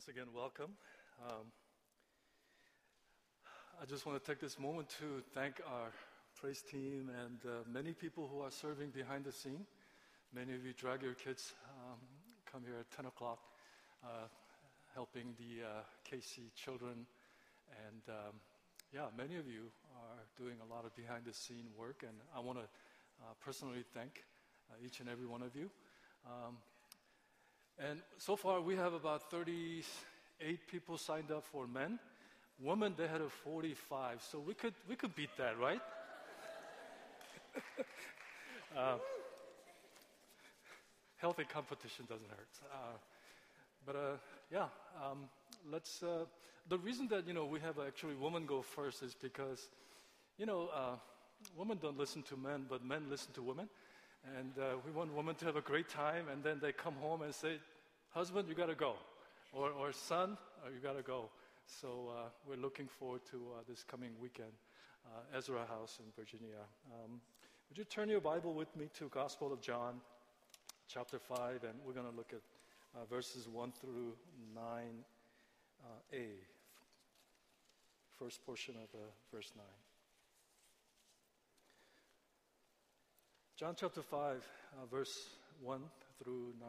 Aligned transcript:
Once 0.00 0.16
again, 0.16 0.32
welcome. 0.34 0.70
Um, 1.28 1.44
I 3.82 3.84
just 3.84 4.06
want 4.06 4.16
to 4.16 4.24
take 4.26 4.40
this 4.40 4.58
moment 4.58 4.88
to 4.98 5.20
thank 5.34 5.60
our 5.70 5.92
praise 6.40 6.62
team 6.62 7.10
and 7.22 7.38
uh, 7.44 7.68
many 7.70 7.92
people 7.92 8.26
who 8.32 8.40
are 8.40 8.50
serving 8.50 8.96
behind 8.96 9.24
the 9.24 9.32
scene. 9.32 9.66
Many 10.34 10.54
of 10.54 10.64
you 10.64 10.72
drag 10.72 11.02
your 11.02 11.12
kids, 11.12 11.52
um, 11.68 11.98
come 12.50 12.62
here 12.64 12.76
at 12.80 12.90
10 12.96 13.04
o'clock, 13.12 13.40
uh, 14.02 14.24
helping 14.94 15.34
the 15.36 15.66
uh, 15.68 15.82
KC 16.10 16.48
children. 16.56 17.04
And 17.84 18.02
um, 18.08 18.40
yeah, 18.94 19.12
many 19.18 19.36
of 19.36 19.46
you 19.46 19.68
are 20.00 20.24
doing 20.42 20.56
a 20.64 20.74
lot 20.74 20.86
of 20.86 20.96
behind 20.96 21.26
the 21.26 21.34
scene 21.34 21.66
work, 21.78 22.04
and 22.08 22.16
I 22.34 22.40
want 22.40 22.56
to 22.56 22.64
uh, 22.64 23.34
personally 23.44 23.84
thank 23.92 24.24
uh, 24.70 24.76
each 24.82 25.00
and 25.00 25.10
every 25.10 25.26
one 25.26 25.42
of 25.42 25.54
you. 25.54 25.68
Um, 26.24 26.56
and 27.88 28.00
so 28.18 28.36
far, 28.36 28.60
we 28.60 28.76
have 28.76 28.92
about 28.92 29.30
38 29.30 30.68
people 30.70 30.98
signed 30.98 31.30
up 31.30 31.44
for 31.44 31.66
men. 31.66 31.98
Women, 32.60 32.94
they 32.96 33.06
had 33.06 33.22
a 33.22 33.28
45. 33.28 34.22
So 34.22 34.38
we 34.38 34.52
could, 34.52 34.74
we 34.86 34.96
could 34.96 35.14
beat 35.14 35.30
that, 35.38 35.58
right? 35.58 35.80
uh, 38.76 38.98
healthy 41.16 41.44
competition 41.44 42.04
doesn't 42.08 42.28
hurt. 42.28 42.48
Uh, 42.70 42.96
but 43.86 43.96
uh, 43.96 44.16
yeah, 44.52 44.66
um, 45.02 45.28
let's. 45.70 46.02
Uh, 46.02 46.24
the 46.68 46.78
reason 46.78 47.08
that 47.08 47.26
you 47.26 47.32
know 47.32 47.46
we 47.46 47.60
have 47.60 47.78
actually 47.78 48.14
women 48.14 48.44
go 48.46 48.62
first 48.62 49.02
is 49.02 49.14
because, 49.14 49.68
you 50.36 50.46
know, 50.46 50.68
uh, 50.74 50.96
women 51.56 51.78
don't 51.80 51.98
listen 51.98 52.22
to 52.24 52.36
men, 52.36 52.66
but 52.68 52.84
men 52.84 53.06
listen 53.08 53.32
to 53.34 53.42
women. 53.42 53.68
And 54.38 54.52
uh, 54.58 54.76
we 54.84 54.92
want 54.92 55.14
women 55.14 55.34
to 55.36 55.44
have 55.46 55.56
a 55.56 55.62
great 55.62 55.88
time, 55.88 56.26
and 56.30 56.42
then 56.42 56.58
they 56.60 56.72
come 56.72 56.94
home 57.00 57.22
and 57.22 57.34
say, 57.34 57.58
Husband, 58.10 58.48
you 58.48 58.54
got 58.54 58.66
to 58.66 58.74
go. 58.74 58.94
Or, 59.52 59.70
or 59.70 59.92
son, 59.92 60.36
uh, 60.64 60.68
you 60.70 60.80
got 60.82 60.96
to 60.96 61.02
go. 61.02 61.30
So 61.66 62.10
uh, 62.10 62.28
we're 62.46 62.60
looking 62.60 62.88
forward 62.88 63.20
to 63.30 63.36
uh, 63.36 63.62
this 63.68 63.84
coming 63.84 64.10
weekend, 64.20 64.52
uh, 65.06 65.38
Ezra 65.38 65.64
House 65.66 65.98
in 66.00 66.06
Virginia. 66.16 66.58
Um, 66.92 67.20
would 67.68 67.78
you 67.78 67.84
turn 67.84 68.08
your 68.08 68.20
Bible 68.20 68.52
with 68.52 68.74
me 68.76 68.88
to 68.98 69.08
Gospel 69.08 69.52
of 69.52 69.60
John, 69.60 70.00
chapter 70.88 71.18
5, 71.18 71.64
and 71.64 71.74
we're 71.86 71.92
going 71.92 72.10
to 72.10 72.16
look 72.16 72.32
at 72.32 72.40
uh, 72.96 73.04
verses 73.04 73.48
1 73.48 73.72
through 73.80 74.14
9a. 74.58 76.24
First 78.18 78.44
portion 78.44 78.74
of 78.82 78.88
verse 79.32 79.52
9. 79.56 79.64
John 83.60 83.74
chapter 83.78 84.00
5, 84.00 84.16
uh, 84.16 84.86
verse 84.86 85.28
1 85.62 85.82
through 86.24 86.54
9. 86.62 86.68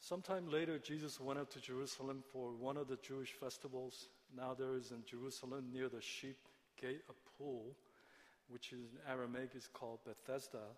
Sometime 0.00 0.50
later, 0.52 0.78
Jesus 0.78 1.18
went 1.18 1.38
up 1.38 1.50
to 1.52 1.60
Jerusalem 1.62 2.22
for 2.30 2.50
one 2.52 2.76
of 2.76 2.88
the 2.88 2.98
Jewish 2.98 3.32
festivals. 3.32 4.08
Now 4.36 4.52
there 4.52 4.76
is 4.76 4.90
in 4.90 5.02
Jerusalem 5.06 5.70
near 5.72 5.88
the 5.88 6.02
sheep 6.02 6.36
gate 6.78 7.00
a 7.08 7.14
pool, 7.38 7.74
which 8.48 8.72
in 8.72 8.84
Aramaic 9.10 9.52
is 9.54 9.66
called 9.72 10.00
Bethesda, 10.04 10.76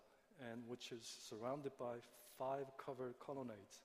and 0.49 0.61
which 0.65 0.93
is 0.93 1.17
surrounded 1.27 1.73
by 1.77 1.95
five 2.37 2.67
covered 2.77 3.19
colonnades. 3.19 3.81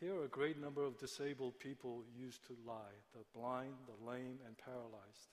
Here, 0.00 0.24
a 0.24 0.26
great 0.26 0.60
number 0.60 0.82
of 0.82 0.98
disabled 0.98 1.60
people 1.60 2.02
used 2.18 2.44
to 2.48 2.56
lie 2.66 2.98
the 3.14 3.22
blind, 3.38 3.74
the 3.86 4.10
lame, 4.10 4.40
and 4.44 4.58
paralyzed. 4.58 5.30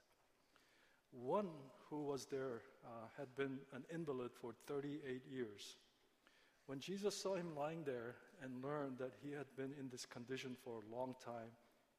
One 1.21 1.47
who 1.89 2.03
was 2.03 2.25
there 2.25 2.61
uh, 2.85 3.07
had 3.17 3.33
been 3.35 3.59
an 3.73 3.83
invalid 3.93 4.31
for 4.33 4.53
38 4.67 5.21
years. 5.31 5.77
When 6.65 6.79
Jesus 6.79 7.15
saw 7.15 7.35
him 7.35 7.55
lying 7.55 7.83
there 7.83 8.15
and 8.43 8.63
learned 8.63 8.97
that 8.97 9.13
he 9.23 9.31
had 9.31 9.45
been 9.55 9.71
in 9.79 9.87
this 9.89 10.05
condition 10.05 10.55
for 10.63 10.81
a 10.81 10.95
long 10.95 11.15
time, 11.23 11.51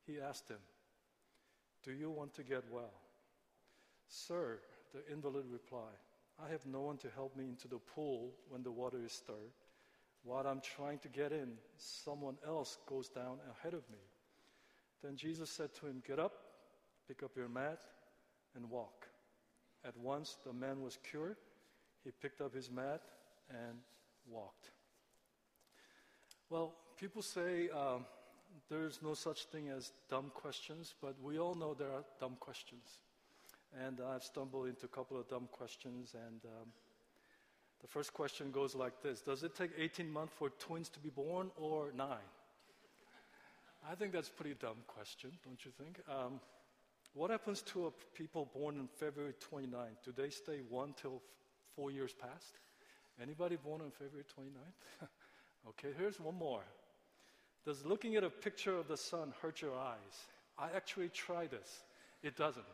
he 0.07 0.21
asked 0.21 0.49
him, 0.49 0.59
Do 1.83 1.93
you 1.93 2.11
want 2.11 2.35
to 2.35 2.43
get 2.43 2.65
well? 2.71 2.93
Sir, 4.09 4.59
the 4.93 5.01
invalid 5.13 5.47
replied, 5.51 5.99
I 6.45 6.51
have 6.51 6.67
no 6.67 6.83
one 6.83 6.99
to 6.99 7.09
help 7.15 7.37
me 7.37 7.45
into 7.45 7.69
the 7.69 7.79
pool 7.79 8.33
when 8.49 8.63
the 8.63 8.71
water 8.71 8.99
is 9.05 9.13
stirred. 9.13 9.55
While 10.25 10.47
I'm 10.47 10.61
trying 10.61 10.99
to 10.99 11.09
get 11.09 11.33
in, 11.33 11.53
someone 11.79 12.37
else 12.47 12.79
goes 12.87 13.09
down 13.09 13.39
ahead 13.59 13.75
of 13.75 13.89
me. 13.91 13.99
Then 15.03 15.17
Jesus 15.17 15.49
said 15.49 15.73
to 15.77 15.87
him, 15.87 16.03
Get 16.07 16.19
up, 16.19 16.33
pick 17.09 17.23
up 17.23 17.37
your 17.37 17.49
mat, 17.49 17.79
and 18.57 18.69
walk. 18.71 19.07
At 19.85 19.97
once 19.99 20.37
the 20.45 20.53
man 20.53 20.83
was 20.83 20.99
cured. 21.09 21.37
He 22.05 22.11
picked 22.11 22.41
up 22.41 22.55
his 22.55 22.71
mat 22.71 23.03
and 23.51 23.79
walked. 24.29 24.71
Well, 26.51 26.75
people 26.99 27.23
say 27.23 27.69
um, 27.71 28.05
there's 28.69 29.01
no 29.03 29.15
such 29.15 29.45
thing 29.47 29.69
as 29.69 29.93
dumb 30.09 30.31
questions, 30.35 30.95
but 31.01 31.15
we 31.23 31.39
all 31.39 31.55
know 31.55 31.75
there 31.75 31.93
are 31.93 32.05
dumb 32.21 32.37
questions. 32.41 32.99
And 33.85 34.01
I've 34.01 34.23
stumbled 34.23 34.69
into 34.69 34.87
a 34.87 34.89
couple 34.89 35.19
of 35.19 35.29
dumb 35.29 35.49
questions, 35.53 36.15
and 36.15 36.41
um, 36.45 36.69
the 37.83 37.89
first 37.89 38.15
question 38.15 38.51
goes 38.51 38.75
like 38.75 39.03
this 39.03 39.21
Does 39.21 39.43
it 39.43 39.55
take 39.55 39.71
18 39.77 40.11
months 40.11 40.33
for 40.37 40.51
twins 40.51 40.89
to 40.91 40.99
be 40.99 41.11
born 41.11 41.51
or 41.57 41.93
nine? 41.97 42.31
I 43.89 43.95
think 43.95 44.13
that's 44.13 44.29
a 44.29 44.33
pretty 44.33 44.55
dumb 44.55 44.79
question, 44.87 45.31
don't 45.45 45.65
you 45.65 45.71
think? 45.71 46.01
Um, 46.09 46.41
what 47.17 47.31
happens 47.31 47.63
to 47.63 47.93
people 48.15 48.49
born 48.55 48.79
on 48.79 48.89
February 49.01 49.33
29th? 49.51 50.05
Do 50.05 50.13
they 50.15 50.29
stay 50.29 50.61
one 50.69 50.95
till 51.01 51.23
four 51.75 51.91
years 51.91 52.13
past? 52.13 52.59
Anybody 53.21 53.57
born 53.57 53.81
on 53.81 53.91
February 53.91 54.27
29th? 54.39 55.09
okay, 55.71 55.89
here's 55.99 56.21
one 56.21 56.35
more. 56.35 56.61
Does 57.65 57.87
looking 57.87 58.17
at 58.17 58.25
a 58.25 58.29
picture 58.29 58.77
of 58.77 58.87
the 58.87 58.99
sun 58.99 59.33
hurt 59.41 59.63
your 59.63 59.75
eyes? 59.75 60.27
I 60.59 60.69
actually 60.77 61.09
tried 61.09 61.53
this. 61.53 61.85
It 62.23 62.37
doesn't. 62.37 62.65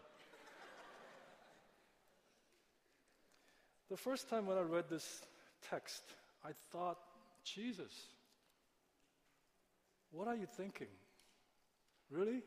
the 3.90 3.96
first 3.96 4.28
time 4.28 4.46
when 4.46 4.58
I 4.58 4.62
read 4.62 4.86
this 4.90 5.22
text, 5.70 6.02
I 6.44 6.50
thought, 6.72 6.98
Jesus, 7.44 7.92
what 10.10 10.26
are 10.26 10.34
you 10.34 10.46
thinking? 10.46 10.88
Really? 12.10 12.42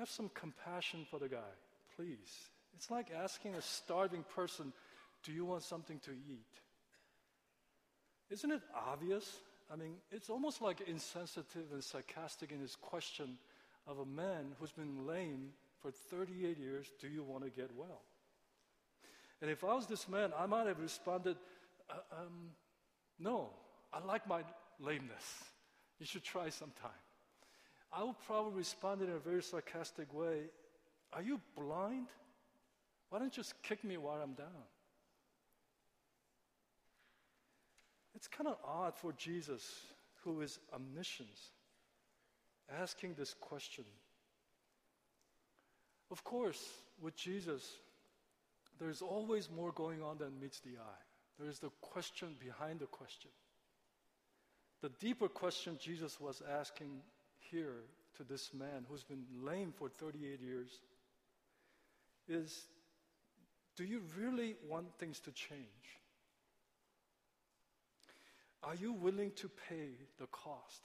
Have 0.00 0.08
some 0.08 0.30
compassion 0.32 1.04
for 1.10 1.18
the 1.18 1.28
guy, 1.28 1.52
please. 1.94 2.48
It's 2.74 2.90
like 2.90 3.08
asking 3.14 3.54
a 3.54 3.60
starving 3.60 4.24
person 4.34 4.72
do 5.24 5.30
you 5.30 5.44
want 5.44 5.62
something 5.62 5.98
to 5.98 6.12
eat? 6.12 6.54
Isn't 8.30 8.50
it 8.50 8.62
obvious? 8.74 9.30
I 9.70 9.76
mean, 9.76 9.96
it's 10.10 10.30
almost 10.30 10.62
like 10.62 10.80
insensitive 10.80 11.66
and 11.74 11.84
sarcastic 11.84 12.50
in 12.50 12.60
his 12.60 12.76
question 12.76 13.36
of 13.86 13.98
a 13.98 14.06
man 14.06 14.52
who's 14.58 14.72
been 14.72 15.06
lame 15.06 15.50
for 15.82 15.90
38 15.90 16.56
years 16.56 16.86
Do 16.98 17.06
you 17.06 17.22
want 17.22 17.44
to 17.44 17.50
get 17.50 17.68
well? 17.76 18.00
And 19.42 19.50
if 19.50 19.62
I 19.62 19.74
was 19.74 19.86
this 19.86 20.08
man, 20.08 20.32
I 20.38 20.46
might 20.46 20.66
have 20.66 20.80
responded, 20.80 21.36
uh, 21.90 22.22
um, 22.22 22.52
No, 23.18 23.50
I 23.92 24.02
like 24.02 24.26
my 24.26 24.44
lameness. 24.78 25.44
You 25.98 26.06
should 26.06 26.24
try 26.24 26.48
sometime. 26.48 26.90
I 27.92 28.04
would 28.04 28.18
probably 28.26 28.58
respond 28.58 29.02
in 29.02 29.10
a 29.10 29.18
very 29.18 29.42
sarcastic 29.42 30.12
way 30.14 30.44
Are 31.12 31.22
you 31.22 31.40
blind? 31.56 32.06
Why 33.08 33.18
don't 33.18 33.36
you 33.36 33.42
just 33.42 33.60
kick 33.62 33.82
me 33.82 33.96
while 33.96 34.20
I'm 34.22 34.34
down? 34.34 34.46
It's 38.14 38.28
kind 38.28 38.48
of 38.48 38.56
odd 38.64 38.94
for 38.94 39.12
Jesus, 39.12 39.64
who 40.22 40.40
is 40.42 40.60
omniscient, 40.72 41.28
asking 42.80 43.14
this 43.14 43.34
question. 43.40 43.84
Of 46.10 46.22
course, 46.22 46.62
with 47.00 47.16
Jesus, 47.16 47.78
there's 48.78 49.02
always 49.02 49.48
more 49.50 49.72
going 49.72 50.02
on 50.02 50.18
than 50.18 50.38
meets 50.40 50.60
the 50.60 50.78
eye. 50.78 51.02
There's 51.38 51.58
the 51.58 51.70
question 51.80 52.36
behind 52.38 52.80
the 52.80 52.86
question. 52.86 53.30
The 54.82 54.90
deeper 55.00 55.28
question 55.28 55.78
Jesus 55.80 56.20
was 56.20 56.42
asking 56.58 57.00
here 57.50 57.84
to 58.16 58.24
this 58.24 58.50
man 58.52 58.84
who's 58.88 59.02
been 59.02 59.24
lame 59.42 59.72
for 59.76 59.88
38 59.88 60.40
years 60.40 60.80
is 62.28 62.66
Do 63.76 63.84
you 63.84 64.02
really 64.18 64.56
want 64.68 64.86
things 64.98 65.20
to 65.20 65.32
change? 65.32 65.98
Are 68.62 68.74
you 68.74 68.92
willing 68.92 69.32
to 69.36 69.48
pay 69.68 69.88
the 70.18 70.26
cost? 70.26 70.82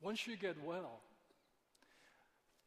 Once 0.00 0.26
you 0.26 0.36
get 0.36 0.56
well, 0.64 1.00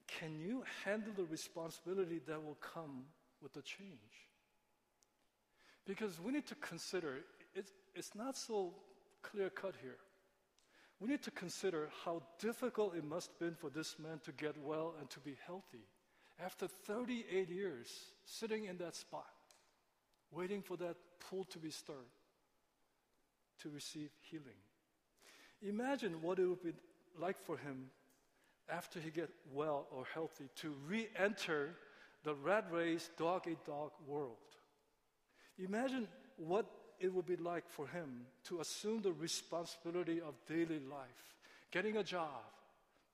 can 0.07 0.39
you 0.39 0.63
handle 0.83 1.13
the 1.15 1.23
responsibility 1.23 2.19
that 2.27 2.43
will 2.43 2.57
come 2.61 3.03
with 3.41 3.53
the 3.53 3.61
change? 3.61 4.27
Because 5.85 6.19
we 6.19 6.31
need 6.31 6.47
to 6.47 6.55
consider, 6.55 7.19
it's, 7.55 7.71
it's 7.95 8.13
not 8.13 8.37
so 8.37 8.73
clear 9.21 9.49
cut 9.49 9.75
here. 9.81 9.97
We 11.03 11.09
need 11.09 11.23
to 11.23 11.31
consider 11.31 11.89
how 12.05 12.23
difficult 12.39 12.95
it 12.95 13.03
must 13.03 13.31
have 13.31 13.39
been 13.39 13.55
for 13.55 13.69
this 13.69 13.97
man 13.99 14.21
to 14.23 14.31
get 14.31 14.55
well 14.57 14.95
and 14.97 15.09
to 15.09 15.19
be 15.19 15.35
healthy 15.45 15.85
after 16.41 16.65
38 16.65 17.49
years 17.49 17.89
sitting 18.23 18.65
in 18.67 18.77
that 18.77 18.95
spot, 18.95 19.25
waiting 20.31 20.61
for 20.61 20.77
that 20.77 20.95
pool 21.19 21.43
to 21.49 21.59
be 21.59 21.71
stirred 21.71 21.97
to 23.63 23.69
receive 23.69 24.11
healing. 24.21 24.61
Imagine 25.61 26.21
what 26.21 26.39
it 26.39 26.45
would 26.45 26.63
be 26.63 26.71
like 27.19 27.37
for 27.37 27.57
him 27.57 27.89
after 28.69 28.97
he 29.01 29.09
get 29.09 29.29
well 29.51 29.87
or 29.91 30.05
healthy 30.13 30.45
to 30.61 30.73
re-enter 30.87 31.75
the 32.23 32.33
rat 32.33 32.67
race 32.71 33.09
dog 33.17 33.43
eat 33.51 33.57
dog 33.65 33.91
world. 34.07 34.37
Imagine 35.57 36.07
what 36.37 36.65
it 36.99 37.13
would 37.13 37.25
be 37.25 37.35
like 37.35 37.67
for 37.69 37.87
him 37.87 38.25
to 38.45 38.59
assume 38.59 39.01
the 39.01 39.11
responsibility 39.11 40.21
of 40.21 40.33
daily 40.47 40.79
life, 40.79 41.35
getting 41.71 41.97
a 41.97 42.03
job, 42.03 42.43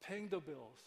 paying 0.02 0.28
the 0.30 0.40
bills, 0.40 0.80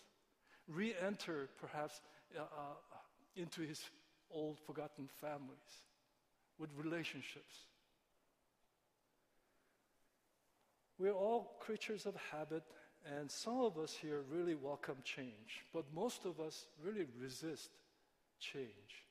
re-enter 0.68 1.48
perhaps 1.60 2.00
uh, 2.36 2.42
uh, 2.42 2.96
into 3.36 3.62
his 3.62 3.82
old 4.30 4.58
forgotten 4.66 5.08
families 5.20 5.82
with 6.58 6.70
relationships. 6.76 7.66
We're 10.98 11.12
all 11.12 11.56
creatures 11.60 12.06
of 12.06 12.14
habit, 12.30 12.62
and 13.18 13.30
some 13.30 13.60
of 13.60 13.76
us 13.76 13.92
here 13.92 14.22
really 14.30 14.54
welcome 14.54 14.96
change, 15.02 15.64
but 15.72 15.84
most 15.94 16.24
of 16.24 16.38
us 16.38 16.66
really 16.82 17.06
resist 17.20 17.70
change. 18.38 19.02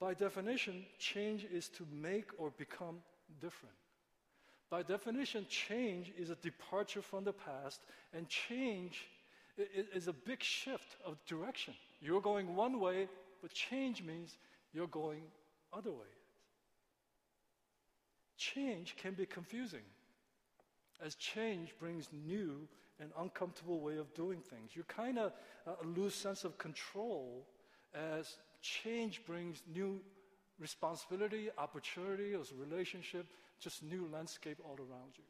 By 0.00 0.14
definition, 0.14 0.84
change 0.98 1.46
is 1.52 1.68
to 1.70 1.86
make 1.92 2.30
or 2.38 2.50
become 2.56 2.98
different. 3.40 3.74
By 4.70 4.82
definition, 4.82 5.46
change 5.48 6.12
is 6.16 6.30
a 6.30 6.36
departure 6.36 7.02
from 7.02 7.24
the 7.24 7.32
past, 7.32 7.80
and 8.12 8.28
change 8.28 9.08
is 9.56 10.06
a 10.06 10.12
big 10.12 10.42
shift 10.42 10.96
of 11.04 11.16
direction. 11.26 11.74
You're 12.00 12.20
going 12.20 12.54
one 12.54 12.78
way, 12.78 13.08
but 13.42 13.52
change 13.52 14.02
means 14.02 14.36
you're 14.72 14.86
going 14.86 15.22
other 15.72 15.90
ways. 15.90 16.08
Change 18.36 18.94
can 18.96 19.14
be 19.14 19.26
confusing, 19.26 19.82
as 21.04 21.16
change 21.16 21.74
brings 21.80 22.08
new 22.12 22.68
and 23.00 23.10
uncomfortable 23.18 23.80
way 23.80 23.96
of 23.96 24.12
doing 24.14 24.40
things. 24.40 24.70
You 24.74 24.84
kind 24.84 25.18
of 25.18 25.32
uh, 25.66 25.72
lose 25.84 26.14
sense 26.14 26.44
of 26.44 26.58
control 26.58 27.46
as 27.94 28.36
change 28.60 29.24
brings 29.24 29.62
new 29.72 30.00
responsibility, 30.58 31.48
opportunity, 31.56 32.34
as 32.34 32.52
a 32.52 32.54
relationship, 32.56 33.26
just 33.60 33.82
new 33.82 34.08
landscape 34.12 34.58
all 34.64 34.76
around 34.78 35.12
you. 35.16 35.24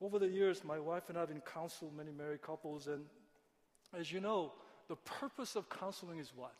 Over 0.00 0.18
the 0.18 0.28
years, 0.28 0.64
my 0.64 0.78
wife 0.78 1.08
and 1.08 1.16
I 1.16 1.20
have 1.20 1.28
been 1.28 1.40
counseled 1.40 1.96
many 1.96 2.10
married 2.10 2.42
couples, 2.42 2.86
and 2.86 3.04
as 3.98 4.12
you 4.12 4.20
know, 4.20 4.52
the 4.88 4.96
purpose 4.96 5.56
of 5.56 5.68
counseling 5.70 6.18
is 6.18 6.32
what? 6.34 6.54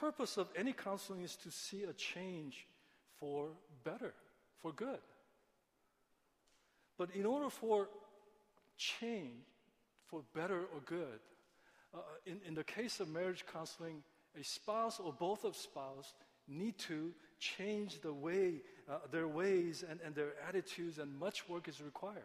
Purpose 0.00 0.36
of 0.36 0.48
any 0.56 0.72
counseling 0.72 1.22
is 1.22 1.36
to 1.36 1.50
see 1.50 1.84
a 1.84 1.92
change 1.92 2.66
for 3.18 3.48
better, 3.84 4.14
for 4.60 4.72
good. 4.72 4.98
But 6.96 7.10
in 7.14 7.26
order 7.26 7.50
for 7.50 7.88
change, 8.76 9.44
for 10.06 10.22
better 10.34 10.60
or 10.60 10.80
good, 10.86 11.20
uh, 11.94 11.98
in, 12.26 12.40
in 12.46 12.54
the 12.54 12.64
case 12.64 13.00
of 13.00 13.08
marriage 13.08 13.44
counseling, 13.52 14.02
a 14.38 14.44
spouse 14.44 15.00
or 15.00 15.12
both 15.12 15.44
of 15.44 15.56
spouse 15.56 16.14
need 16.46 16.78
to 16.78 17.12
change 17.38 18.00
the 18.00 18.12
way, 18.12 18.62
uh, 18.88 18.98
their 19.10 19.28
ways 19.28 19.84
and, 19.88 20.00
and 20.04 20.14
their 20.14 20.32
attitudes, 20.46 20.98
and 20.98 21.18
much 21.18 21.48
work 21.48 21.68
is 21.68 21.80
required. 21.80 22.22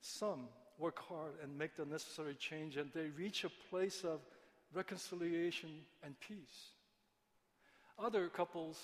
Some 0.00 0.48
work 0.78 0.98
hard 1.08 1.32
and 1.42 1.56
make 1.56 1.76
the 1.76 1.84
necessary 1.84 2.34
change, 2.34 2.76
and 2.76 2.90
they 2.94 3.08
reach 3.16 3.44
a 3.44 3.50
place 3.70 4.04
of 4.04 4.20
reconciliation 4.74 5.70
and 6.02 6.18
peace. 6.20 6.72
Other 7.98 8.28
couples, 8.28 8.78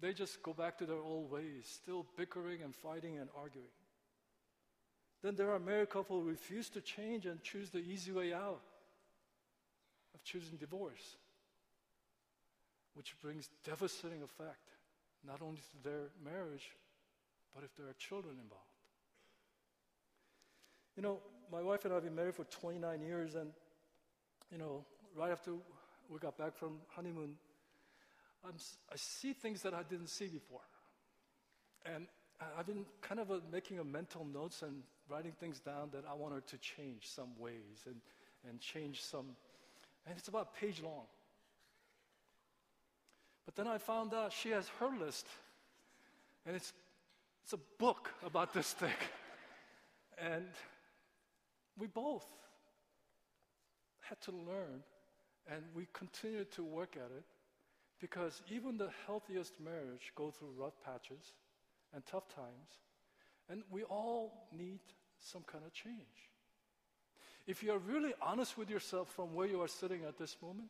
they 0.00 0.12
just 0.12 0.42
go 0.42 0.52
back 0.52 0.78
to 0.78 0.86
their 0.86 0.96
old 0.96 1.30
ways, 1.30 1.64
still 1.64 2.06
bickering 2.16 2.62
and 2.62 2.74
fighting 2.74 3.18
and 3.18 3.28
arguing. 3.36 3.68
Then 5.26 5.34
there 5.34 5.50
are 5.50 5.58
married 5.58 5.90
couples 5.90 6.22
who 6.22 6.30
refuse 6.30 6.68
to 6.68 6.80
change 6.80 7.26
and 7.26 7.42
choose 7.42 7.70
the 7.70 7.80
easy 7.80 8.12
way 8.12 8.32
out 8.32 8.60
of 10.14 10.22
choosing 10.22 10.56
divorce, 10.56 11.16
which 12.94 13.12
brings 13.20 13.48
devastating 13.64 14.22
effect 14.22 14.68
not 15.26 15.42
only 15.42 15.56
to 15.56 15.82
their 15.82 16.10
marriage, 16.24 16.70
but 17.52 17.64
if 17.64 17.74
there 17.74 17.86
are 17.88 17.94
children 17.94 18.36
involved. 18.40 18.62
You 20.96 21.02
know, 21.02 21.18
my 21.50 21.60
wife 21.60 21.84
and 21.84 21.92
I 21.92 21.96
have 21.96 22.04
been 22.04 22.14
married 22.14 22.36
for 22.36 22.44
29 22.44 23.00
years, 23.00 23.34
and 23.34 23.50
you 24.52 24.58
know, 24.58 24.84
right 25.16 25.32
after 25.32 25.54
we 26.08 26.20
got 26.20 26.38
back 26.38 26.54
from 26.54 26.78
honeymoon, 26.94 27.34
I'm, 28.44 28.54
i 28.92 28.94
see 28.94 29.32
things 29.32 29.62
that 29.62 29.74
I 29.74 29.82
didn't 29.82 30.08
see 30.08 30.28
before, 30.28 30.60
and 31.84 32.06
I've 32.56 32.68
been 32.68 32.86
kind 33.00 33.18
of 33.18 33.32
a, 33.32 33.40
making 33.50 33.80
a 33.80 33.84
mental 33.84 34.24
notes 34.24 34.62
and 34.62 34.84
writing 35.08 35.32
things 35.32 35.60
down 35.60 35.90
that 35.92 36.04
I 36.10 36.14
want 36.14 36.34
her 36.34 36.40
to 36.40 36.58
change 36.58 37.08
some 37.08 37.30
ways 37.38 37.84
and, 37.86 37.96
and 38.48 38.60
change 38.60 39.02
some. 39.02 39.36
And 40.06 40.16
it's 40.16 40.28
about 40.28 40.50
a 40.54 40.60
page 40.60 40.82
long. 40.82 41.06
But 43.44 43.54
then 43.54 43.68
I 43.68 43.78
found 43.78 44.12
out 44.12 44.32
she 44.32 44.50
has 44.50 44.68
her 44.80 44.90
list. 44.98 45.26
And 46.44 46.56
it's, 46.56 46.72
it's 47.44 47.52
a 47.52 47.60
book 47.78 48.10
about 48.24 48.52
this 48.52 48.72
thing. 48.72 48.90
and 50.18 50.46
we 51.78 51.86
both 51.86 52.26
had 54.00 54.20
to 54.22 54.30
learn, 54.30 54.82
and 55.50 55.62
we 55.74 55.86
continue 55.92 56.44
to 56.44 56.64
work 56.64 56.96
at 56.96 57.10
it 57.16 57.24
because 58.00 58.42
even 58.50 58.76
the 58.76 58.90
healthiest 59.06 59.54
marriage 59.60 60.12
go 60.14 60.30
through 60.30 60.50
rough 60.56 60.74
patches 60.84 61.32
and 61.94 62.04
tough 62.06 62.28
times. 62.28 62.85
And 63.48 63.62
we 63.70 63.82
all 63.84 64.48
need 64.56 64.80
some 65.18 65.42
kind 65.42 65.64
of 65.64 65.72
change. 65.72 66.30
If 67.46 67.62
you 67.62 67.72
are 67.72 67.78
really 67.78 68.12
honest 68.20 68.58
with 68.58 68.68
yourself 68.68 69.08
from 69.14 69.34
where 69.34 69.46
you 69.46 69.62
are 69.62 69.68
sitting 69.68 70.02
at 70.04 70.18
this 70.18 70.36
moment, 70.42 70.68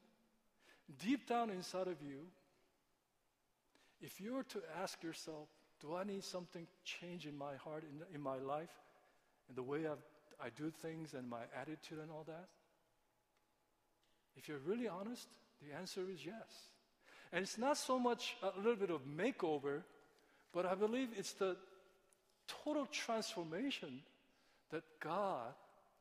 deep 1.02 1.26
down 1.26 1.50
inside 1.50 1.88
of 1.88 2.02
you, 2.02 2.26
if 4.00 4.20
you 4.20 4.34
were 4.34 4.44
to 4.44 4.60
ask 4.82 5.02
yourself, 5.02 5.48
do 5.80 5.94
I 5.94 6.04
need 6.04 6.22
something 6.22 6.66
change 6.84 7.26
in 7.26 7.36
my 7.36 7.56
heart, 7.56 7.84
in, 7.84 8.14
in 8.14 8.20
my 8.20 8.36
life, 8.38 8.70
in 9.48 9.54
the 9.54 9.62
way 9.62 9.86
I've, 9.86 10.04
I 10.40 10.48
do 10.56 10.70
things 10.70 11.14
and 11.14 11.28
my 11.28 11.42
attitude 11.58 11.98
and 11.98 12.10
all 12.10 12.24
that? 12.26 12.48
If 14.36 14.48
you're 14.48 14.58
really 14.58 14.88
honest, 14.88 15.28
the 15.66 15.74
answer 15.74 16.02
is 16.12 16.24
yes. 16.24 16.70
And 17.32 17.42
it's 17.42 17.58
not 17.58 17.78
so 17.78 17.98
much 17.98 18.36
a 18.42 18.58
little 18.58 18.76
bit 18.76 18.90
of 18.90 19.00
makeover, 19.06 19.82
but 20.52 20.66
I 20.66 20.74
believe 20.74 21.08
it's 21.16 21.32
the 21.32 21.56
total 22.64 22.86
transformation 22.86 24.02
that 24.70 24.82
God 25.00 25.54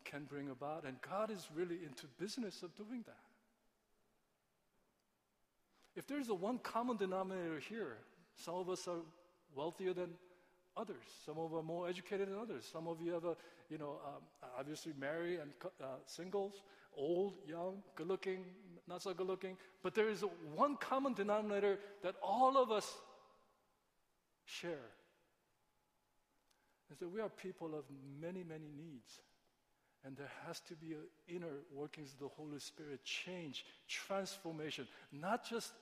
can 0.04 0.24
bring 0.26 0.50
about, 0.50 0.84
and 0.86 0.98
God 1.02 1.32
is 1.32 1.48
really 1.56 1.80
into 1.84 2.08
business 2.20 2.64
of 2.64 2.76
doing 2.76 3.04
that. 3.06 3.16
If 5.96 6.08
there's 6.08 6.30
a 6.30 6.34
one 6.34 6.60
common 6.60 6.98
denominator 6.98 7.60
here, 7.60 7.98
some 8.36 8.56
of 8.56 8.70
us 8.70 8.88
are 8.88 9.00
wealthier 9.56 9.94
than 9.94 10.10
others. 10.76 11.06
Some 11.26 11.38
of 11.38 11.54
us 11.54 11.60
are 11.60 11.64
more 11.64 11.88
educated 11.88 12.28
than 12.28 12.38
others. 12.38 12.68
Some 12.72 12.88
of 12.88 13.02
you 13.02 13.14
have 13.14 13.24
a, 13.24 13.36
you 13.70 13.78
know, 13.78 14.00
um, 14.06 14.22
obviously 14.60 14.94
married 15.00 15.40
and 15.40 15.52
uh, 15.82 15.86
singles, 16.06 16.62
old, 16.96 17.36
young, 17.48 17.82
good 17.96 18.08
looking, 18.08 18.44
not 18.88 19.02
so 19.02 19.14
good 19.14 19.28
looking. 19.28 19.58
But 19.82 19.96
there 19.96 20.10
is 20.10 20.24
a 20.24 20.28
one 20.54 20.76
common 20.76 21.14
denominator 21.14 21.80
that 22.04 22.16
all 22.22 22.58
of 22.58 22.72
us 22.72 22.94
share 24.46 24.92
that 26.90 27.10
we 27.10 27.20
are 27.20 27.30
people 27.30 27.76
of 27.76 27.84
many, 28.22 28.44
many 28.44 28.70
needs. 28.78 29.20
And 30.06 30.16
there 30.16 30.32
has 30.46 30.60
to 30.62 30.76
be 30.76 30.94
an 30.94 31.08
inner 31.28 31.64
workings 31.74 32.14
of 32.14 32.20
the 32.20 32.28
Holy 32.28 32.60
Spirit, 32.60 33.04
change, 33.04 33.66
transformation, 33.88 34.88
not 35.12 35.50
just 35.50 35.74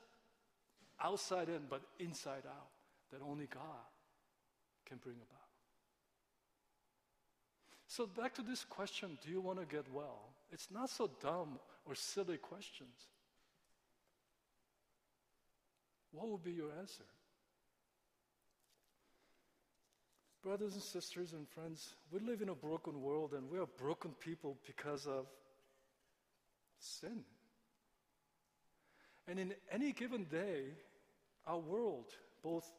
outside 1.02 1.50
in, 1.50 1.62
but 1.70 1.82
inside 2.00 2.44
out, 2.48 2.70
that 3.12 3.20
only 3.22 3.48
God 3.48 3.64
can 4.86 4.98
bring 4.98 5.16
about. 5.16 5.44
So, 7.88 8.08
back 8.08 8.34
to 8.36 8.42
this 8.42 8.64
question 8.64 9.18
do 9.24 9.30
you 9.30 9.42
want 9.42 9.60
to 9.60 9.66
get 9.66 9.86
well? 9.94 10.30
It's 10.52 10.70
not 10.72 10.90
so 10.90 11.10
dumb 11.22 11.60
or 11.86 11.94
silly 11.94 12.38
questions. 12.38 13.08
What 16.12 16.30
would 16.30 16.44
be 16.44 16.52
your 16.52 16.72
answer? 16.80 17.04
Brothers 20.44 20.74
and 20.74 20.84
sisters 20.84 21.32
and 21.32 21.48
friends, 21.48 21.96
we 22.12 22.20
live 22.20 22.42
in 22.42 22.50
a 22.50 22.56
broken 22.56 23.02
world 23.02 23.32
and 23.32 23.50
we 23.50 23.60
are 23.60 23.68
broken 23.78 24.12
people 24.20 24.58
because 24.68 25.08
of 25.08 25.26
sin. 26.80 27.24
And 29.26 29.40
in 29.40 29.54
any 29.72 29.94
given 29.94 30.26
day, 30.26 30.66
our 31.48 31.60
world, 31.60 32.08
both 32.44 32.70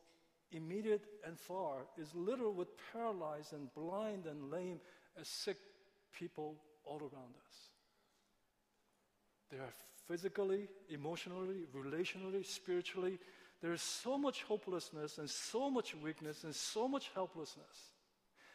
immediate 0.52 1.04
and 1.26 1.38
far, 1.40 1.86
is 1.96 2.14
littered 2.14 2.54
with 2.54 2.68
paralyzed 2.92 3.54
and 3.54 3.72
blind 3.74 4.26
and 4.26 4.50
lame 4.50 4.78
and 5.16 5.26
sick 5.26 5.56
people 6.12 6.56
all 6.84 6.98
around 6.98 7.34
us. 7.46 7.56
They 9.50 9.56
are 9.56 9.72
physically, 10.06 10.68
emotionally, 10.90 11.64
relationally, 11.74 12.44
spiritually, 12.44 13.18
There's 13.64 13.80
so 13.80 14.18
much 14.18 14.42
hopelessness 14.42 15.16
and 15.16 15.30
so 15.30 15.70
much 15.70 15.94
weakness 15.94 16.44
and 16.44 16.54
so 16.54 16.86
much 16.86 17.10
helplessness. 17.14 17.92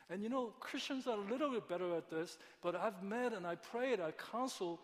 And 0.08 0.22
you 0.22 0.30
know, 0.30 0.54
Christians 0.60 1.08
are 1.08 1.18
a 1.18 1.32
little 1.32 1.50
bit 1.50 1.68
better 1.68 1.96
at 1.96 2.12
this, 2.12 2.38
but 2.62 2.76
I've 2.76 3.02
met 3.02 3.34
and 3.34 3.48
I 3.48 3.56
prayed, 3.56 4.00
I 4.00 4.12
counsel 4.12 4.80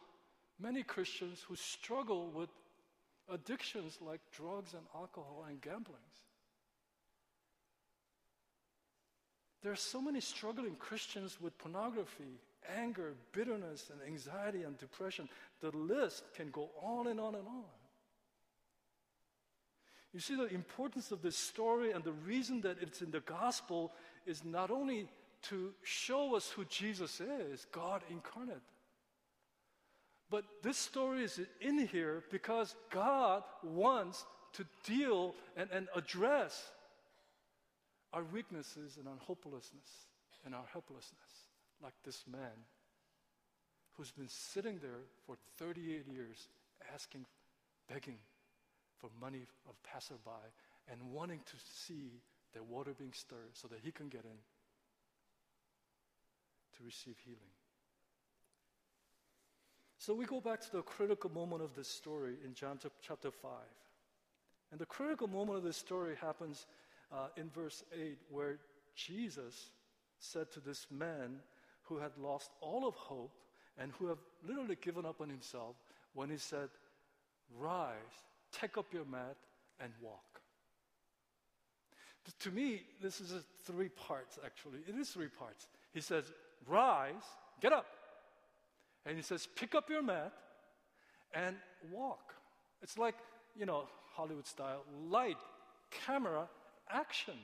many 0.60 0.82
Christians 0.82 1.46
who 1.48 1.56
struggle 1.56 2.32
with 2.32 2.50
addictions 3.32 4.00
like 4.02 4.20
drugs 4.36 4.74
and 4.74 4.82
alcohol 4.96 5.46
and 5.48 5.62
gambling. 5.62 6.02
There 9.62 9.72
are 9.72 9.76
so 9.76 10.02
many 10.02 10.22
struggling 10.22 10.74
Christians 10.74 11.40
with 11.40 11.56
pornography, 11.60 12.40
anger, 12.76 13.14
bitterness, 13.32 13.92
and 13.92 14.02
anxiety 14.02 14.64
and 14.64 14.76
depression. 14.80 15.30
The 15.62 15.70
list 15.70 16.24
can 16.36 16.50
go 16.50 16.72
on 16.82 17.06
and 17.06 17.20
on 17.20 17.36
and 17.36 17.48
on. 17.48 17.85
You 20.16 20.22
see, 20.22 20.38
the 20.38 20.48
importance 20.48 21.12
of 21.12 21.22
this 21.22 21.36
story 21.36 21.92
and 21.92 22.02
the 22.02 22.14
reason 22.14 22.62
that 22.62 22.78
it's 22.80 23.02
in 23.02 23.12
the 23.12 23.20
gospel 23.20 23.92
is 24.26 24.46
not 24.46 24.72
only 24.72 25.10
to 25.50 25.74
show 25.84 26.38
us 26.38 26.50
who 26.50 26.64
Jesus 26.64 27.20
is, 27.20 27.68
God 27.74 28.02
incarnate, 28.10 28.62
but 30.30 30.46
this 30.64 30.78
story 30.78 31.26
is 31.26 31.42
in 31.60 31.86
here 31.88 32.24
because 32.32 32.76
God 32.92 33.44
wants 33.62 34.26
to 34.54 34.66
deal 34.86 35.36
and, 35.58 35.70
and 35.74 35.90
address 35.94 36.64
our 38.14 38.24
weaknesses 38.24 38.96
and 38.98 39.10
our 39.10 39.20
hopelessness 39.20 40.08
and 40.46 40.56
our 40.56 40.66
helplessness, 40.72 41.50
like 41.84 41.94
this 42.06 42.24
man 42.32 42.64
who's 43.98 44.12
been 44.12 44.30
sitting 44.30 44.80
there 44.82 45.04
for 45.26 45.36
38 45.58 46.08
years 46.08 46.48
asking, 46.94 47.26
begging 47.90 48.16
for 49.00 49.10
money 49.20 49.46
of 49.68 49.82
passerby 49.84 50.46
and 50.92 51.00
wanting 51.12 51.40
to 51.46 51.56
see 51.58 52.22
the 52.54 52.64
water 52.64 52.94
being 52.98 53.14
stirred 53.14 53.54
so 53.54 53.68
that 53.68 53.80
he 53.84 53.92
can 53.92 54.08
get 54.08 54.24
in 54.24 54.38
to 56.78 56.84
receive 56.84 57.16
healing. 57.24 57.40
So 59.98 60.14
we 60.14 60.26
go 60.26 60.40
back 60.40 60.62
to 60.62 60.72
the 60.72 60.82
critical 60.82 61.32
moment 61.32 61.64
of 61.64 61.74
this 61.74 61.88
story 61.88 62.36
in 62.46 62.54
John 62.54 62.80
chapter 63.02 63.32
5. 63.32 63.52
And 64.72 64.80
the 64.80 64.86
critical 64.86 65.28
moment 65.28 65.58
of 65.58 65.64
this 65.64 65.78
story 65.78 66.16
happens 66.20 66.68
uh, 67.12 67.28
in 67.38 67.50
verse 67.50 67.84
8, 67.94 68.18
where 68.30 68.58
Jesus 68.96 69.70
said 70.20 70.52
to 70.52 70.60
this 70.60 70.88
man 70.92 71.38
who 71.84 71.98
had 71.98 72.12
lost 72.18 72.52
all 72.62 72.88
of 72.88 72.96
hope 72.96 73.32
and 73.78 73.92
who 73.94 74.08
had 74.08 74.18
literally 74.48 74.78
given 74.82 75.06
up 75.06 75.22
on 75.22 75.30
himself, 75.30 75.76
when 76.14 76.30
he 76.30 76.38
said, 76.38 76.70
Rise, 77.58 77.96
take 78.60 78.78
up 78.78 78.94
your 78.94 79.06
mat, 79.06 79.36
and 79.80 79.92
walk. 80.02 80.42
To 82.40 82.52
me, 82.52 82.82
this 83.02 83.22
is 83.22 83.34
three 83.66 83.90
parts, 83.90 84.40
actually. 84.44 84.80
It 84.88 84.96
is 84.96 85.10
three 85.10 85.28
parts. 85.28 85.68
He 85.94 86.02
says, 86.02 86.26
Rise, 86.68 87.14
get 87.62 87.72
up. 87.72 87.86
And 89.06 89.16
he 89.16 89.22
says, 89.22 89.48
Pick 89.56 89.76
up 89.76 89.90
your 89.90 90.02
mat 90.02 90.34
and 91.34 91.56
walk. 91.92 92.34
It's 92.82 92.98
like, 92.98 93.16
you 93.56 93.66
know, 93.66 93.84
Hollywood 94.16 94.48
style 94.48 94.84
light, 95.08 95.38
camera, 95.92 96.48
action. 96.90 97.36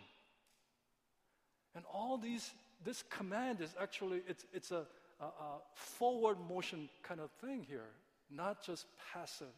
And 1.75 1.85
all 1.93 2.17
these, 2.17 2.51
this 2.83 3.03
command 3.09 3.61
is 3.61 3.75
actually, 3.79 4.21
it's, 4.27 4.45
it's 4.51 4.71
a, 4.71 4.85
a, 5.19 5.25
a 5.25 5.59
forward 5.75 6.37
motion 6.49 6.89
kind 7.03 7.19
of 7.19 7.29
thing 7.39 7.65
here, 7.69 7.89
not 8.31 8.65
just 8.65 8.87
passive 9.13 9.53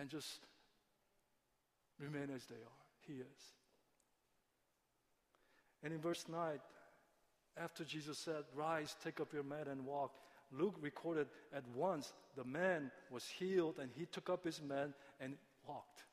and 0.00 0.08
just 0.08 0.40
remain 1.98 2.30
as 2.34 2.46
they 2.46 2.54
are. 2.54 2.80
He 3.06 3.14
is. 3.14 3.42
And 5.82 5.92
in 5.92 6.00
verse 6.00 6.24
9, 6.28 6.58
after 7.58 7.84
Jesus 7.84 8.18
said, 8.18 8.44
Rise, 8.54 8.96
take 9.04 9.20
up 9.20 9.32
your 9.32 9.42
mat 9.42 9.66
and 9.70 9.84
walk, 9.84 10.12
Luke 10.52 10.76
recorded 10.80 11.26
at 11.54 11.64
once 11.76 12.12
the 12.36 12.44
man 12.44 12.90
was 13.10 13.26
healed 13.26 13.78
and 13.78 13.90
he 13.94 14.06
took 14.06 14.30
up 14.30 14.44
his 14.44 14.62
mat 14.62 14.90
and 15.20 15.34
walked. 15.68 16.04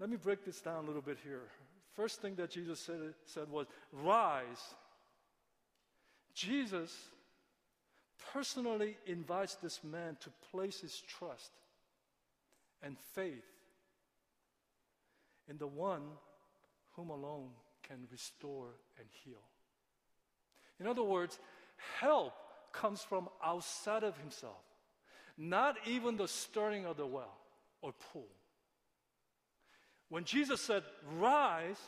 Let 0.00 0.10
me 0.10 0.16
break 0.16 0.44
this 0.44 0.60
down 0.60 0.84
a 0.84 0.86
little 0.86 1.02
bit 1.02 1.18
here. 1.22 1.48
First 1.94 2.20
thing 2.20 2.34
that 2.36 2.50
Jesus 2.50 2.80
said, 2.80 3.14
said 3.26 3.48
was, 3.48 3.66
Rise. 3.92 4.74
Jesus 6.34 6.92
personally 8.32 8.96
invites 9.06 9.56
this 9.56 9.80
man 9.84 10.16
to 10.20 10.30
place 10.50 10.80
his 10.80 11.00
trust 11.00 11.50
and 12.82 12.96
faith 13.14 13.44
in 15.48 15.58
the 15.58 15.66
one 15.66 16.02
whom 16.92 17.10
alone 17.10 17.50
can 17.82 18.06
restore 18.10 18.68
and 18.98 19.06
heal. 19.24 19.42
In 20.78 20.86
other 20.86 21.02
words, 21.02 21.38
help 21.98 22.32
comes 22.72 23.02
from 23.02 23.28
outside 23.44 24.04
of 24.04 24.16
himself, 24.18 24.62
not 25.36 25.76
even 25.86 26.16
the 26.16 26.28
stirring 26.28 26.86
of 26.86 26.96
the 26.96 27.06
well 27.06 27.36
or 27.82 27.92
pool. 28.12 28.28
When 30.08 30.24
Jesus 30.24 30.60
said, 30.60 30.82
Rise, 31.18 31.80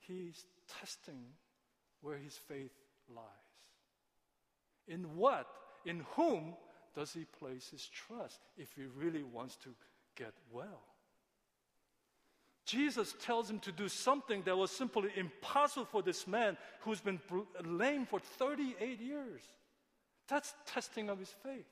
he's 0.00 0.44
testing 0.80 1.22
where 2.00 2.16
his 2.16 2.34
faith 2.34 2.72
lies. 3.08 3.24
In 4.88 5.16
what, 5.16 5.46
in 5.84 6.04
whom 6.14 6.54
does 7.00 7.14
he 7.14 7.24
place 7.24 7.70
his 7.70 7.86
trust 7.86 8.40
if 8.58 8.74
he 8.74 8.82
really 8.94 9.22
wants 9.22 9.56
to 9.56 9.70
get 10.16 10.34
well? 10.52 10.82
Jesus 12.66 13.14
tells 13.24 13.48
him 13.48 13.58
to 13.60 13.72
do 13.72 13.88
something 13.88 14.42
that 14.42 14.54
was 14.54 14.70
simply 14.70 15.08
impossible 15.16 15.86
for 15.86 16.02
this 16.02 16.26
man 16.26 16.58
who's 16.80 17.00
been 17.00 17.18
lame 17.64 18.04
for 18.04 18.20
38 18.20 19.00
years. 19.00 19.40
That's 20.28 20.52
testing 20.66 21.08
of 21.08 21.18
his 21.18 21.34
faith. 21.42 21.64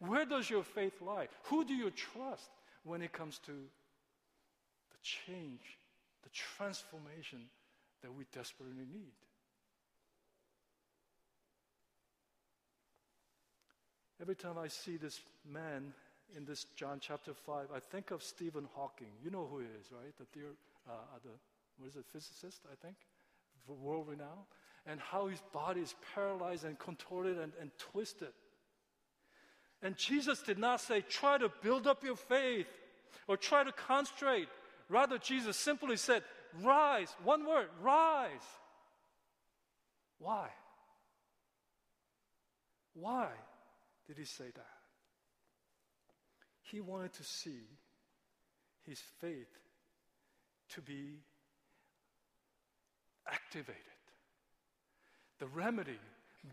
Where 0.00 0.26
does 0.26 0.50
your 0.50 0.64
faith 0.64 1.00
lie? 1.00 1.28
Who 1.44 1.64
do 1.64 1.74
you 1.74 1.92
trust 1.92 2.50
when 2.82 3.00
it 3.00 3.12
comes 3.12 3.38
to 3.46 3.52
the 3.52 4.98
change, 5.02 5.78
the 6.24 6.30
transformation 6.30 7.42
that 8.02 8.12
we 8.12 8.24
desperately 8.32 8.86
need. 8.92 9.12
Every 14.22 14.36
time 14.36 14.56
I 14.56 14.68
see 14.68 14.96
this 14.96 15.20
man 15.44 15.92
in 16.36 16.44
this 16.44 16.64
John 16.76 16.98
chapter 17.00 17.34
5, 17.34 17.66
I 17.74 17.80
think 17.80 18.12
of 18.12 18.22
Stephen 18.22 18.68
Hawking. 18.74 19.08
You 19.22 19.30
know 19.30 19.48
who 19.50 19.58
he 19.58 19.66
is, 19.66 19.86
right? 19.90 20.14
The 20.16 20.40
uh, 20.88 20.92
uh 20.92 21.18
the, 21.24 21.30
what 21.78 21.88
is 21.88 21.96
it, 21.96 22.04
physicist, 22.12 22.60
I 22.70 22.76
think, 22.86 22.96
world 23.68 24.06
renowned. 24.08 24.46
And 24.86 25.00
how 25.00 25.26
his 25.26 25.42
body 25.52 25.80
is 25.80 25.94
paralyzed 26.14 26.64
and 26.64 26.78
contorted 26.78 27.38
and, 27.38 27.52
and 27.60 27.70
twisted. 27.78 28.32
And 29.82 29.96
Jesus 29.96 30.40
did 30.40 30.58
not 30.58 30.80
say, 30.80 31.00
try 31.00 31.38
to 31.38 31.50
build 31.62 31.86
up 31.86 32.04
your 32.04 32.16
faith 32.16 32.68
or 33.26 33.36
try 33.36 33.64
to 33.64 33.72
concentrate 33.72 34.48
Rather, 34.92 35.16
Jesus 35.16 35.56
simply 35.56 35.96
said, 35.96 36.22
Rise. 36.62 37.08
One 37.24 37.46
word, 37.46 37.68
rise. 37.80 38.30
Why? 40.18 40.48
Why 42.92 43.28
did 44.06 44.18
he 44.18 44.24
say 44.24 44.46
that? 44.54 44.66
He 46.62 46.80
wanted 46.80 47.12
to 47.14 47.24
see 47.24 47.62
his 48.86 49.00
faith 49.20 49.48
to 50.70 50.80
be 50.80 51.20
activated. 53.30 53.82
The 55.38 55.46
remedy, 55.46 55.98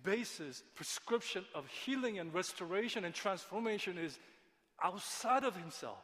basis, 0.03 0.63
prescription 0.75 1.45
of 1.55 1.67
healing 1.67 2.19
and 2.19 2.33
restoration 2.33 3.05
and 3.05 3.13
transformation 3.13 3.97
is 3.97 4.19
outside 4.83 5.43
of 5.43 5.55
himself. 5.55 5.99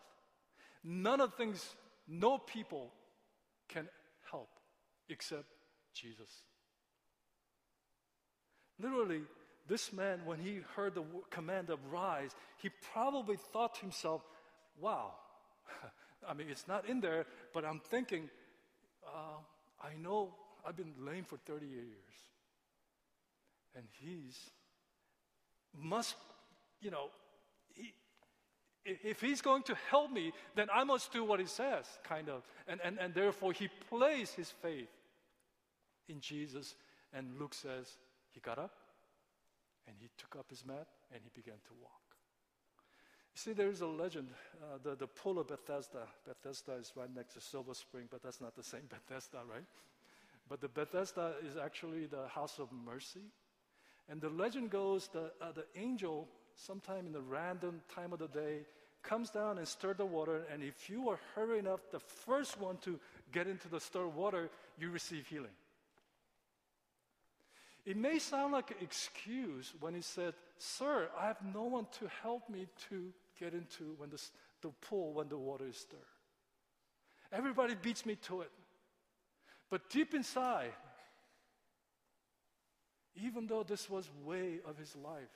None 0.83 1.21
of 1.21 1.33
things 1.33 1.75
no 2.07 2.37
people 2.37 2.91
can 3.67 3.87
help 4.29 4.49
except 5.09 5.45
Jesus. 5.93 6.29
Literally, 8.79 9.21
this 9.67 9.91
man, 9.91 10.21
when 10.25 10.39
he 10.39 10.59
heard 10.75 10.93
the 10.93 11.03
command 11.31 11.69
of 11.69 11.79
rise, 11.91 12.31
he 12.57 12.69
probably 12.93 13.37
thought 13.37 13.75
to 13.75 13.81
himself, 13.81 14.21
wow, 14.79 15.13
I 16.27 16.33
mean, 16.33 16.47
it's 16.49 16.67
not 16.67 16.87
in 16.87 17.01
there, 17.01 17.25
but 17.53 17.65
I'm 17.65 17.79
thinking, 17.79 18.29
uh, 19.05 19.39
I 19.81 19.95
know 19.99 20.35
I've 20.65 20.75
been 20.75 20.93
lame 20.99 21.23
for 21.23 21.37
38 21.37 21.71
years. 21.71 21.85
And 23.75 23.85
he's, 23.99 24.37
must, 25.77 26.15
you 26.79 26.91
know, 26.91 27.09
if 28.85 29.19
he's 29.19 29.41
going 29.41 29.63
to 29.63 29.75
help 29.89 30.11
me, 30.11 30.31
then 30.55 30.67
I 30.71 30.83
must 30.83 31.11
do 31.11 31.23
what 31.23 31.39
he 31.39 31.47
says, 31.47 31.85
kind 32.03 32.29
of. 32.29 32.43
And, 32.67 32.79
and, 32.83 32.99
and 32.99 33.15
therefore, 33.15 33.51
he 33.51 33.67
placed 33.89 34.35
his 34.35 34.51
faith 34.51 34.89
in 36.07 36.19
Jesus. 36.19 36.75
And 37.11 37.39
Luke 37.39 37.55
says, 37.55 37.87
he 38.31 38.39
got 38.39 38.59
up 38.59 38.71
and 39.87 39.95
he 39.99 40.09
took 40.17 40.35
up 40.37 40.49
his 40.49 40.65
mat 40.65 40.87
and 41.13 41.21
he 41.23 41.29
began 41.33 41.59
to 41.67 41.73
walk. 41.81 42.01
You 43.33 43.39
see, 43.39 43.53
there 43.53 43.69
is 43.69 43.81
a 43.81 43.87
legend. 43.87 44.29
Uh, 44.61 44.77
the, 44.81 44.95
the 44.95 45.07
pool 45.07 45.39
of 45.39 45.47
Bethesda. 45.47 46.07
Bethesda 46.25 46.73
is 46.73 46.93
right 46.95 47.13
next 47.13 47.33
to 47.33 47.41
Silver 47.41 47.73
Spring, 47.73 48.05
but 48.09 48.23
that's 48.23 48.39
not 48.39 48.55
the 48.55 48.63
same 48.63 48.83
Bethesda, 48.89 49.39
right? 49.51 49.65
But 50.47 50.61
the 50.61 50.69
Bethesda 50.69 51.33
is 51.45 51.57
actually 51.57 52.05
the 52.05 52.27
house 52.29 52.59
of 52.59 52.69
mercy. 52.71 53.31
And 54.09 54.21
the 54.21 54.29
legend 54.29 54.69
goes 54.69 55.09
that 55.09 55.33
uh, 55.41 55.51
the 55.51 55.65
angel, 55.75 56.27
sometime 56.55 57.07
in 57.07 57.11
the 57.11 57.21
random 57.21 57.81
time 57.93 58.13
of 58.13 58.19
the 58.19 58.27
day, 58.27 58.59
comes 59.03 59.29
down 59.29 59.57
and 59.57 59.67
stirs 59.67 59.97
the 59.97 60.05
water. 60.05 60.43
And 60.51 60.63
if 60.63 60.89
you 60.89 61.09
are 61.09 61.19
hurry 61.35 61.59
enough, 61.59 61.81
the 61.91 61.99
first 61.99 62.59
one 62.59 62.77
to 62.77 62.99
get 63.31 63.47
into 63.47 63.67
the 63.67 63.79
stirred 63.79 64.15
water, 64.15 64.49
you 64.79 64.89
receive 64.89 65.27
healing. 65.27 65.51
It 67.85 67.97
may 67.97 68.17
sound 68.17 68.53
like 68.53 68.71
an 68.71 68.77
excuse 68.81 69.73
when 69.79 69.93
he 69.93 70.01
said, 70.01 70.33
Sir, 70.57 71.09
I 71.19 71.27
have 71.27 71.37
no 71.53 71.63
one 71.63 71.85
to 71.99 72.09
help 72.23 72.49
me 72.49 72.67
to 72.89 73.13
get 73.39 73.53
into 73.53 73.93
when 73.97 74.09
the, 74.09 74.21
the 74.61 74.69
pool 74.81 75.13
when 75.13 75.29
the 75.29 75.37
water 75.37 75.67
is 75.67 75.77
stirred. 75.77 76.01
Everybody 77.31 77.75
beats 77.75 78.05
me 78.05 78.15
to 78.23 78.41
it. 78.41 78.51
But 79.69 79.89
deep 79.89 80.13
inside, 80.13 80.71
even 83.23 83.45
though 83.47 83.63
this 83.63 83.89
was 83.89 84.09
way 84.23 84.59
of 84.67 84.77
his 84.77 84.95
life 84.95 85.29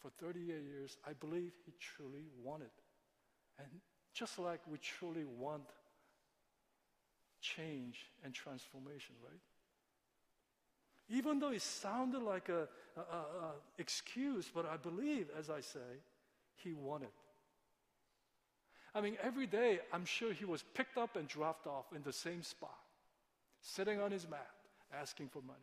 for 0.00 0.10
38 0.10 0.46
years, 0.46 0.96
I 1.06 1.12
believe 1.12 1.52
he 1.64 1.72
truly 1.78 2.24
wanted. 2.42 2.70
And 3.58 3.68
just 4.12 4.38
like 4.38 4.60
we 4.70 4.78
truly 4.78 5.24
want 5.24 5.68
change 7.40 8.06
and 8.24 8.34
transformation, 8.34 9.14
right? 9.22 9.40
Even 11.12 11.38
though 11.38 11.52
it 11.52 11.60
sounded 11.60 12.22
like 12.22 12.48
an 12.48 12.66
excuse, 13.78 14.50
but 14.52 14.66
I 14.66 14.78
believe, 14.78 15.26
as 15.38 15.50
I 15.50 15.60
say, 15.60 16.00
he 16.56 16.72
wanted. 16.72 17.10
I 18.94 19.02
mean, 19.02 19.16
every 19.22 19.46
day, 19.46 19.80
I'm 19.92 20.06
sure 20.06 20.32
he 20.32 20.46
was 20.46 20.64
picked 20.74 20.96
up 20.96 21.16
and 21.16 21.28
dropped 21.28 21.66
off 21.66 21.84
in 21.94 22.02
the 22.02 22.12
same 22.12 22.42
spot, 22.42 22.78
sitting 23.60 24.00
on 24.00 24.10
his 24.10 24.28
mat, 24.28 24.50
asking 24.98 25.28
for 25.28 25.42
money. 25.42 25.58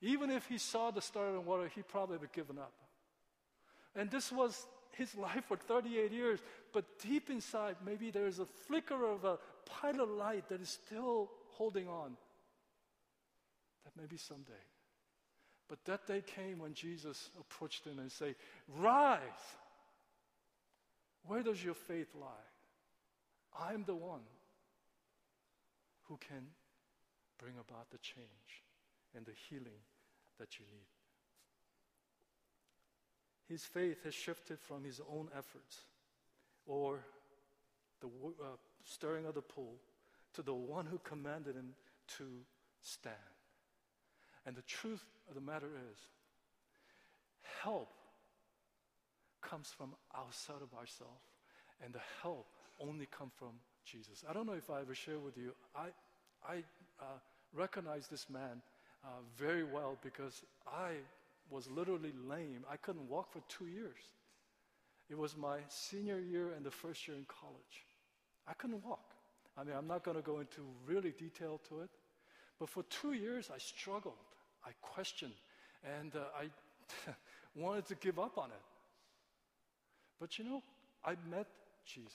Even 0.00 0.30
if 0.30 0.46
he 0.46 0.56
saw 0.56 0.90
the 0.90 1.02
star 1.02 1.28
in 1.28 1.44
water, 1.44 1.70
he 1.74 1.82
probably 1.82 2.16
would 2.16 2.28
have 2.28 2.32
given 2.32 2.58
up. 2.58 2.72
And 3.94 4.10
this 4.10 4.32
was 4.32 4.66
his 4.92 5.14
life 5.16 5.44
for 5.48 5.56
38 5.56 6.12
years, 6.12 6.40
but 6.72 6.84
deep 6.98 7.28
inside, 7.28 7.76
maybe 7.84 8.10
there 8.10 8.26
is 8.26 8.38
a 8.38 8.46
flicker 8.46 9.04
of 9.04 9.24
a 9.24 9.38
pilot 9.66 10.08
light 10.08 10.48
that 10.48 10.62
is 10.62 10.68
still 10.68 11.30
holding 11.50 11.88
on. 11.88 12.16
Maybe 13.98 14.16
someday. 14.16 14.52
But 15.68 15.84
that 15.86 16.06
day 16.06 16.22
came 16.24 16.58
when 16.60 16.74
Jesus 16.74 17.30
approached 17.40 17.84
him 17.84 17.98
and 17.98 18.10
said, 18.10 18.36
Rise! 18.78 19.20
Where 21.26 21.42
does 21.42 21.62
your 21.62 21.74
faith 21.74 22.08
lie? 22.14 22.28
I'm 23.58 23.84
the 23.84 23.96
one 23.96 24.20
who 26.04 26.18
can 26.18 26.46
bring 27.38 27.54
about 27.54 27.90
the 27.90 27.98
change 27.98 28.62
and 29.14 29.26
the 29.26 29.32
healing 29.48 29.80
that 30.38 30.58
you 30.58 30.64
need. 30.70 30.86
His 33.48 33.64
faith 33.64 34.02
has 34.04 34.14
shifted 34.14 34.58
from 34.60 34.84
his 34.84 35.00
own 35.10 35.28
efforts 35.36 35.80
or 36.66 37.00
the 38.00 38.08
uh, 38.08 38.56
stirring 38.84 39.24
of 39.26 39.34
the 39.34 39.42
pool 39.42 39.76
to 40.34 40.42
the 40.42 40.54
one 40.54 40.86
who 40.86 40.98
commanded 40.98 41.54
him 41.54 41.74
to 42.18 42.24
stand. 42.82 43.14
And 44.46 44.54
the 44.54 44.62
truth 44.62 45.04
of 45.28 45.34
the 45.34 45.40
matter 45.40 45.68
is, 45.92 45.98
help 47.62 47.88
comes 49.42 49.68
from 49.76 49.90
outside 50.16 50.62
of 50.62 50.72
ourselves, 50.78 51.24
and 51.84 51.92
the 51.92 52.00
help 52.22 52.46
only 52.80 53.06
comes 53.06 53.32
from 53.36 53.52
Jesus. 53.84 54.24
I 54.28 54.32
don't 54.32 54.46
know 54.46 54.52
if 54.52 54.70
I 54.70 54.80
ever 54.80 54.94
shared 54.94 55.22
with 55.22 55.36
you, 55.36 55.52
I, 55.74 55.88
I 56.48 56.56
uh, 57.00 57.18
recognize 57.54 58.08
this 58.08 58.28
man 58.28 58.62
uh, 59.04 59.08
very 59.36 59.64
well 59.64 59.96
because 60.02 60.42
I 60.66 60.92
was 61.50 61.70
literally 61.70 62.12
lame. 62.28 62.64
I 62.70 62.76
couldn't 62.76 63.08
walk 63.08 63.32
for 63.32 63.40
two 63.48 63.66
years. 63.66 63.98
It 65.08 65.16
was 65.16 65.36
my 65.36 65.58
senior 65.68 66.18
year 66.18 66.52
and 66.56 66.66
the 66.66 66.70
first 66.70 67.06
year 67.06 67.16
in 67.16 67.24
college. 67.26 67.84
I 68.48 68.54
couldn't 68.54 68.84
walk. 68.84 69.14
I 69.56 69.64
mean, 69.64 69.74
I'm 69.76 69.86
not 69.86 70.04
going 70.04 70.16
to 70.16 70.22
go 70.22 70.40
into 70.40 70.62
really 70.86 71.12
detail 71.12 71.60
to 71.68 71.80
it, 71.80 71.90
but 72.58 72.68
for 72.68 72.82
two 72.84 73.12
years 73.12 73.50
I 73.54 73.58
struggled. 73.58 74.14
I 74.66 74.70
questioned, 74.82 75.34
and 75.84 76.14
uh, 76.16 76.24
I 76.38 77.10
wanted 77.54 77.86
to 77.86 77.94
give 77.94 78.18
up 78.18 78.36
on 78.36 78.50
it. 78.50 78.62
But 80.20 80.38
you 80.38 80.44
know, 80.44 80.62
I 81.04 81.14
met 81.30 81.46
Jesus. 81.84 82.12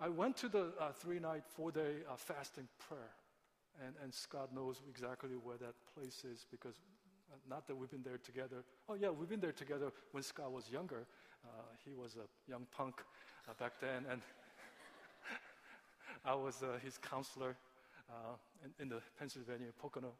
I 0.00 0.08
went 0.08 0.36
to 0.38 0.48
the 0.48 0.72
uh, 0.78 0.92
three 0.92 1.18
night, 1.18 1.42
four 1.46 1.72
day 1.72 1.96
uh, 2.08 2.14
fasting 2.16 2.68
prayer. 2.88 3.10
And, 3.84 3.94
and 4.02 4.12
Scott 4.12 4.54
knows 4.54 4.82
exactly 4.88 5.30
where 5.42 5.56
that 5.56 5.74
place 5.94 6.24
is 6.24 6.46
because 6.50 6.74
uh, 7.30 7.36
not 7.48 7.66
that 7.66 7.76
we've 7.76 7.90
been 7.90 8.02
there 8.02 8.18
together. 8.18 8.64
Oh, 8.88 8.94
yeah, 8.94 9.10
we've 9.10 9.28
been 9.28 9.40
there 9.40 9.52
together 9.52 9.92
when 10.12 10.22
Scott 10.22 10.52
was 10.52 10.70
younger. 10.70 11.06
Uh, 11.44 11.48
he 11.84 11.94
was 11.94 12.16
a 12.16 12.50
young 12.50 12.66
punk 12.76 13.02
uh, 13.48 13.52
back 13.58 13.72
then, 13.80 14.04
and 14.10 14.20
I 16.24 16.34
was 16.34 16.62
his 16.82 16.98
counselor 16.98 17.56
Uh, 18.10 18.36
in, 18.64 18.84
in, 18.84 18.88
the 18.88 19.02
Pennsylvania 19.18 19.68
Pocono. 19.78 20.12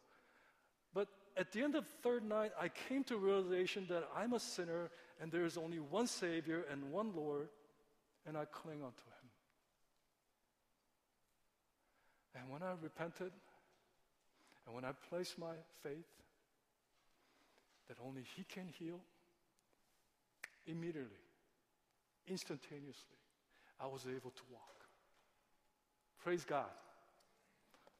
But 0.92 1.08
at 1.38 1.52
the 1.52 1.62
end 1.62 1.74
of 1.74 1.84
the 1.84 1.90
third 2.02 2.22
night, 2.22 2.52
I 2.60 2.68
came 2.68 3.02
to 3.04 3.16
realization 3.16 3.86
that 3.88 4.06
I'm 4.14 4.34
a 4.34 4.40
sinner 4.40 4.90
and 5.20 5.32
there 5.32 5.44
is 5.44 5.56
only 5.56 5.78
one 5.78 6.06
Savior 6.06 6.64
and 6.70 6.92
one 6.92 7.12
Lord, 7.14 7.48
and 8.26 8.36
I 8.36 8.44
cling 8.44 8.82
onto 8.82 9.02
Him. 9.02 9.28
And 12.36 12.50
when 12.50 12.62
I 12.62 12.72
repented, 12.80 13.32
and 14.66 14.74
when 14.74 14.84
I 14.84 14.92
placed 15.08 15.38
my 15.38 15.54
faith 15.82 16.06
that 17.88 17.96
only 18.06 18.22
He 18.36 18.44
can 18.44 18.68
heal, 18.78 19.00
immediately, 20.66 21.24
instantaneously, 22.28 23.16
I 23.80 23.86
was 23.86 24.04
able 24.04 24.30
to 24.30 24.42
walk. 24.52 24.84
Praise 26.22 26.44
God. 26.44 26.66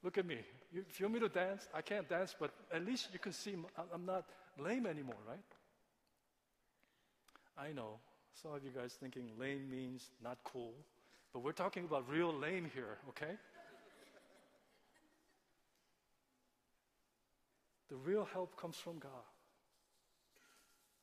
Look 0.02 0.18
at 0.18 0.26
me. 0.26 0.38
You, 0.72 0.84
if 0.88 1.00
you 1.00 1.06
want 1.06 1.14
me 1.14 1.20
to 1.20 1.28
dance, 1.28 1.66
I 1.74 1.82
can't 1.82 2.08
dance, 2.08 2.34
but 2.38 2.52
at 2.72 2.84
least 2.84 3.08
you 3.12 3.18
can 3.18 3.32
see 3.32 3.54
I'm 3.92 4.06
not 4.06 4.24
lame 4.58 4.87
anymore, 4.87 5.16
right? 5.26 5.38
I 7.58 7.72
know. 7.72 7.98
Some 8.40 8.54
of 8.54 8.62
you 8.62 8.70
guys 8.70 8.92
thinking 8.92 9.30
lame 9.38 9.68
means 9.68 10.11
not 10.22 10.38
cool, 10.44 10.74
but 11.32 11.40
we're 11.40 11.52
talking 11.52 11.84
about 11.84 12.08
real 12.08 12.32
lame 12.32 12.70
here, 12.72 12.98
okay? 13.08 13.34
The 17.88 17.96
real 17.96 18.28
help 18.32 18.56
comes 18.61 18.76
from 18.76 18.98
God. 18.98 19.11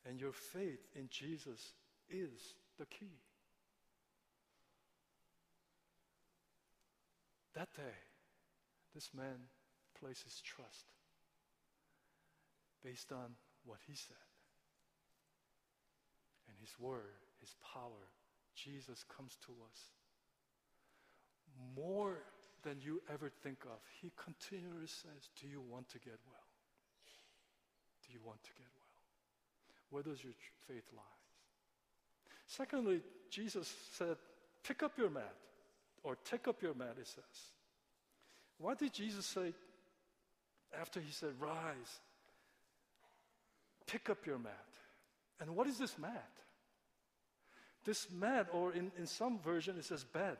And 0.08 0.20
your 0.20 0.32
faith 0.32 0.80
in 0.94 1.08
Jesus 1.10 1.72
is 2.08 2.54
the 2.78 2.86
key. 2.86 3.18
That 7.54 7.68
day, 7.74 7.82
this 8.96 9.10
man 9.14 9.44
places 10.00 10.40
trust 10.42 10.88
based 12.82 13.12
on 13.12 13.36
what 13.64 13.78
he 13.86 13.94
said. 13.94 14.16
And 16.48 16.56
his 16.58 16.72
word, 16.80 17.20
his 17.40 17.54
power, 17.74 18.08
Jesus 18.54 19.04
comes 19.14 19.36
to 19.44 19.52
us 19.70 19.80
more 21.76 22.22
than 22.62 22.80
you 22.80 23.02
ever 23.12 23.30
think 23.42 23.58
of. 23.66 23.78
He 24.00 24.12
continually 24.16 24.86
says, 24.86 25.28
Do 25.38 25.46
you 25.46 25.60
want 25.60 25.90
to 25.90 25.98
get 25.98 26.18
well? 26.26 26.48
Do 28.06 28.14
you 28.14 28.20
want 28.24 28.42
to 28.44 28.50
get 28.56 28.66
well? 28.74 28.86
Where 29.90 30.02
does 30.02 30.24
your 30.24 30.32
faith 30.66 30.88
lie? 30.96 31.02
Secondly, 32.46 33.00
Jesus 33.30 33.72
said, 33.92 34.16
pick 34.62 34.82
up 34.82 34.92
your 34.96 35.10
mat, 35.10 35.34
or 36.02 36.16
take 36.24 36.48
up 36.48 36.62
your 36.62 36.74
mat, 36.74 36.96
it 37.00 37.06
says. 37.06 37.55
Why 38.58 38.74
did 38.74 38.92
Jesus 38.92 39.26
say, 39.26 39.52
after 40.80 41.00
he 41.00 41.12
said, 41.12 41.30
rise, 41.38 42.00
pick 43.86 44.10
up 44.10 44.26
your 44.26 44.38
mat? 44.38 44.52
And 45.40 45.54
what 45.54 45.66
is 45.66 45.78
this 45.78 45.98
mat? 45.98 46.30
This 47.84 48.08
mat, 48.10 48.48
or 48.52 48.72
in, 48.72 48.90
in 48.98 49.06
some 49.06 49.38
version, 49.38 49.76
it 49.78 49.84
says 49.84 50.04
bed. 50.04 50.38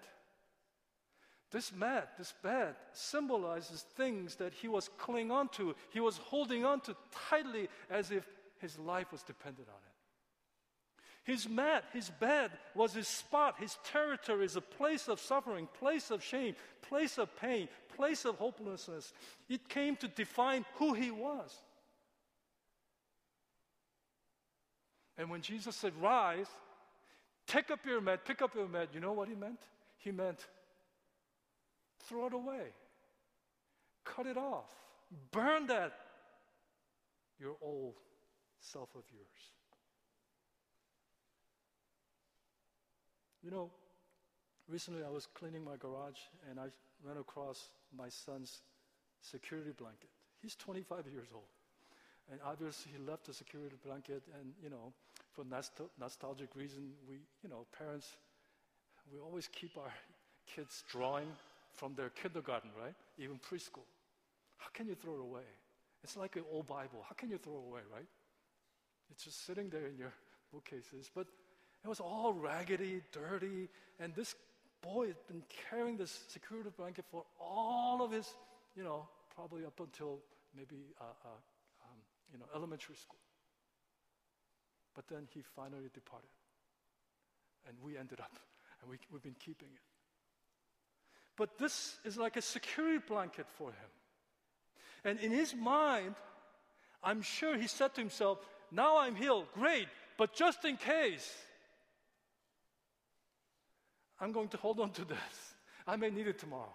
This 1.53 1.73
mat, 1.73 2.11
this 2.19 2.35
bed, 2.43 2.75
symbolizes 2.93 3.83
things 3.97 4.35
that 4.37 4.53
he 4.53 4.67
was 4.67 4.91
clinging 4.99 5.31
on 5.31 5.49
to. 5.51 5.77
He 5.91 6.01
was 6.01 6.17
holding 6.17 6.65
on 6.65 6.81
to 6.81 6.97
tightly 7.31 7.69
as 7.89 8.11
if 8.11 8.27
his 8.59 8.79
life 8.79 9.13
was 9.13 9.23
dependent 9.23 9.69
on 9.69 9.75
it. 9.75 9.86
His 11.27 11.49
mat, 11.49 11.83
his 11.93 12.09
bed 12.09 12.53
was 12.73 12.95
his 12.95 13.09
spot, 13.09 13.57
his 13.59 13.77
territory 13.83 14.45
is 14.45 14.55
a 14.55 14.61
place 14.61 15.09
of 15.09 15.19
suffering, 15.19 15.67
place 15.81 16.13
of 16.13 16.23
shame, 16.23 16.55
place 16.83 17.19
of 17.19 17.35
pain, 17.37 17.69
place 17.97 18.25
of 18.25 18.37
hopelessness. 18.37 19.13
It 19.49 19.69
came 19.69 19.97
to 19.97 20.07
define 20.07 20.65
who 20.77 20.95
he 20.95 21.11
was. 21.11 21.53
And 25.19 25.29
when 25.29 25.41
Jesus 25.41 25.75
said, 25.75 25.95
Rise, 26.01 26.47
take 27.49 27.73
up 27.73 27.85
your 27.85 28.01
mat, 28.01 28.25
pick 28.25 28.41
up 28.41 28.55
your 28.55 28.69
mat, 28.69 28.91
you 28.95 29.01
know 29.01 29.13
what 29.13 29.29
he 29.29 29.35
meant? 29.35 29.59
He 29.99 30.13
meant 30.13 30.47
throw 32.05 32.27
it 32.27 32.35
away, 32.35 32.67
cut 34.05 34.29
it 34.29 34.37
off, 34.37 34.67
burn 35.33 35.67
that, 35.67 35.93
your 37.41 37.57
old 37.61 37.95
self 38.61 38.91
of 38.95 39.03
yours. 39.13 39.56
You 43.47 43.53
know, 43.53 43.71
recently 44.69 45.05
I 45.07 45.09
was 45.09 45.29
cleaning 45.33 45.63
my 45.63 45.77
garage 45.77 46.19
and 46.51 46.59
I 46.59 46.67
ran 47.07 47.19
across 47.19 47.71
my 47.97 48.09
son's 48.09 48.63
security 49.21 49.71
blanket. 49.71 50.11
He's 50.43 50.57
25 50.57 51.07
years 51.13 51.29
old. 51.33 51.47
And 52.29 52.41
obviously, 52.45 52.91
he 52.91 52.99
left 53.09 53.27
the 53.27 53.33
security 53.33 53.77
blanket, 53.87 54.21
and 54.35 54.53
you 54.61 54.69
know, 54.69 54.93
for 55.31 55.45
nostal- 55.45 55.91
nostalgic 56.01 56.57
reason, 56.57 56.91
we, 57.09 57.15
you 57.45 57.49
know, 57.49 57.67
parents, 57.79 58.17
we 59.13 59.21
always 59.21 59.47
keep 59.47 59.79
our 59.79 59.93
kids 60.57 60.83
drawing 60.91 61.29
from 61.73 61.95
their 61.95 62.09
kindergarten, 62.09 62.71
right? 62.77 62.95
Even 63.17 63.39
preschool. 63.39 63.87
How 64.57 64.71
can 64.75 64.89
you 64.89 64.97
throw 64.97 65.15
it 65.15 65.21
away? 65.21 65.47
It's 66.03 66.17
like 66.17 66.35
an 66.35 66.43
old 66.51 66.67
Bible. 66.67 67.05
How 67.09 67.15
can 67.15 67.31
you 67.31 67.39
throw 67.39 67.53
it 67.53 67.67
away, 67.69 67.81
right? 67.95 68.09
It's 69.13 69.23
just 69.23 69.47
sitting 69.47 69.69
there 69.69 69.87
in 69.87 69.97
your 69.97 70.13
bookcases. 70.53 71.09
But 71.15 71.29
it 71.87 71.89
was 71.89 72.01
all 72.01 72.33
raggedy, 72.33 73.01
dirty, 73.13 73.69
and 74.01 74.13
this 74.17 74.35
boy 74.83 75.07
had 75.07 75.27
been 75.29 75.45
carrying 75.71 75.97
this 75.97 76.25
security 76.27 76.69
blanket 76.77 77.05
for 77.13 77.23
all 77.41 78.03
of 78.03 78.11
his, 78.11 78.29
you 78.77 78.83
know, 78.83 79.07
probably 79.33 79.65
up 79.65 79.79
until 79.79 80.19
maybe 80.57 80.83
uh, 81.01 81.05
uh, 81.25 81.29
you 82.33 82.41
know, 82.41 82.45
elementary 82.57 82.97
school. 82.97 83.21
But 84.97 85.07
then 85.07 85.29
he 85.33 85.43
finally 85.55 85.89
departed. 85.95 86.29
And 87.69 87.77
we 87.81 87.97
ended 87.97 88.19
up, 88.19 88.37
and 88.81 88.91
we, 88.91 88.97
we've 89.13 89.23
been 89.23 89.37
keeping 89.39 89.69
it. 89.73 89.81
But 91.37 91.57
this 91.57 91.99
is 92.05 92.17
like 92.17 92.37
a 92.37 92.43
security 92.43 92.99
blanket 93.07 93.47
for 93.57 93.69
him. 93.69 93.91
And 95.05 95.21
in 95.21 95.31
his 95.31 95.55
mind, 95.55 96.17
I'm 97.05 97.23
sure 97.23 97.57
he 97.57 97.69
said 97.69 97.95
to 97.95 98.01
himself, 98.01 98.39
Now 98.73 98.99
I'm 98.99 99.15
healed, 99.15 99.47
great, 99.55 99.87
but 100.19 100.35
just 100.35 100.65
in 100.65 100.77
case, 100.79 101.33
I'm 104.21 104.33
going 104.33 104.49
to 104.49 104.57
hold 104.57 104.81
on 104.81 104.91
to 104.93 105.05
this. 105.05 105.55
I 105.87 105.97
may 105.97 106.11
need 106.11 106.27
it 106.27 106.39
tomorrow. 106.39 106.73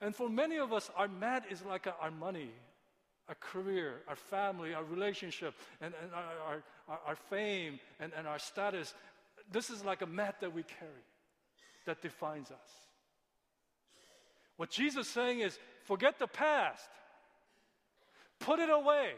And 0.00 0.14
for 0.14 0.28
many 0.28 0.58
of 0.58 0.72
us, 0.72 0.90
our 0.96 1.08
mat 1.08 1.44
is 1.50 1.64
like 1.64 1.86
our 2.00 2.10
money, 2.10 2.50
our 3.28 3.34
career, 3.36 4.02
our 4.08 4.16
family, 4.16 4.74
our 4.74 4.84
relationship, 4.84 5.54
and, 5.80 5.94
and 6.02 6.12
our, 6.12 6.62
our, 6.88 6.98
our 7.06 7.16
fame 7.16 7.80
and, 7.98 8.12
and 8.16 8.26
our 8.26 8.38
status. 8.38 8.94
This 9.50 9.70
is 9.70 9.84
like 9.84 10.02
a 10.02 10.06
mat 10.06 10.36
that 10.40 10.54
we 10.54 10.62
carry 10.62 11.04
that 11.86 12.02
defines 12.02 12.50
us. 12.50 12.70
What 14.56 14.70
Jesus 14.70 15.06
is 15.06 15.12
saying 15.12 15.40
is 15.40 15.58
forget 15.84 16.18
the 16.18 16.26
past, 16.26 16.88
put 18.38 18.58
it 18.58 18.70
away, 18.70 19.12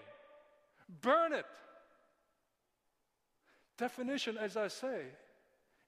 burn 1.02 1.32
it. 1.32 1.46
Definition, 3.76 4.36
as 4.36 4.56
I 4.56 4.68
say, 4.68 5.02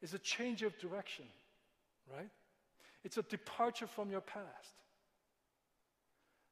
is 0.02 0.14
a 0.14 0.18
change 0.18 0.62
of 0.62 0.78
direction, 0.78 1.26
right? 2.12 2.30
It's 3.04 3.16
a 3.16 3.22
departure 3.22 3.86
from 3.86 4.10
your 4.10 4.20
past. 4.20 4.74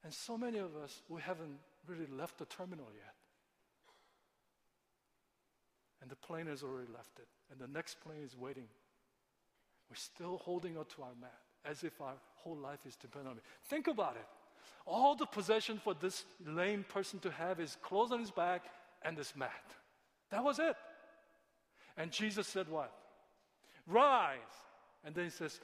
And 0.05 0.13
so 0.13 0.39
many 0.39 0.59
of 0.59 0.77
us, 0.77 1.03
we 1.09 1.21
haven't 1.21 1.59
really 1.87 2.07
left 2.07 2.39
the 2.39 2.45
terminal 2.47 2.87
yet. 2.95 3.15
And 6.01 6.11
the 6.11 6.17
plane 6.17 6.47
has 6.47 6.63
already 6.63 6.91
left 6.93 7.19
it, 7.19 7.27
and 7.51 7.61
the 7.61 7.73
next 7.73 8.01
plane 8.01 8.23
is 8.25 8.37
waiting. 8.37 8.69
We're 9.91 9.97
still 9.97 10.39
holding 10.39 10.77
on 10.77 10.85
to 10.97 11.03
our 11.03 11.15
mat 11.21 11.41
as 11.65 11.83
if 11.83 12.01
our 12.01 12.15
whole 12.37 12.57
life 12.57 12.81
is 12.87 12.97
dependent 12.97 13.33
on 13.33 13.37
it. 13.39 13.45
Think 13.69 13.89
about 13.89 14.17
it. 14.17 14.27
All 14.87 15.15
the 15.15 15.27
possession 15.27 15.81
for 15.83 15.95
this 15.95 16.25
lame 16.47 16.85
person 16.89 17.19
to 17.21 17.31
have 17.31 17.61
is 17.61 17.77
clothes 17.83 18.13
on 18.13 18.21
his 18.21 18.31
back 18.31 18.65
and 19.03 19.17
this 19.17 19.35
mat. 19.37 19.51
That 20.31 20.45
was 20.45 20.59
it. 20.59 20.77
And 21.97 22.11
Jesus 22.11 22.47
said, 22.47 22.69
What? 22.69 22.93
Rise. 23.89 24.39
And 25.05 25.15
then 25.15 25.25
he 25.25 25.31
says, 25.31 25.61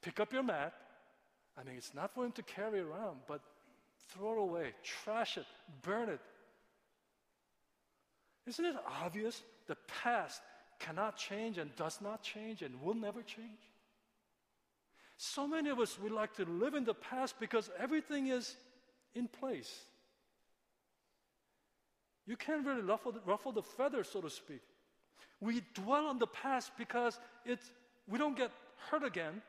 Pick 0.00 0.20
up 0.20 0.32
your 0.32 0.42
mat. 0.42 0.74
I 1.58 1.64
mean, 1.64 1.76
it's 1.76 1.94
not 1.94 2.14
for 2.14 2.24
him 2.24 2.32
to 2.32 2.42
carry 2.42 2.78
around, 2.78 3.18
but 3.26 3.40
throw 4.10 4.32
it 4.32 4.38
away, 4.38 4.72
trash 4.82 5.36
it, 5.36 5.46
burn 5.82 6.08
it. 6.08 6.20
Isn't 8.46 8.64
it 8.64 8.76
obvious 9.02 9.42
the 9.66 9.76
past 10.02 10.40
cannot 10.78 11.16
change 11.16 11.58
and 11.58 11.74
does 11.74 12.00
not 12.00 12.22
change 12.22 12.62
and 12.62 12.80
will 12.80 12.94
never 12.94 13.22
change? 13.22 13.58
So 15.16 15.48
many 15.48 15.68
of 15.68 15.80
us, 15.80 15.98
we 15.98 16.10
like 16.10 16.34
to 16.36 16.44
live 16.44 16.74
in 16.74 16.84
the 16.84 16.94
past 16.94 17.34
because 17.40 17.68
everything 17.76 18.28
is 18.28 18.54
in 19.14 19.26
place. 19.26 19.80
You 22.24 22.36
can't 22.36 22.64
really 22.64 22.82
ruffle 22.82 23.10
the, 23.10 23.20
ruffle 23.26 23.50
the 23.50 23.62
feathers, 23.62 24.08
so 24.12 24.20
to 24.20 24.30
speak. 24.30 24.62
We 25.40 25.62
dwell 25.74 26.06
on 26.06 26.18
the 26.18 26.26
past 26.26 26.72
because 26.76 27.18
it's, 27.44 27.70
we 28.08 28.18
don't 28.18 28.36
get 28.36 28.50
hurt 28.90 29.04
again, 29.04 29.42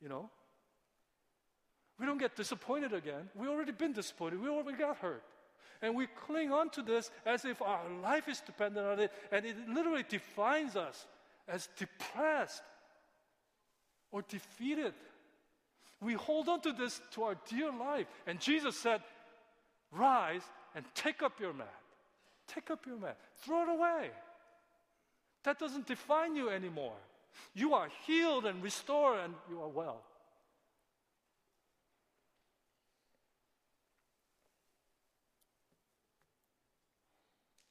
you 0.00 0.08
know. 0.08 0.30
We 1.98 2.06
don't 2.06 2.18
get 2.18 2.36
disappointed 2.36 2.92
again. 2.92 3.28
We 3.34 3.48
already 3.48 3.72
been 3.72 3.92
disappointed. 3.92 4.40
We 4.40 4.48
already 4.48 4.78
got 4.78 4.98
hurt. 4.98 5.24
And 5.82 5.94
we 5.94 6.06
cling 6.26 6.52
on 6.52 6.70
to 6.70 6.82
this 6.82 7.10
as 7.26 7.44
if 7.44 7.60
our 7.62 7.80
life 8.02 8.28
is 8.28 8.40
dependent 8.40 8.86
on 8.86 9.00
it, 9.00 9.12
and 9.32 9.44
it 9.44 9.56
literally 9.68 10.04
defines 10.08 10.76
us 10.76 11.06
as 11.46 11.68
depressed 11.76 12.62
or 14.10 14.22
defeated. 14.22 14.94
We 16.00 16.14
hold 16.14 16.48
on 16.48 16.60
to 16.62 16.72
this 16.72 17.00
to 17.12 17.24
our 17.24 17.36
dear 17.48 17.72
life. 17.72 18.06
And 18.26 18.40
Jesus 18.40 18.76
said, 18.76 19.02
Rise 19.90 20.42
and 20.74 20.84
take 20.94 21.22
up 21.22 21.40
your 21.40 21.52
mat. 21.52 21.72
Take 22.46 22.70
up 22.70 22.86
your 22.86 22.98
mat. 22.98 23.16
Throw 23.42 23.62
it 23.62 23.68
away. 23.68 24.10
That 25.44 25.58
doesn't 25.58 25.86
define 25.86 26.36
you 26.36 26.50
anymore. 26.50 26.96
You 27.54 27.74
are 27.74 27.88
healed 28.06 28.46
and 28.46 28.62
restored 28.62 29.20
and 29.24 29.34
you 29.50 29.60
are 29.62 29.68
well. 29.68 30.02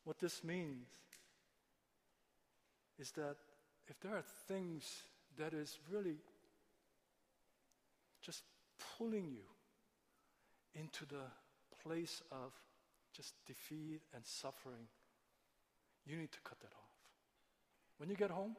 What 0.04 0.20
this 0.20 0.42
means 0.44 0.88
is 2.98 3.12
that 3.12 3.36
if 3.88 4.00
there 4.00 4.16
are 4.16 4.24
things 4.48 5.04
that 5.38 5.54
is 5.54 5.80
really 5.92 6.16
just 8.22 8.44
pulling 8.98 9.30
you 9.30 9.44
into 10.74 11.06
the 11.06 11.26
place 11.84 12.22
of 12.32 12.54
just 13.14 13.34
defeat 13.46 14.02
and 14.14 14.26
suffering, 14.26 14.88
you 16.06 16.18
need 16.18 16.32
to 16.32 16.40
cut 16.44 16.60
that 16.62 16.72
off. 16.72 17.07
When 17.98 18.10
you 18.10 18.16
get 18.16 18.30
home, 18.30 18.56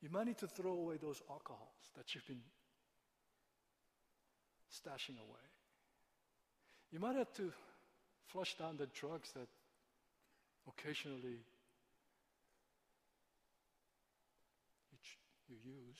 you 0.00 0.10
might 0.10 0.26
need 0.26 0.38
to 0.38 0.46
throw 0.46 0.72
away 0.72 0.96
those 0.96 1.22
alcohols 1.30 1.90
that 1.96 2.14
you've 2.14 2.26
been 2.26 2.42
stashing 4.70 5.18
away. 5.18 5.46
You 6.92 7.00
might 7.00 7.16
have 7.16 7.32
to 7.34 7.52
flush 8.26 8.56
down 8.56 8.76
the 8.76 8.86
drugs 8.86 9.32
that 9.32 9.48
occasionally 10.68 11.38
you, 14.92 14.98
you 15.48 15.56
use, 15.64 15.98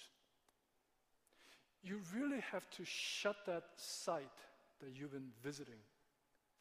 you 1.83 2.01
really 2.15 2.43
have 2.53 2.69
to 2.71 2.85
shut 2.85 3.37
that 3.47 3.65
site 3.77 4.23
that 4.81 4.91
you've 4.95 5.13
been 5.13 5.31
visiting 5.43 5.81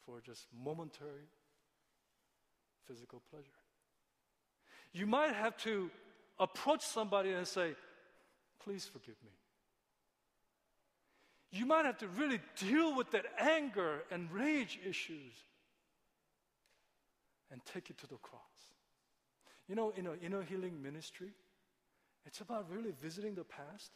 for 0.04 0.20
just 0.20 0.46
momentary 0.64 1.28
physical 2.86 3.22
pleasure. 3.30 3.57
You 4.92 5.06
might 5.06 5.34
have 5.34 5.56
to 5.58 5.90
approach 6.38 6.82
somebody 6.82 7.32
and 7.32 7.46
say, 7.46 7.74
Please 8.62 8.84
forgive 8.84 9.16
me. 9.24 9.30
You 11.50 11.64
might 11.64 11.86
have 11.86 11.98
to 11.98 12.08
really 12.08 12.40
deal 12.58 12.94
with 12.94 13.10
that 13.12 13.24
anger 13.38 14.02
and 14.10 14.30
rage 14.30 14.78
issues 14.86 15.32
and 17.50 17.64
take 17.64 17.88
it 17.88 17.98
to 17.98 18.06
the 18.06 18.16
cross. 18.16 18.42
You 19.68 19.74
know, 19.74 19.92
in 19.96 20.06
a 20.06 20.14
inner 20.22 20.42
healing 20.42 20.82
ministry, 20.82 21.30
it's 22.26 22.40
about 22.40 22.66
really 22.70 22.92
visiting 23.00 23.34
the 23.34 23.44
past 23.44 23.92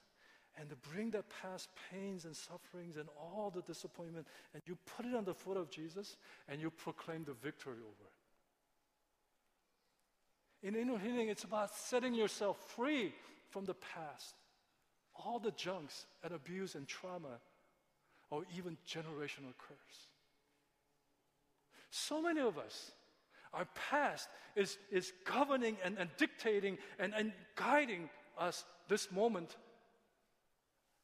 and 0.59 0.68
to 0.68 0.76
bring 0.76 1.11
that 1.11 1.24
past 1.42 1.68
pains 1.90 2.24
and 2.24 2.37
sufferings 2.37 2.96
and 2.96 3.09
all 3.18 3.50
the 3.55 3.62
disappointment, 3.62 4.26
and 4.52 4.62
you 4.66 4.76
put 4.96 5.07
it 5.07 5.14
on 5.14 5.24
the 5.24 5.35
foot 5.35 5.57
of 5.57 5.70
Jesus 5.70 6.16
and 6.48 6.61
you 6.61 6.70
proclaim 6.70 7.24
the 7.24 7.33
victory 7.33 7.78
over 7.81 8.05
it. 8.07 8.12
In 10.62 10.77
inner 10.77 10.98
healing, 10.98 11.29
it's 11.29 11.44
about 11.44 11.75
setting 11.75 12.14
yourself 12.14 12.57
free 12.77 13.12
from 13.51 13.64
the 13.64 13.75
past, 13.75 14.35
all 15.14 15.38
the 15.38 15.51
junks 15.53 16.07
and 16.22 16.33
abuse 16.33 16.75
and 16.75 16.87
trauma, 16.87 17.40
or 18.31 18.44
even 18.57 18.77
generational 18.88 19.53
curse. 19.59 20.07
So 21.90 22.22
many 22.22 22.40
of 22.40 22.57
us 22.59 22.92
Our 23.55 23.66
past 23.90 24.29
is, 24.57 24.79
is 24.90 25.12
governing 25.25 25.77
and, 25.85 25.98
and 25.98 26.09
dictating 26.16 26.79
and, 26.98 27.12
and 27.14 27.33
guiding 27.55 28.09
us 28.38 28.64
this 28.88 29.12
moment 29.12 29.57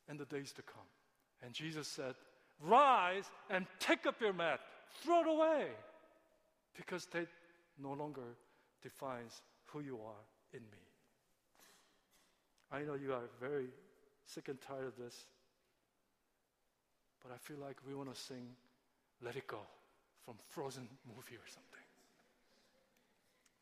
and 0.08 0.18
the 0.18 0.24
days 0.24 0.52
to 0.52 0.62
come. 0.62 0.88
And 1.42 1.52
Jesus 1.52 1.86
said, 1.86 2.14
Rise 2.60 3.24
and 3.50 3.66
take 3.78 4.06
up 4.06 4.20
your 4.20 4.32
mat, 4.32 4.60
throw 5.02 5.20
it 5.20 5.28
away, 5.28 5.66
because 6.76 7.06
they 7.06 7.26
no 7.78 7.92
longer 7.92 8.22
defines 8.82 9.42
who 9.66 9.80
you 9.80 9.96
are 9.96 10.24
in 10.52 10.60
me. 10.60 10.84
I 12.70 12.82
know 12.82 12.94
you 12.94 13.12
are 13.12 13.22
very 13.40 13.68
sick 14.26 14.48
and 14.48 14.60
tired 14.60 14.86
of 14.86 14.96
this, 14.96 15.26
but 17.22 17.32
I 17.32 17.38
feel 17.38 17.56
like 17.58 17.76
we 17.86 17.94
want 17.94 18.14
to 18.14 18.20
sing 18.20 18.46
Let 19.22 19.36
It 19.36 19.46
Go 19.46 19.60
from 20.24 20.34
Frozen 20.48 20.88
movie 21.06 21.36
or 21.36 21.46
something. 21.46 21.86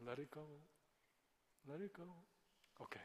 Let 0.06 0.18
it 0.18 0.30
go. 0.30 0.42
Let 1.70 1.80
it 1.80 1.92
go. 1.92 2.02
Okay. 2.82 3.00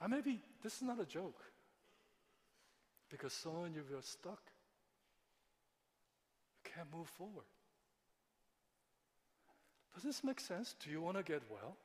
I 0.00 0.06
maybe 0.06 0.40
this 0.62 0.76
is 0.76 0.82
not 0.82 1.00
a 1.00 1.04
joke. 1.04 1.42
Because 3.10 3.32
some 3.32 3.56
of 3.64 3.74
you 3.74 3.96
are 3.96 4.02
stuck. 4.02 4.42
You 6.64 6.70
can't 6.72 6.88
move 6.94 7.08
forward. 7.08 7.46
Does 9.98 10.04
this 10.04 10.22
make 10.22 10.38
sense? 10.38 10.76
Do 10.84 10.90
you 10.90 11.00
want 11.00 11.16
to 11.16 11.24
get 11.24 11.42
well? 11.50 11.76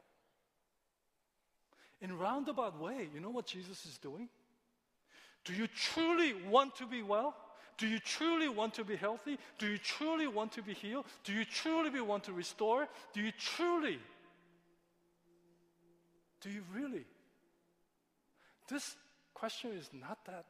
In 1.99 2.15
roundabout 2.15 2.79
way, 2.79 3.07
you 3.11 3.19
know 3.19 3.31
what 3.31 3.47
Jesus 3.47 3.87
is 3.87 3.97
doing? 3.97 4.29
Do 5.45 5.53
you 5.53 5.65
truly 5.65 6.35
want 6.47 6.75
to 6.75 6.85
be 6.85 7.01
well? 7.01 7.35
Do 7.79 7.87
you 7.87 7.97
truly 7.97 8.49
want 8.49 8.75
to 8.75 8.83
be 8.83 8.95
healthy? 8.95 9.39
Do 9.57 9.65
you 9.65 9.79
truly 9.79 10.27
want 10.27 10.51
to 10.51 10.61
be 10.61 10.75
healed? 10.75 11.05
Do 11.23 11.33
you 11.33 11.43
truly 11.43 12.01
want 12.01 12.25
to 12.25 12.33
restore? 12.33 12.87
Do 13.13 13.21
you 13.21 13.31
truly? 13.31 13.97
Do 16.41 16.51
you 16.51 16.61
really? 16.71 17.05
This 18.69 18.95
question 19.33 19.71
is 19.71 19.89
not 19.91 20.23
that 20.27 20.45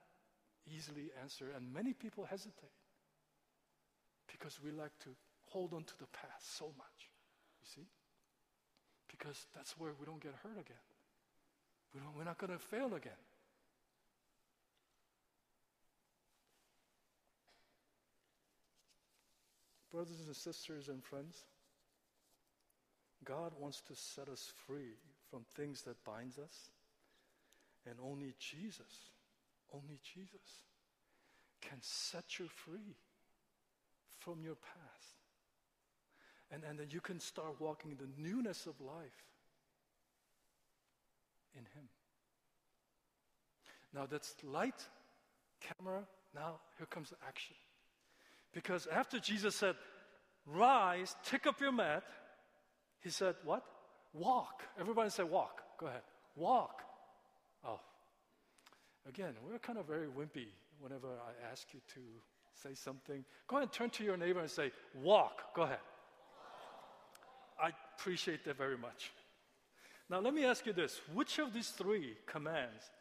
easily 0.67 1.11
answered, 1.21 1.51
and 1.55 1.73
many 1.73 1.93
people 1.93 2.25
hesitate 2.25 2.75
because 4.29 4.59
we 4.61 4.71
like 4.71 4.99
to 5.05 5.11
hold 5.45 5.73
on 5.73 5.85
to 5.85 5.97
the 5.97 6.07
past 6.07 6.57
so 6.57 6.65
much. 6.77 7.12
You 7.63 7.81
see? 7.81 7.87
Because 9.09 9.45
that's 9.55 9.77
where 9.77 9.91
we 9.99 10.05
don't 10.05 10.21
get 10.21 10.33
hurt 10.43 10.59
again. 10.59 10.83
We 11.93 12.01
don't, 12.01 12.15
we're 12.17 12.23
not 12.25 12.37
going 12.37 12.51
to 12.51 12.59
fail 12.59 12.93
again. 12.95 13.13
Brothers 19.91 20.23
and 20.25 20.35
sisters 20.35 20.89
and 20.89 21.03
friends, 21.03 21.37
God 23.23 23.53
wants 23.59 23.81
to 23.81 23.95
set 23.95 24.27
us 24.27 24.51
free 24.67 24.97
from 25.29 25.45
things 25.55 25.83
that 25.83 26.03
binds 26.03 26.39
us. 26.39 26.71
And 27.85 27.95
only 28.03 28.33
Jesus, 28.39 29.11
only 29.71 29.99
Jesus 30.01 30.65
can 31.61 31.77
set 31.81 32.39
you 32.39 32.47
free 32.47 32.97
from 34.19 34.43
your 34.43 34.55
past. 34.55 35.22
And, 36.53 36.63
and 36.69 36.77
then 36.77 36.87
you 36.91 37.01
can 37.01 37.19
start 37.19 37.55
walking 37.59 37.97
the 37.97 38.21
newness 38.21 38.67
of 38.67 38.79
life 38.79 39.25
in 41.55 41.61
Him. 41.61 41.89
Now 43.93 44.05
that's 44.05 44.35
light, 44.43 44.87
camera, 45.61 46.03
now 46.35 46.59
here 46.77 46.87
comes 46.87 47.09
the 47.09 47.15
action. 47.27 47.55
Because 48.53 48.87
after 48.87 49.19
Jesus 49.19 49.55
said, 49.55 49.75
Rise, 50.45 51.15
take 51.23 51.47
up 51.47 51.59
your 51.59 51.71
mat, 51.71 52.03
he 52.99 53.09
said, 53.09 53.35
What? 53.43 53.63
Walk. 54.13 54.61
Everybody 54.79 55.09
say, 55.09 55.23
Walk. 55.23 55.61
Go 55.79 55.87
ahead. 55.87 56.01
Walk. 56.35 56.83
Oh. 57.65 57.79
Again, 59.07 59.33
we're 59.47 59.57
kind 59.57 59.79
of 59.79 59.87
very 59.87 60.07
wimpy 60.07 60.47
whenever 60.79 61.07
I 61.07 61.51
ask 61.51 61.67
you 61.73 61.79
to 61.95 61.99
say 62.61 62.75
something. 62.75 63.25
Go 63.47 63.57
ahead 63.57 63.69
and 63.69 63.71
turn 63.71 63.89
to 63.91 64.03
your 64.03 64.17
neighbor 64.17 64.39
and 64.39 64.49
say, 64.49 64.71
Walk. 65.01 65.55
Go 65.55 65.63
ahead. 65.63 65.79
Appreciate 67.97 68.43
that 68.45 68.57
very 68.57 68.77
much. 68.77 69.11
Now, 70.09 70.19
let 70.19 70.33
me 70.33 70.45
ask 70.45 70.65
you 70.65 70.73
this 70.73 70.99
which 71.13 71.39
of 71.39 71.53
these 71.53 71.69
three 71.69 72.15
commands, 72.25 72.91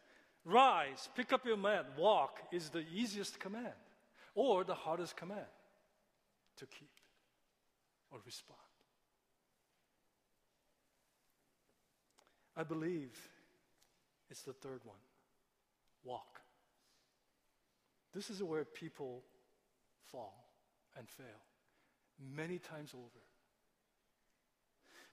rise, 0.45 1.09
pick 1.15 1.33
up 1.33 1.45
your 1.45 1.57
mat, 1.57 1.85
walk, 1.97 2.39
is 2.51 2.69
the 2.69 2.85
easiest 2.93 3.39
command? 3.39 3.73
or 4.35 4.63
the 4.63 4.73
hardest 4.73 5.15
command 5.15 5.45
to 6.57 6.65
keep 6.65 6.89
or 8.11 8.19
respond. 8.25 8.59
I 12.55 12.63
believe 12.63 13.17
it's 14.29 14.43
the 14.43 14.53
third 14.53 14.81
one 14.83 14.97
walk. 16.03 16.41
This 18.13 18.29
is 18.29 18.43
where 18.43 18.63
people 18.65 19.23
fall 20.11 20.45
and 20.97 21.09
fail 21.09 21.25
many 22.35 22.59
times 22.59 22.93
over. 22.93 23.21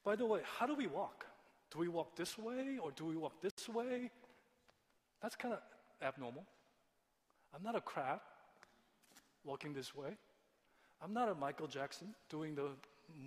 By 0.05 0.17
the 0.17 0.27
way, 0.27 0.41
how 0.59 0.67
do 0.67 0.75
we 0.75 0.87
walk? 0.87 1.27
Do 1.71 1.79
we 1.79 1.89
walk 1.89 2.17
this 2.17 2.39
way 2.39 2.79
or 2.83 2.91
do 2.93 3.05
we 3.05 3.17
walk 3.17 3.41
this 3.41 3.69
way? 3.69 4.11
That's 5.23 5.37
kind 5.37 5.55
of 5.55 5.61
abnormal. 6.03 6.45
I'm 7.55 7.63
not 7.63 7.77
a 7.77 7.81
crab 7.81 8.21
walking 9.45 9.73
this 9.73 9.95
way. 9.95 10.17
I'm 11.03 11.13
not 11.13 11.29
a 11.29 11.35
Michael 11.35 11.67
Jackson 11.67 12.09
doing 12.29 12.55
the 12.55 12.69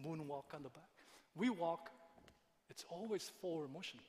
moonwalk 0.06 0.54
on 0.54 0.64
the 0.64 0.70
back. 0.70 0.90
We 1.36 1.50
walk, 1.50 1.90
it's 2.70 2.86
always 2.90 3.32
forward 3.42 3.72
motion. 3.74 4.00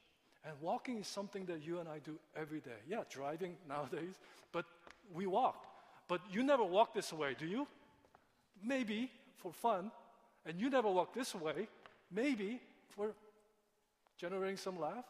And 0.44 0.55
walking 0.61 0.98
is 0.98 1.07
something 1.07 1.46
that 1.46 1.64
you 1.64 1.79
and 1.81 1.88
I 1.88 1.98
do 1.98 2.18
every 2.37 2.61
day. 2.61 2.79
Yeah, 2.87 3.03
driving 3.09 3.57
nowadays, 3.68 4.14
but 4.53 4.66
we 5.12 5.27
walk. 5.27 5.66
But 6.07 6.20
you 6.31 6.42
never 6.42 6.64
walk 6.64 6.94
this 6.94 7.12
way, 7.12 7.35
do 7.38 7.46
you? 7.46 7.66
Maybe 8.62 9.11
for 9.38 9.53
fun. 9.53 9.90
And 10.46 10.61
you 10.61 10.68
never 10.68 10.90
walk 10.90 11.14
this 11.14 11.35
way, 11.35 11.68
maybe 12.11 12.61
for 12.90 13.14
generating 14.19 14.57
some 14.57 14.79
laugh. 14.79 15.05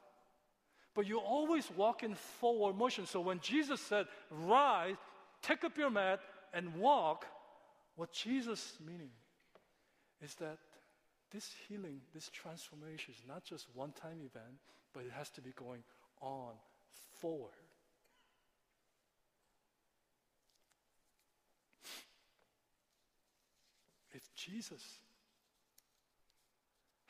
But 0.95 1.07
you 1.07 1.19
always 1.19 1.69
walk 1.77 2.03
in 2.03 2.15
forward 2.15 2.77
motion. 2.77 3.07
So 3.07 3.21
when 3.21 3.41
Jesus 3.41 3.81
said, 3.81 4.07
Rise, 4.31 4.97
take 5.43 5.65
up 5.65 5.77
your 5.77 5.91
mat, 5.91 6.21
and 6.53 6.75
walk, 6.77 7.27
what 7.97 8.13
Jesus 8.13 8.75
meaning 8.85 9.11
is 10.23 10.35
that 10.37 10.59
this 11.33 11.51
healing, 11.69 12.01
this 12.15 12.31
transformation 12.31 13.13
is 13.13 13.23
not 13.27 13.45
just 13.45 13.67
one 13.75 13.91
time 13.93 14.19
event, 14.19 14.55
but 14.93 15.05
it 15.05 15.11
has 15.13 15.31
to 15.31 15.41
be 15.41 15.51
going 15.51 15.83
on 16.21 16.53
forward. 17.21 17.51
If 24.13 24.33
Jesus 24.37 24.83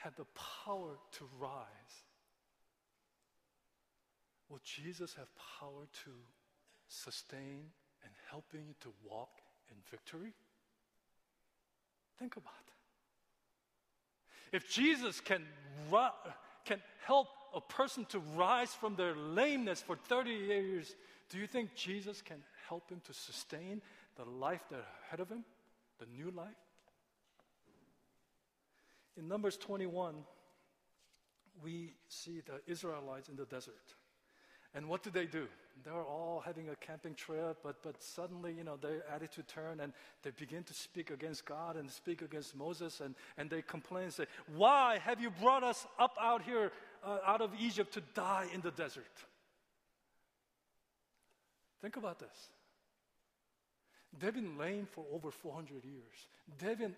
had 0.05 0.15
the 0.17 0.27
power 0.67 0.99
to 1.13 1.25
rise, 1.41 2.05
will 4.51 4.61
Jesus 4.63 5.15
have 5.15 5.29
power 5.59 5.87
to 6.05 6.11
sustain 6.89 7.65
and 8.03 8.13
helping 8.31 8.61
you 8.67 8.75
to 8.83 8.93
walk 9.11 9.31
in 9.71 9.77
victory? 9.91 10.35
Think 12.19 12.37
about 12.37 12.53
that. 14.53 14.57
If 14.57 14.71
Jesus 14.71 15.21
can, 15.21 15.43
can 16.67 16.83
help 17.07 17.29
a 17.55 17.63
person 17.63 18.05
to 18.11 18.19
rise 18.37 18.75
from 18.75 18.97
their 18.97 19.17
lameness 19.17 19.81
for 19.81 19.97
30 19.97 20.31
years, 20.31 20.95
do 21.31 21.39
you 21.39 21.47
think 21.47 21.75
Jesus 21.75 22.21
can 22.21 22.43
help 22.69 22.91
him 22.91 23.01
to 23.07 23.15
sustain 23.15 23.81
the 24.17 24.25
life 24.27 24.65
that's 24.71 24.85
ahead 25.07 25.21
of 25.21 25.31
him, 25.31 25.45
the 25.99 26.07
new 26.15 26.31
life? 26.31 26.64
In 29.17 29.29
Numbers 29.29 29.57
21, 29.57 30.15
we 31.63 31.95
see 32.09 32.43
the 32.45 32.61
Israelites 32.71 33.29
in 33.29 33.37
the 33.37 33.45
desert. 33.45 33.95
And 34.75 34.89
what 34.89 35.03
do 35.03 35.11
they 35.11 35.27
do? 35.27 35.47
They're 35.85 35.95
all 35.95 36.43
having 36.45 36.69
a 36.69 36.77
camping 36.77 37.15
trip, 37.15 37.59
but, 37.63 37.83
but 37.83 38.03
suddenly, 38.03 38.53
you 38.53 38.65
know, 38.65 38.77
their 38.77 39.03
attitude 39.13 39.47
turn 39.47 39.81
and 39.81 39.93
they 40.23 40.31
begin 40.31 40.65
to 40.65 40.75
speak 40.75 41.11
against 41.11 41.45
God 41.45 41.77
and 41.77 41.91
speak 41.91 42.23
against 42.23 42.57
Moses 42.57 43.01
and, 43.01 43.15
and 43.39 43.51
they 43.51 43.63
complain 43.63 44.05
and 44.05 44.13
say, 44.13 44.27
Why 44.57 44.99
have 44.99 45.21
you 45.21 45.31
brought 45.31 45.63
us 45.63 45.87
up 45.99 46.17
out 46.21 46.43
here, 46.43 46.73
uh, 47.05 47.19
out 47.25 47.41
of 47.41 47.51
Egypt 47.61 47.95
to 47.95 48.03
die 48.15 48.47
in 48.53 48.61
the 48.63 48.71
desert? 48.73 49.05
Think 51.81 51.97
about 51.97 52.19
this. 52.19 52.49
They've 54.19 54.35
been 54.35 54.57
lame 54.59 54.87
for 54.91 55.05
over 55.13 55.31
400 55.31 55.85
years. 55.85 56.29
They've 56.59 56.79
been 56.79 56.95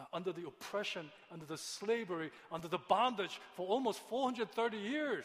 uh, 0.00 0.04
under 0.12 0.32
the 0.32 0.46
oppression, 0.46 1.10
under 1.30 1.44
the 1.44 1.58
slavery, 1.58 2.30
under 2.50 2.68
the 2.68 2.78
bondage 2.78 3.40
for 3.54 3.66
almost 3.66 4.00
430 4.08 4.78
years. 4.78 5.24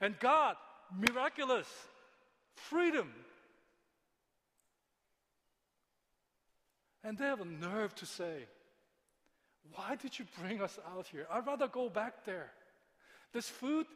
And 0.00 0.18
God, 0.20 0.56
miraculous 0.96 1.66
freedom. 2.54 3.12
And 7.02 7.18
they 7.18 7.24
have 7.24 7.40
a 7.40 7.44
nerve 7.44 7.94
to 7.96 8.06
say, 8.06 8.46
Why 9.74 9.96
did 9.96 10.18
you 10.18 10.26
bring 10.40 10.60
us 10.60 10.78
out 10.94 11.06
here? 11.06 11.26
I'd 11.30 11.46
rather 11.46 11.68
go 11.68 11.88
back 11.88 12.24
there. 12.24 12.50
This 13.32 13.48
food, 13.48 13.86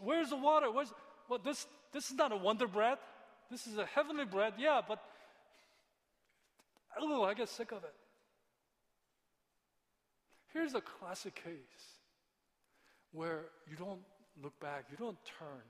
where's 0.00 0.30
the 0.30 0.36
water? 0.36 0.70
Where's 0.70 0.92
well, 1.28 1.40
this 1.42 1.66
this 1.92 2.10
is 2.10 2.16
not 2.16 2.32
a 2.32 2.36
wonder 2.36 2.66
bread. 2.66 2.98
This 3.50 3.66
is 3.66 3.78
a 3.78 3.86
heavenly 3.86 4.24
bread, 4.24 4.54
yeah, 4.58 4.80
but 4.86 5.02
oh, 6.98 7.24
I 7.24 7.34
get 7.34 7.48
sick 7.48 7.72
of 7.72 7.84
it. 7.84 7.94
Here's 10.56 10.74
a 10.74 10.80
classic 10.80 11.34
case 11.34 11.98
where 13.12 13.44
you 13.68 13.76
don't 13.76 14.00
look 14.42 14.58
back, 14.58 14.86
you 14.90 14.96
don't 14.96 15.18
turn 15.38 15.60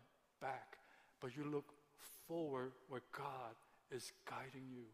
back, 0.40 0.76
but 1.20 1.36
you 1.36 1.42
look 1.42 1.64
forward 2.28 2.70
where 2.88 3.00
God 3.10 3.56
is 3.90 4.12
guiding 4.30 4.68
you. 4.70 4.84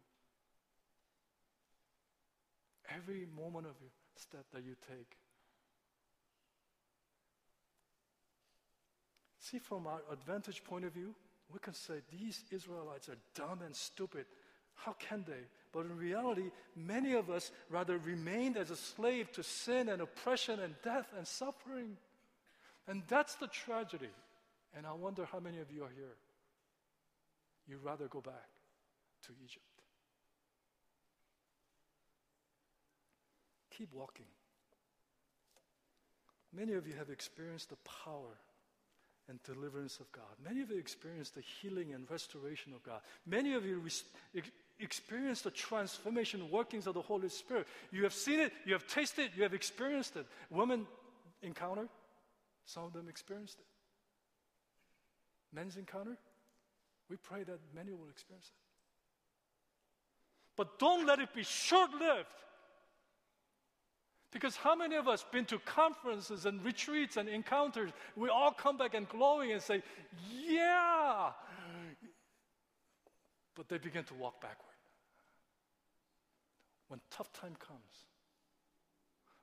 Every 2.97 3.27
moment 3.37 3.67
of 3.67 3.75
your 3.83 3.91
step 4.17 4.47
that 4.55 4.65
you 4.65 4.77
take. 4.89 5.19
See, 9.41 9.59
from 9.59 9.87
our 9.87 10.01
advantage 10.11 10.65
point 10.65 10.87
of 10.87 10.95
view, 10.95 11.15
we 11.53 11.59
can 11.59 11.75
say 11.75 11.97
these 12.19 12.45
Israelites 12.51 13.11
are 13.11 13.19
dumb 13.35 13.61
and 13.63 13.77
stupid. 13.77 14.25
How 14.75 14.95
can 14.95 15.25
they? 15.27 15.45
But 15.73 15.87
in 15.87 15.97
reality, 15.97 16.51
many 16.77 17.15
of 17.15 17.31
us 17.31 17.51
rather 17.71 17.99
remained 17.99 18.57
as 18.57 18.71
a 18.71 18.77
slave 18.77 19.33
to 19.33 19.43
sin 19.43 19.89
and 19.89 20.03
oppression 20.03 20.61
and 20.61 20.75
death 20.83 21.07
and 21.17 21.27
suffering. 21.27 21.97
And 22.87 23.03
that's 23.09 23.37
the 23.37 23.47
tragedy. 23.47 24.11
And 24.77 24.87
I 24.87 24.93
wonder 24.93 25.27
how 25.31 25.41
many 25.41 25.59
of 25.61 25.71
you 25.71 25.85
are 25.85 25.93
here. 25.95 26.17
You'd 27.69 27.83
rather 27.85 28.07
go 28.09 28.21
back 28.21 28.49
to 29.27 29.33
Egypt. 29.45 29.65
Keep 33.77 33.95
walking. 33.95 34.27
Many 36.53 36.75
of 36.75 36.87
you 36.87 36.95
have 36.99 37.09
experienced 37.09 37.71
the 37.71 37.77
power 38.05 38.39
and 39.29 39.43
deliverance 39.45 39.99
of 40.01 40.11
God. 40.13 40.25
Many 40.45 40.61
of 40.61 40.71
you 40.71 40.79
experienced 40.79 41.35
the 41.35 41.41
healing 41.41 41.95
and 41.95 42.11
restoration 42.11 42.75
of 42.75 42.83
God. 42.83 43.01
Many 43.25 43.55
of 43.55 43.65
you 43.65 43.79
re- 43.79 44.43
experienced 44.83 45.45
the 45.45 45.51
transformation 45.51 46.51
workings 46.51 46.87
of 46.87 46.95
the 46.95 47.03
Holy 47.03 47.29
Spirit. 47.29 47.67
You 47.91 48.03
have 48.05 48.15
seen 48.15 48.41
it, 48.41 48.53
you 48.67 48.73
have 48.73 48.87
tasted 48.87 49.27
it, 49.27 49.31
you 49.37 49.43
have 49.43 49.55
experienced 49.55 50.17
it. 50.17 50.27
Women 50.51 50.87
encounter, 51.43 51.89
some 52.67 52.85
of 52.85 52.93
them 52.93 53.09
experienced 53.09 53.59
it. 53.59 53.67
Men's 55.55 55.77
encounter, 55.77 56.17
we 57.09 57.17
pray 57.17 57.43
that 57.43 57.59
many 57.75 57.93
will 57.93 58.09
experience 58.11 58.47
it. 58.47 58.55
But 60.57 60.79
don't 60.79 61.07
let 61.07 61.19
it 61.19 61.35
be 61.35 61.43
short 61.43 61.91
lived. 61.93 62.29
Because 64.31 64.57
how 64.57 64.75
many 64.75 64.97
of 64.97 65.09
us 65.09 65.25
been 65.31 65.45
to 65.47 65.59
conferences 65.59 66.47
and 66.47 66.65
retreats 66.65 67.19
and 67.19 67.29
encounters? 67.29 67.91
We 68.17 68.31
all 68.31 68.51
come 68.51 68.79
back 68.79 68.95
and 68.95 69.07
glowing 69.07 69.53
and 69.53 69.61
say, 69.61 69.83
"Yeah," 70.31 71.33
but 73.55 73.69
they 73.69 73.77
begin 73.77 74.05
to 74.05 74.15
walk 74.15 74.41
backward. 74.41 74.72
When 76.93 77.01
tough 77.11 77.33
time 77.33 77.57
comes, 77.59 78.05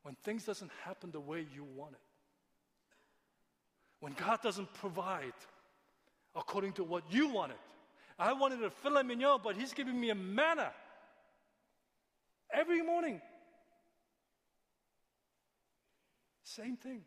when 0.03 0.13
things 0.23 0.45
doesn't 0.45 0.69
happen 0.85 1.09
the 1.09 1.19
way 1.19 1.47
you 1.55 1.63
want 1.63 1.93
it, 1.93 1.99
when 4.01 4.13
God 4.13 4.43
doesn't 4.43 4.71
provide 4.75 5.33
according 6.35 6.73
to 6.73 6.83
what 6.83 7.05
you 7.09 7.29
wanted. 7.29 7.57
I 8.19 8.33
wanted 8.33 8.62
a 8.62 8.69
filet 8.69 9.01
mignon, 9.01 9.39
but 9.43 9.55
He's 9.55 9.73
giving 9.73 9.99
me 9.99 10.12
a 10.12 10.15
manna 10.15 10.71
every 12.53 12.83
morning. 12.83 13.19
Same 16.43 16.77
thing. 16.77 17.01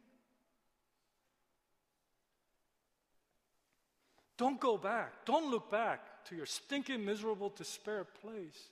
Don't 4.36 4.58
go 4.58 4.76
back. 4.76 5.24
Don't 5.24 5.52
look 5.52 5.70
back 5.70 6.24
to 6.30 6.34
your 6.34 6.46
stinking, 6.46 7.04
miserable, 7.04 7.52
despair 7.56 8.02
place. 8.02 8.70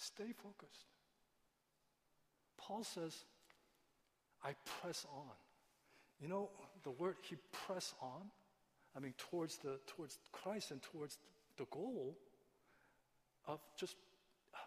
Stay 0.00 0.32
focused. 0.32 0.86
Paul 2.56 2.84
says, 2.84 3.24
I 4.42 4.54
press 4.80 5.06
on. 5.14 5.36
You 6.22 6.28
know, 6.28 6.48
the 6.84 6.90
word 6.90 7.16
he 7.20 7.36
press 7.66 7.92
on, 8.00 8.30
I 8.96 9.00
mean, 9.00 9.12
towards, 9.18 9.58
the, 9.58 9.78
towards 9.86 10.18
Christ 10.32 10.70
and 10.70 10.80
towards 10.80 11.18
the 11.58 11.66
goal 11.70 12.16
of 13.46 13.60
just 13.76 13.96
uh, 14.54 14.58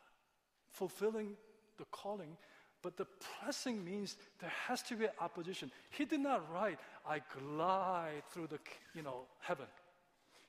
fulfilling 0.72 1.36
the 1.78 1.86
calling, 1.86 2.38
but 2.84 2.96
the 2.96 3.08
pressing 3.39 3.84
means 3.84 4.17
there 4.39 4.54
has 4.67 4.84
to 4.84 4.96
be 4.96 5.08
opposition. 5.19 5.72
He 5.89 6.06
did 6.06 6.19
not 6.19 6.52
write, 6.54 6.78
I 7.08 7.22
glide 7.39 8.22
through 8.30 8.48
the, 8.48 8.60
you 8.93 9.02
know, 9.02 9.22
heaven. 9.39 9.65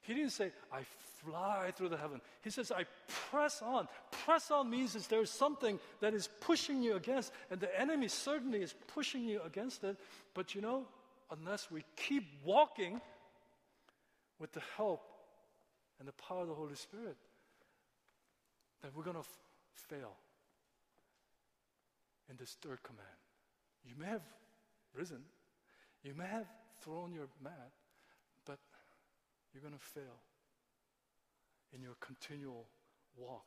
He 0.07 0.15
didn't 0.15 0.31
say, 0.31 0.53
I 0.73 0.83
fly 1.25 1.73
through 1.75 1.89
the 1.89 1.97
heaven. 1.97 2.21
He 2.43 2.51
says, 2.51 2.71
I 2.71 2.85
press 3.31 3.63
on. 3.63 3.89
Press 4.25 4.51
on 4.51 4.69
means 4.69 4.95
is 4.95 5.07
there's 5.07 5.31
something 5.31 5.81
that 6.01 6.13
is 6.13 6.29
pushing 6.41 6.83
you 6.83 6.97
against, 6.97 7.33
and 7.51 7.59
the 7.59 7.81
enemy 7.81 8.09
certainly 8.09 8.63
is 8.63 8.75
pushing 8.95 9.25
you 9.25 9.41
against 9.43 9.83
it. 9.83 9.97
But 10.35 10.55
you 10.55 10.61
know, 10.61 10.87
unless 11.31 11.71
we 11.71 11.85
keep 11.97 12.25
walking 12.45 13.01
with 14.39 14.53
the 14.53 14.63
help 14.77 15.03
and 15.99 16.07
the 16.07 16.13
power 16.13 16.43
of 16.43 16.49
the 16.49 16.55
Holy 16.55 16.75
Spirit, 16.75 17.17
then 18.83 18.91
we're 18.95 19.05
going 19.05 19.15
to 19.15 19.21
f- 19.21 19.39
fail 19.75 20.13
in 22.29 22.37
this 22.37 22.57
third 22.61 22.83
command. 22.83 23.07
You 23.87 23.95
may 23.99 24.07
have 24.07 24.23
risen, 24.95 25.23
you 26.03 26.15
may 26.15 26.27
have 26.27 26.47
thrown 26.83 27.13
your 27.15 27.29
mat, 27.43 27.73
you're 29.55 29.63
going 29.63 29.73
to 29.73 29.79
fail 29.79 30.21
in 31.73 31.81
your 31.81 31.95
continual 32.01 32.67
walk. 33.17 33.47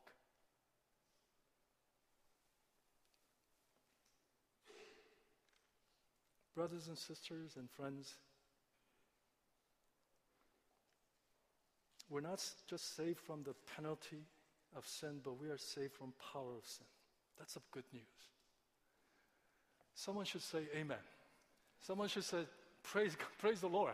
Brothers 6.56 6.88
and 6.88 6.98
sisters 6.98 7.52
and 7.58 7.70
friends, 7.70 8.16
we're 12.10 12.22
not 12.22 12.44
just 12.68 12.96
saved 12.96 13.20
from 13.20 13.44
the 13.44 13.54
penalty 13.76 14.24
of 14.76 14.88
sin, 14.88 15.20
but 15.24 15.40
we 15.40 15.50
are 15.50 15.58
saved 15.58 15.94
from 15.94 16.14
power 16.34 16.56
of 16.58 16.66
sin. 16.66 16.88
That's 17.38 17.58
a 17.58 17.62
good 17.72 17.84
news. 17.94 18.02
Someone 19.94 20.26
should 20.26 20.42
say 20.42 20.60
amen. 20.76 20.98
Someone 21.82 22.08
should 22.08 22.24
say, 22.24 22.46
praise, 22.82 23.16
praise 23.40 23.62
the 23.62 23.68
Lord. 23.68 23.94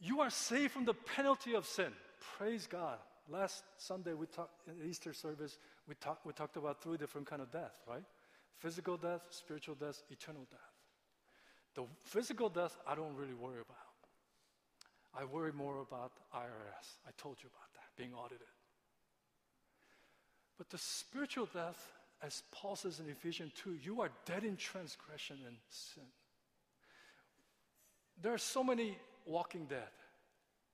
You 0.00 0.20
are 0.20 0.30
saved 0.30 0.72
from 0.72 0.84
the 0.84 0.94
penalty 0.94 1.54
of 1.54 1.66
sin. 1.66 1.92
Praise 2.36 2.66
God. 2.66 2.98
Last 3.28 3.64
Sunday 3.78 4.12
we 4.12 4.26
talked 4.26 4.68
in 4.68 4.88
Easter 4.88 5.14
service, 5.14 5.56
we 5.88 5.94
talked 5.94 6.26
we 6.26 6.32
talked 6.32 6.56
about 6.56 6.82
three 6.82 6.98
different 6.98 7.26
kind 7.26 7.40
of 7.40 7.50
death, 7.50 7.72
right? 7.88 8.04
Physical 8.58 8.96
death, 8.96 9.22
spiritual 9.30 9.74
death, 9.74 10.02
eternal 10.10 10.46
death. 10.50 10.60
The 11.74 11.84
physical 12.04 12.48
death 12.48 12.76
I 12.86 12.94
don't 12.94 13.16
really 13.16 13.34
worry 13.34 13.60
about. 13.60 13.76
I 15.18 15.24
worry 15.24 15.52
more 15.52 15.80
about 15.80 16.12
IRS. 16.34 16.98
I 17.06 17.10
told 17.16 17.36
you 17.42 17.48
about 17.48 17.72
that, 17.74 17.96
being 17.96 18.12
audited. 18.14 18.46
But 20.58 20.70
the 20.70 20.78
spiritual 20.78 21.48
death, 21.52 21.92
as 22.22 22.42
Paul 22.52 22.76
says 22.76 23.00
in 23.00 23.08
Ephesians 23.08 23.52
2, 23.62 23.78
you 23.82 24.00
are 24.00 24.10
dead 24.26 24.44
in 24.44 24.56
transgression 24.56 25.38
and 25.46 25.56
sin. 25.68 26.04
There 28.20 28.32
are 28.32 28.38
so 28.38 28.62
many 28.62 28.96
walking 29.24 29.66
dead 29.66 29.90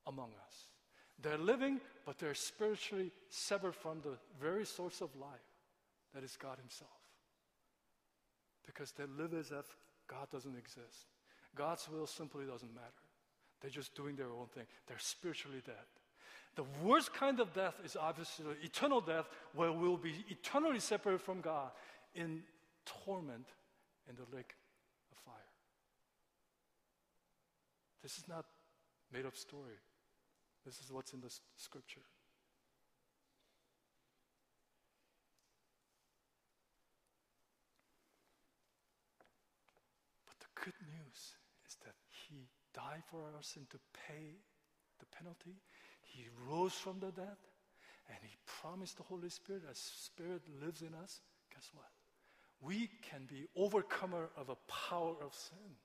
among 0.07 0.31
us. 0.47 0.55
They're 1.23 1.39
living, 1.39 1.81
but 2.07 2.19
they're 2.19 2.35
spiritually 2.35 3.13
severed 3.29 3.75
from 3.75 4.01
the 4.01 4.17
very 4.41 4.65
source 4.65 5.01
of 5.01 5.15
life 5.17 5.31
that 6.15 6.25
is 6.25 6.37
God 6.37 6.59
Himself. 6.59 6.91
Because 8.67 8.93
they 8.93 9.05
live 9.19 9.35
as 9.35 9.51
if 9.51 9.77
God 10.09 10.31
doesn't 10.33 10.57
exist. 10.57 11.07
God's 11.55 11.89
will 11.89 12.07
simply 12.07 12.45
doesn't 12.47 12.75
matter. 12.75 12.87
They're 13.61 13.71
just 13.71 13.95
doing 13.95 14.17
their 14.17 14.31
own 14.31 14.47
thing. 14.55 14.65
They're 14.87 14.99
spiritually 14.99 15.61
dead. 15.65 15.75
The 16.57 16.65
worst 16.83 17.13
kind 17.13 17.39
of 17.41 17.53
death 17.53 17.75
is 17.85 17.97
obviously 17.97 18.47
eternal 18.63 19.01
death, 19.01 19.27
where 19.55 19.73
we'll 19.73 19.97
be 19.97 20.25
eternally 20.29 20.81
separated 20.81 21.21
from 21.21 21.41
God 21.41 21.71
in 22.15 22.43
torment 23.05 23.47
in 24.09 24.17
the 24.17 24.37
lake 24.37 24.55
of 25.13 25.19
fire. 25.19 25.35
This 28.03 28.19
is 28.19 28.29
not 28.29 28.47
made 29.13 29.27
up 29.27 29.37
story. 29.37 29.79
This 30.65 30.81
is 30.81 30.91
what's 30.91 31.13
in 31.13 31.21
the 31.21 31.33
scripture. 31.57 32.05
But 40.27 40.37
the 40.41 40.65
good 40.65 40.75
news 40.87 41.37
is 41.67 41.77
that 41.85 41.95
He 42.29 42.49
died 42.75 43.03
for 43.11 43.21
our 43.21 43.43
sin 43.43 43.67
to 43.71 43.79
pay 44.07 44.37
the 44.99 45.07
penalty. 45.07 45.61
He 46.03 46.27
rose 46.49 46.75
from 46.75 47.01
the 47.01 47.11
dead, 47.11 47.37
and 48.09 48.19
He 48.23 48.37
promised 48.47 48.97
the 48.97 49.03
Holy 49.03 49.29
Spirit, 49.31 49.63
as 49.71 49.79
Spirit 49.79 50.43
lives 50.63 50.83
in 50.83 50.95
us, 50.95 51.21
guess 51.53 51.71
what? 51.75 51.89
We 52.61 52.91
can 53.11 53.27
be 53.27 53.47
overcomer 53.57 54.29
of 54.37 54.51
a 54.51 54.57
power 54.71 55.17
of 55.25 55.35
sin. 55.35 55.77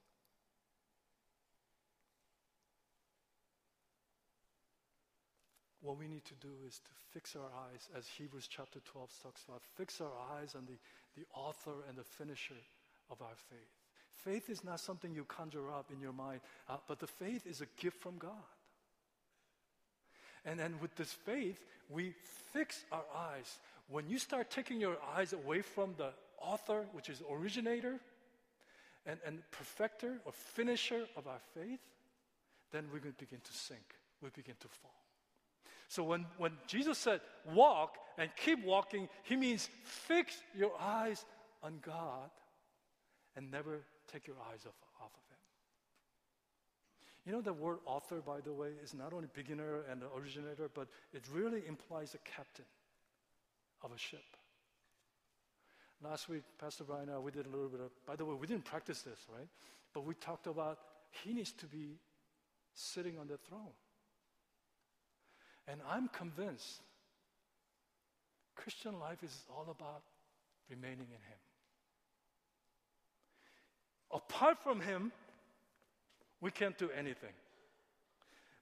What 5.86 6.00
we 6.00 6.08
need 6.08 6.26
to 6.26 6.34
do 6.42 6.50
is 6.68 6.80
to 6.80 6.92
fix 7.14 7.36
our 7.36 7.46
eyes, 7.70 7.90
as 7.96 8.08
Hebrews 8.08 8.48
chapter 8.50 8.80
12 8.86 9.10
talks 9.22 9.44
about, 9.48 9.62
fix 9.76 10.02
our 10.02 10.12
eyes 10.36 10.56
on 10.56 10.66
the, 10.66 10.80
the 11.16 11.28
author 11.36 11.86
and 11.88 11.96
the 11.96 12.04
finisher 12.04 12.56
of 13.12 13.22
our 13.22 13.36
faith. 13.52 13.70
Faith 14.16 14.50
is 14.50 14.64
not 14.64 14.80
something 14.80 15.14
you 15.14 15.26
conjure 15.26 15.72
up 15.72 15.92
in 15.94 16.02
your 16.02 16.12
mind, 16.12 16.40
uh, 16.68 16.78
but 16.88 17.00
the 17.00 17.06
faith 17.06 17.46
is 17.46 17.62
a 17.62 17.68
gift 17.80 18.02
from 18.02 18.18
God. 18.18 18.32
And 20.44 20.60
then 20.60 20.74
with 20.82 20.96
this 20.96 21.14
faith, 21.14 21.64
we 21.88 22.16
fix 22.52 22.84
our 22.92 23.06
eyes. 23.16 23.60
When 23.88 24.10
you 24.10 24.18
start 24.18 24.50
taking 24.50 24.82
your 24.82 24.98
eyes 25.16 25.34
away 25.34 25.62
from 25.62 25.94
the 26.00 26.10
author, 26.42 26.86
which 26.94 27.10
is 27.10 27.22
originator 27.30 28.00
and, 29.06 29.20
and 29.24 29.40
perfecter 29.52 30.18
or 30.26 30.32
finisher 30.32 31.06
of 31.16 31.28
our 31.28 31.42
faith, 31.54 31.82
then 32.72 32.86
we're 32.92 33.00
going 33.00 33.14
to 33.14 33.20
begin 33.20 33.42
to 33.44 33.54
sink. 33.54 33.84
We 34.24 34.30
begin 34.30 34.56
to 34.62 34.68
fall. 34.68 35.05
So 35.88 36.04
when, 36.04 36.26
when 36.38 36.54
Jesus 36.68 36.98
said, 36.98 37.22
walk 37.54 37.96
and 38.18 38.30
keep 38.36 38.64
walking, 38.64 39.08
he 39.24 39.36
means 39.36 39.70
fix 39.84 40.36
your 40.58 40.72
eyes 40.80 41.26
on 41.62 41.80
God 41.86 42.30
and 43.36 43.52
never 43.52 43.82
take 44.12 44.28
your 44.28 44.38
eyes 44.52 44.66
off, 44.66 44.76
off 45.02 45.12
of 45.12 45.30
him. 45.30 45.38
You 47.26 47.32
know, 47.34 47.42
the 47.42 47.54
word 47.54 47.80
author, 47.86 48.22
by 48.26 48.42
the 48.42 48.54
way, 48.54 48.70
is 48.84 48.94
not 48.94 49.14
only 49.14 49.28
beginner 49.34 49.82
and 49.90 50.04
originator, 50.18 50.70
but 50.74 50.88
it 51.14 51.24
really 51.34 51.64
implies 51.68 52.16
a 52.16 52.20
captain 52.20 52.66
of 53.84 53.92
a 53.92 53.98
ship. 53.98 54.24
Last 56.04 56.30
week, 56.30 56.44
Pastor 56.60 56.84
Brian 56.84 57.10
and 57.10 57.18
I, 57.18 57.20
we 57.20 57.32
did 57.32 57.46
a 57.46 57.50
little 57.50 57.70
bit 57.70 57.80
of, 57.80 57.90
by 58.06 58.16
the 58.16 58.26
way, 58.26 58.36
we 58.40 58.48
didn't 58.48 58.66
practice 58.66 59.02
this, 59.02 59.20
right? 59.34 59.48
But 59.94 60.06
we 60.06 60.14
talked 60.16 60.48
about 60.48 60.80
he 61.24 61.34
needs 61.34 61.52
to 61.54 61.66
be 61.66 62.00
sitting 62.74 63.18
on 63.18 63.28
the 63.28 63.38
throne. 63.38 63.74
And 65.68 65.82
I'm 65.90 66.08
convinced 66.10 66.82
Christian 68.56 69.00
life 69.00 69.24
is 69.24 69.36
all 69.50 69.76
about 69.78 70.04
remaining 70.70 71.08
in 71.08 71.08
Him. 71.08 71.40
Apart 74.12 74.64
from 74.64 74.80
Him, 74.80 75.12
we 76.40 76.52
can't 76.52 76.78
do 76.78 76.90
anything. 76.98 77.34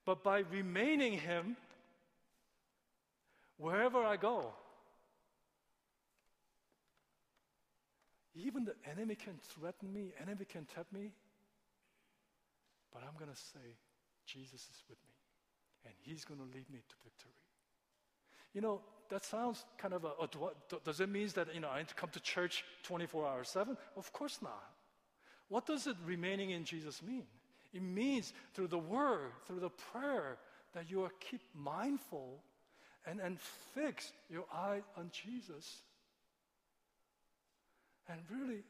But 0.05 0.23
by 0.23 0.39
remaining 0.39 1.13
Him, 1.13 1.55
wherever 3.57 4.03
I 4.03 4.17
go, 4.17 4.53
even 8.35 8.65
the 8.65 8.75
enemy 8.89 9.15
can 9.15 9.35
threaten 9.41 9.93
me, 9.93 10.11
enemy 10.21 10.45
can 10.45 10.65
tempt 10.65 10.91
me, 10.91 11.11
but 12.91 13.03
I'm 13.03 13.17
going 13.17 13.31
to 13.31 13.37
say, 13.37 13.77
Jesus 14.25 14.61
is 14.61 14.83
with 14.89 14.97
me 15.07 15.12
and 15.85 15.93
He's 16.01 16.25
going 16.25 16.39
to 16.39 16.45
lead 16.45 16.69
me 16.69 16.79
to 16.87 16.95
victory. 17.03 17.31
You 18.53 18.61
know, 18.61 18.81
that 19.09 19.25
sounds 19.25 19.65
kind 19.77 19.93
of 19.93 20.05
a, 20.05 20.11
a 20.21 20.79
does 20.83 20.99
it 20.99 21.09
mean 21.09 21.27
that, 21.35 21.53
you 21.53 21.59
know, 21.59 21.69
I 21.69 21.79
need 21.79 21.87
to 21.89 21.95
come 21.95 22.09
to 22.11 22.19
church 22.19 22.63
24 22.83 23.27
hours 23.27 23.49
7? 23.49 23.77
Of 23.97 24.11
course 24.13 24.39
not. 24.41 24.71
What 25.49 25.65
does 25.65 25.87
it 25.87 25.95
remaining 26.05 26.51
in 26.51 26.63
Jesus 26.63 27.01
mean? 27.01 27.25
It 27.73 27.81
means 27.81 28.33
through 28.53 28.67
the 28.67 28.77
word, 28.77 29.31
through 29.45 29.59
the 29.59 29.69
prayer, 29.69 30.37
that 30.73 30.89
you 30.89 31.03
are 31.03 31.11
keep 31.19 31.41
mindful 31.53 32.43
and, 33.05 33.19
and 33.19 33.39
fix 33.73 34.11
your 34.29 34.45
eye 34.53 34.81
on 34.97 35.11
Jesus. 35.11 35.81
And 38.07 38.19
really 38.31 38.63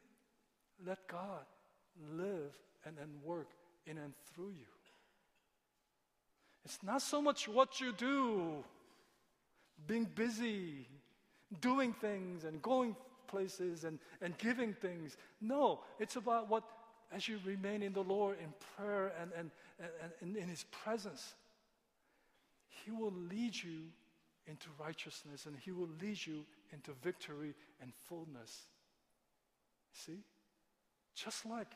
let 0.85 1.07
God 1.07 1.45
live 2.15 2.53
and, 2.85 2.97
and 3.01 3.11
work 3.23 3.49
in 3.85 3.97
and 3.97 4.13
through 4.33 4.51
you. 4.51 4.72
It's 6.65 6.79
not 6.81 7.01
so 7.01 7.21
much 7.21 7.47
what 7.47 7.81
you 7.81 7.91
do, 7.91 8.63
being 9.85 10.05
busy, 10.05 10.87
doing 11.59 11.93
things 11.93 12.45
and 12.45 12.61
going 12.61 12.95
places 13.27 13.83
and, 13.83 13.99
and 14.21 14.37
giving 14.37 14.73
things. 14.73 15.17
No, 15.41 15.81
it's 15.99 16.15
about 16.15 16.49
what, 16.49 16.63
as 17.11 17.27
you 17.27 17.39
remain 17.45 17.83
in 17.83 17.93
the 17.93 18.03
Lord 18.03 18.37
in 18.39 18.53
prayer 18.77 19.11
and, 19.19 19.31
and, 19.37 19.51
and, 19.79 20.11
and 20.21 20.37
in 20.37 20.47
His 20.47 20.63
presence, 20.71 21.33
He 22.69 22.91
will 22.91 23.13
lead 23.29 23.55
you 23.55 23.89
into 24.47 24.67
righteousness 24.79 25.45
and 25.45 25.55
He 25.57 25.71
will 25.71 25.89
lead 26.01 26.25
you 26.25 26.45
into 26.71 26.91
victory 27.03 27.53
and 27.81 27.91
fullness. 28.07 28.61
See? 29.93 30.19
Just 31.15 31.45
like 31.45 31.71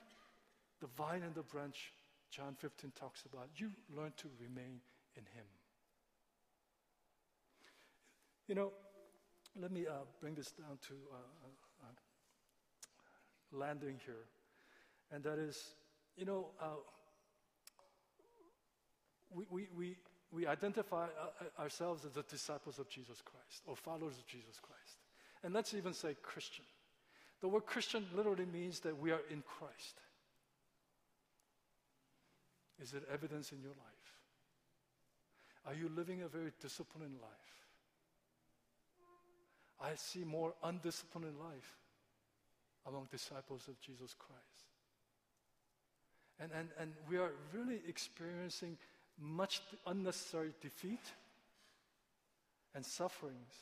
the 0.79 0.88
vine 0.95 1.23
and 1.23 1.35
the 1.35 1.43
branch 1.43 1.91
John 2.32 2.55
15 2.59 2.91
talks 2.99 3.23
about. 3.32 3.49
You 3.55 3.71
learn 3.95 4.13
to 4.17 4.30
remain 4.39 4.82
in 5.15 5.23
Him. 5.34 5.45
You 8.47 8.55
know, 8.55 8.71
let 9.59 9.71
me 9.71 9.86
uh, 9.88 10.05
bring 10.21 10.36
this 10.36 10.51
down 10.51 10.78
to 10.88 10.93
uh, 11.11 11.15
uh, 11.15 11.88
uh 11.88 13.57
landing 13.57 13.99
here. 14.05 14.25
And 15.11 15.23
that 15.23 15.39
is, 15.39 15.71
you 16.15 16.25
know, 16.25 16.47
uh, 16.61 16.75
we, 19.34 19.45
we, 19.49 19.67
we, 19.75 19.95
we 20.32 20.47
identify 20.47 21.05
uh, 21.05 21.61
ourselves 21.61 22.05
as 22.05 22.11
the 22.11 22.23
disciples 22.23 22.80
of 22.80 22.89
Jesus 22.89 23.21
Christ 23.21 23.63
or 23.65 23.75
followers 23.75 24.17
of 24.17 24.25
Jesus 24.28 24.59
Christ. 24.61 24.99
And 25.43 25.53
let's 25.53 25.73
even 25.73 25.93
say 25.93 26.15
Christian. 26.21 26.65
The 27.41 27.47
word 27.47 27.65
Christian 27.65 28.05
literally 28.15 28.45
means 28.45 28.80
that 28.82 28.97
we 28.97 29.11
are 29.11 29.21
in 29.30 29.43
Christ. 29.43 30.01
Is 32.82 32.91
there 32.91 33.01
evidence 33.11 33.51
in 33.51 33.61
your 33.61 33.71
life? 33.71 34.07
Are 35.65 35.73
you 35.73 35.89
living 35.95 36.21
a 36.21 36.28
very 36.28 36.51
disciplined 36.61 37.17
life? 37.21 37.32
I 39.82 39.95
see 39.95 40.23
more 40.23 40.53
undisciplined 40.63 41.38
life 41.39 41.75
among 42.88 43.07
disciples 43.11 43.67
of 43.67 43.80
Jesus 43.82 44.15
Christ. 44.17 44.41
And, 46.39 46.51
and, 46.57 46.69
and 46.80 46.93
we 47.09 47.17
are 47.17 47.32
really 47.53 47.82
experiencing 47.88 48.78
much 49.19 49.61
unnecessary 49.86 50.53
defeat 50.61 51.01
and 52.75 52.86
sufferings. 52.86 53.53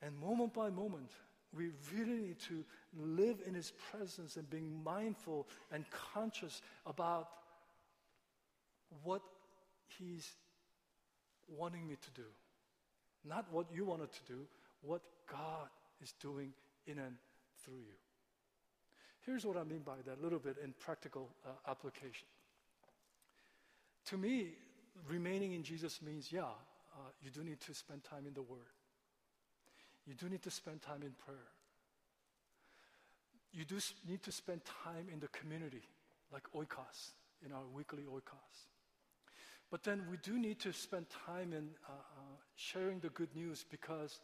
And 0.00 0.18
moment 0.18 0.54
by 0.54 0.70
moment, 0.70 1.10
we 1.54 1.70
really 1.94 2.18
need 2.20 2.38
to 2.48 2.64
live 2.98 3.36
in 3.46 3.54
His 3.54 3.72
presence 3.90 4.36
and 4.36 4.48
being 4.48 4.82
mindful 4.82 5.46
and 5.70 5.84
conscious 6.12 6.62
about 6.86 7.28
what 9.02 9.22
He's 9.98 10.30
wanting 11.48 11.86
me 11.86 11.96
to 12.00 12.10
do. 12.10 12.28
Not 13.24 13.46
what 13.52 13.66
you 13.72 13.84
wanted 13.84 14.12
to 14.12 14.20
do, 14.26 14.40
what 14.82 15.02
God 15.30 15.68
is 16.02 16.12
doing 16.20 16.52
in 16.86 16.98
and 16.98 17.16
through 17.64 17.78
you. 17.78 17.96
Here's 19.24 19.44
what 19.44 19.56
I 19.56 19.62
mean 19.62 19.80
by 19.80 19.96
that, 20.04 20.18
a 20.18 20.22
little 20.22 20.40
bit 20.40 20.56
in 20.62 20.74
practical 20.80 21.28
uh, 21.46 21.70
application. 21.70 22.26
To 24.06 24.16
me, 24.16 24.48
remaining 25.08 25.52
in 25.52 25.62
Jesus 25.62 26.02
means, 26.02 26.32
yeah, 26.32 26.42
uh, 26.42 27.10
you 27.22 27.30
do 27.30 27.44
need 27.44 27.60
to 27.60 27.74
spend 27.74 28.02
time 28.02 28.26
in 28.26 28.34
the 28.34 28.42
Word. 28.42 28.58
You 30.06 30.14
do 30.14 30.28
need 30.28 30.42
to 30.42 30.50
spend 30.50 30.82
time 30.82 31.02
in 31.02 31.12
prayer. 31.24 31.38
You 33.52 33.64
do 33.64 33.78
need 34.08 34.22
to 34.24 34.32
spend 34.32 34.62
time 34.84 35.06
in 35.12 35.20
the 35.20 35.28
community, 35.28 35.82
like 36.32 36.42
oikos, 36.56 37.12
in 37.46 37.52
our 37.52 37.66
weekly 37.72 38.02
oikos. 38.02 38.66
But 39.72 39.84
then 39.84 40.02
we 40.10 40.18
do 40.18 40.38
need 40.38 40.60
to 40.60 40.72
spend 40.72 41.06
time 41.26 41.54
in 41.54 41.70
uh, 41.88 41.92
uh, 41.92 42.36
sharing 42.56 43.00
the 43.00 43.08
good 43.08 43.34
news 43.34 43.64
because 43.70 44.20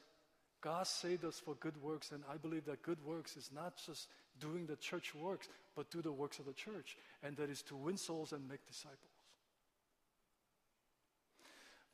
God 0.60 0.86
saved 0.86 1.24
us 1.24 1.40
for 1.42 1.54
good 1.54 1.82
works, 1.82 2.12
and 2.12 2.22
I 2.30 2.36
believe 2.36 2.66
that 2.66 2.82
good 2.82 3.02
works 3.02 3.34
is 3.34 3.48
not 3.54 3.80
just 3.86 4.08
doing 4.38 4.66
the 4.66 4.76
church 4.76 5.14
works, 5.14 5.48
but 5.74 5.90
do 5.90 6.02
the 6.02 6.12
works 6.12 6.38
of 6.38 6.44
the 6.44 6.52
church, 6.52 6.98
and 7.22 7.34
that 7.38 7.48
is 7.48 7.62
to 7.62 7.76
win 7.76 7.96
souls 7.96 8.32
and 8.32 8.46
make 8.46 8.66
disciples. 8.66 8.98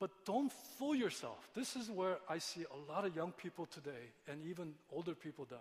But 0.01 0.11
don't 0.27 0.51
fool 0.77 0.97
yourself. 0.97 1.49
This 1.55 1.77
is 1.77 1.89
where 1.89 2.17
I 2.29 2.39
see 2.39 2.65
a 2.65 2.93
lot 2.93 3.05
of 3.05 3.15
young 3.15 3.31
people 3.31 3.67
today, 3.67 4.11
and 4.27 4.45
even 4.47 4.73
older 4.91 5.15
people 5.15 5.45
does. 5.45 5.61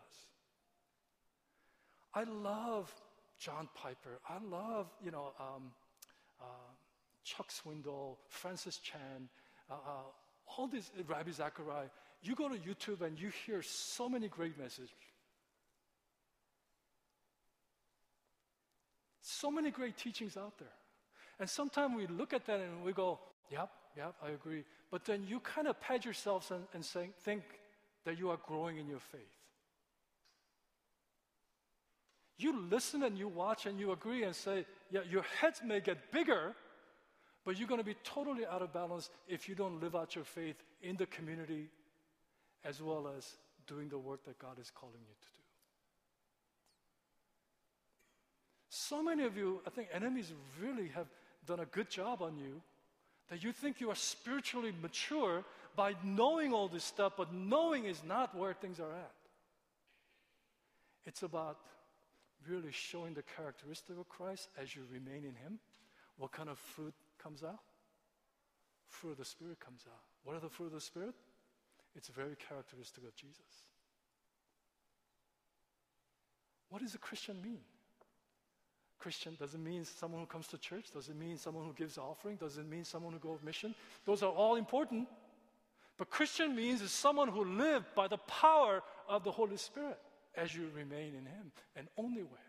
I 2.16 2.24
love 2.24 2.92
John 3.38 3.70
Piper. 3.76 4.20
I 4.28 4.40
love, 4.44 4.88
you 5.06 5.12
know, 5.12 5.34
um, 5.40 5.72
uh, 6.42 6.73
Chuck 7.24 7.50
Swindoll, 7.50 8.18
Francis 8.28 8.78
Chan, 8.78 9.30
uh, 9.70 9.74
uh, 9.74 10.58
all 10.58 10.68
these, 10.68 10.92
Ravi 11.08 11.32
Zacharias, 11.32 11.90
you 12.22 12.36
go 12.36 12.50
to 12.50 12.56
YouTube 12.56 13.02
and 13.02 13.20
you 13.20 13.30
hear 13.46 13.62
so 13.62 14.08
many 14.08 14.28
great 14.28 14.58
messages. 14.58 14.90
So 19.22 19.50
many 19.50 19.72
great 19.72 19.98
teachings 19.98 20.38
out 20.38 20.58
there. 20.58 20.68
And 21.40 21.50
sometimes 21.50 21.96
we 21.96 22.08
look 22.08 22.34
at 22.34 22.46
that 22.46 22.60
and 22.60 22.84
we 22.84 22.94
go, 22.94 23.20
yep, 23.50 23.70
yep, 23.98 24.16
I 24.22 24.30
agree. 24.30 24.64
But 24.92 25.06
then 25.06 25.26
you 25.28 25.40
kind 25.40 25.68
of 25.68 25.80
pat 25.82 26.06
yourselves 26.06 26.52
and, 26.52 26.64
and 26.74 26.84
saying, 26.86 27.14
think 27.24 27.44
that 28.06 28.20
you 28.20 28.30
are 28.30 28.40
growing 28.46 28.78
in 28.78 28.88
your 28.88 29.00
faith. 29.00 29.22
You 32.38 32.60
listen 32.70 33.04
and 33.04 33.18
you 33.18 33.28
watch 33.28 33.66
and 33.66 33.80
you 33.80 33.92
agree 33.92 34.24
and 34.24 34.36
say, 34.36 34.66
yeah, 34.92 35.02
your 35.10 35.24
heads 35.40 35.62
may 35.66 35.80
get 35.80 36.12
bigger, 36.12 36.56
but 37.46 37.58
you're 37.58 37.68
going 37.68 37.80
to 37.80 37.86
be 37.86 37.96
totally 38.04 38.46
out 38.46 38.62
of 38.62 38.74
balance 38.74 39.10
if 39.28 39.50
you 39.50 39.56
don't 39.56 39.82
live 39.82 39.96
out 39.96 40.16
your 40.16 40.24
faith 40.24 40.56
in 40.82 40.96
the 40.96 41.06
community 41.08 41.70
as 42.64 42.82
well 42.82 43.12
as 43.18 43.36
doing 43.68 43.90
the 43.90 43.98
work 43.98 44.24
that 44.26 44.40
God 44.40 44.60
is 44.60 44.72
calling 44.74 44.96
you 45.00 45.16
to 45.22 45.28
do. 45.28 45.44
So 48.70 49.04
many 49.04 49.24
of 49.24 49.38
you, 49.38 49.62
I 49.68 49.70
think 49.70 49.90
enemies 49.94 50.32
really 50.62 50.88
have 50.90 51.08
done 51.46 51.60
a 51.60 51.66
good 51.66 51.90
job 51.90 52.22
on 52.22 52.38
you 52.38 52.62
that 53.30 53.44
you 53.44 53.52
think 53.52 53.80
you 53.80 53.90
are 53.90 53.96
spiritually 53.96 54.74
mature 54.82 55.44
by 55.76 55.96
knowing 56.04 56.54
all 56.54 56.68
this 56.68 56.84
stuff, 56.84 57.14
but 57.18 57.34
knowing 57.34 57.86
is 57.86 58.02
not 58.04 58.36
where 58.38 58.54
things 58.54 58.80
are 58.80 58.92
at. 58.92 59.12
It's 61.06 61.24
about 61.24 61.58
really 62.48 62.72
showing 62.72 63.14
the 63.14 63.24
characteristic 63.38 63.98
of 63.98 64.08
Christ 64.10 64.50
as 64.62 64.76
you 64.76 64.84
remain 64.92 65.24
in 65.24 65.36
Him. 65.36 65.60
What 66.18 66.32
kind 66.32 66.50
of 66.50 66.58
fruit 66.58 66.94
comes 67.24 67.44
out? 67.44 67.60
Fruit 68.88 69.12
of 69.12 69.18
the 69.18 69.26
Spirit 69.26 69.60
comes 69.60 69.86
out. 69.88 70.02
What 70.24 70.36
are 70.36 70.40
the 70.40 70.50
fruit 70.50 70.68
of 70.68 70.74
the 70.74 70.82
Spirit? 70.82 71.16
It's 71.96 72.10
very 72.10 72.36
characteristic 72.50 73.04
of 73.06 73.16
Jesus. 73.16 73.64
What 76.70 76.82
does 76.82 76.96
a 76.96 77.00
Christian 77.00 77.42
mean? 77.42 77.60
Christian 79.00 79.36
doesn't 79.40 79.64
mean 79.64 79.84
someone 79.84 80.22
who 80.22 80.26
comes 80.26 80.48
to 80.48 80.58
church, 80.58 80.86
doesn't 80.94 81.20
mean 81.20 81.38
someone 81.38 81.66
who 81.66 81.74
gives 81.74 81.98
offering, 81.98 82.38
doesn't 82.38 82.70
mean 82.70 82.84
someone 82.84 83.14
who 83.14 83.20
goes 83.20 83.40
mission. 83.44 83.76
Those 84.06 84.24
are 84.24 84.32
all 84.32 84.56
important. 84.56 85.08
But 85.98 86.10
Christian 86.10 86.56
means 86.56 86.82
is 86.82 86.92
someone 86.92 87.28
who 87.28 87.44
lives 87.44 87.86
by 87.96 88.08
the 88.08 88.18
power 88.18 88.82
of 89.08 89.24
the 89.24 89.32
Holy 89.32 89.58
Spirit 89.58 90.00
as 90.36 90.56
you 90.56 90.70
remain 90.76 91.14
in 91.16 91.26
Him, 91.26 91.52
and 91.76 91.88
only 91.98 92.24
way. 92.24 92.40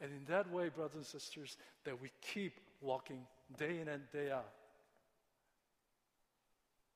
And 0.00 0.10
in 0.12 0.24
that 0.28 0.50
way, 0.50 0.68
brothers 0.68 0.94
and 0.96 1.06
sisters, 1.06 1.56
that 1.84 2.00
we 2.00 2.10
keep 2.22 2.58
walking 2.80 3.26
day 3.58 3.78
in 3.80 3.88
and 3.88 4.02
day 4.12 4.30
out. 4.30 4.52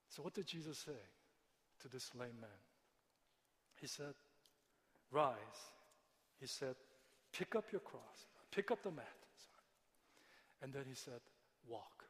So, 0.08 0.22
what 0.22 0.34
did 0.34 0.46
Jesus 0.46 0.78
say 0.78 0.92
to 1.82 1.88
this 1.88 2.10
lame 2.14 2.40
man? 2.40 2.50
He 3.80 3.86
said, 3.86 4.14
Rise. 5.10 5.36
He 6.40 6.46
said, 6.46 6.76
Pick 7.32 7.56
up 7.56 7.64
your 7.72 7.80
cross, 7.80 8.26
pick 8.50 8.70
up 8.70 8.82
the 8.82 8.90
mat. 8.90 9.04
Sorry. 9.36 10.62
And 10.62 10.72
then 10.72 10.84
he 10.88 10.94
said, 10.94 11.20
Walk. 11.68 12.04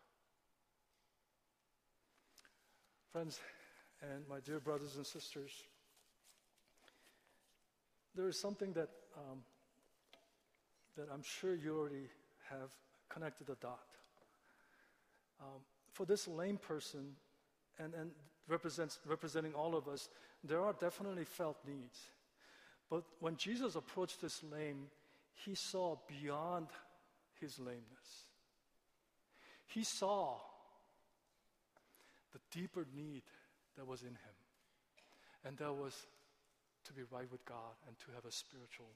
Friends, 3.11 3.41
and 4.03 4.29
my 4.29 4.41
dear 4.41 4.61
brothers 4.61 4.97
and 4.97 5.07
sisters, 5.07 5.51
there 8.15 8.29
is 8.29 8.39
something 8.39 8.73
that, 8.73 8.91
um, 9.17 9.39
that 10.97 11.09
I'm 11.13 11.23
sure 11.23 11.55
you 11.55 11.79
already 11.79 12.09
have 12.51 12.71
connected 13.09 13.47
the 13.47 13.57
dot. 13.57 13.87
Um, 15.41 15.61
for 15.93 16.07
this 16.07 16.29
lame 16.29 16.59
person, 16.59 17.17
and, 17.79 17.95
and 17.95 18.11
represents, 18.49 18.99
representing 19.07 19.55
all 19.55 19.75
of 19.77 19.89
us, 19.89 20.09
there 20.43 20.61
are 20.61 20.75
definitely 20.75 21.25
felt 21.25 21.57
needs. 21.67 21.99
But 22.91 23.05
when 23.21 23.37
Jesus 23.37 23.75
approached 23.75 24.21
this 24.21 24.43
lame, 24.43 24.87
he 25.45 25.55
saw 25.55 25.97
beyond 26.07 26.69
his 27.41 27.59
lameness. 27.59 28.29
He 29.67 29.83
saw 29.83 30.37
the 32.33 32.41
deeper 32.53 32.87
need 32.95 33.23
that 33.77 33.87
was 33.87 34.03
in 34.03 34.09
him. 34.09 34.37
And 35.45 35.57
that 35.59 35.73
was 35.73 35.95
to 36.85 36.93
be 36.93 37.03
right 37.11 37.31
with 37.31 37.45
God 37.45 37.75
and 37.87 37.99
to 38.01 38.07
have 38.15 38.25
a 38.25 38.33
spiritual 38.33 38.91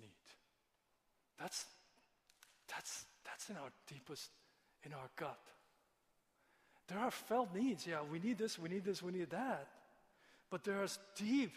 need. 0.00 0.37
That's, 1.40 1.66
that's, 2.68 3.04
that's 3.24 3.50
in 3.50 3.56
our 3.56 3.70
deepest, 3.86 4.30
in 4.84 4.92
our 4.92 5.08
gut. 5.16 5.38
There 6.88 6.98
are 6.98 7.10
felt 7.10 7.54
needs. 7.54 7.86
Yeah, 7.86 7.98
we 8.10 8.18
need 8.18 8.38
this, 8.38 8.58
we 8.58 8.68
need 8.68 8.84
this, 8.84 9.02
we 9.02 9.12
need 9.12 9.30
that. 9.30 9.68
But 10.50 10.64
there 10.64 10.82
is 10.82 10.98
deep 11.16 11.52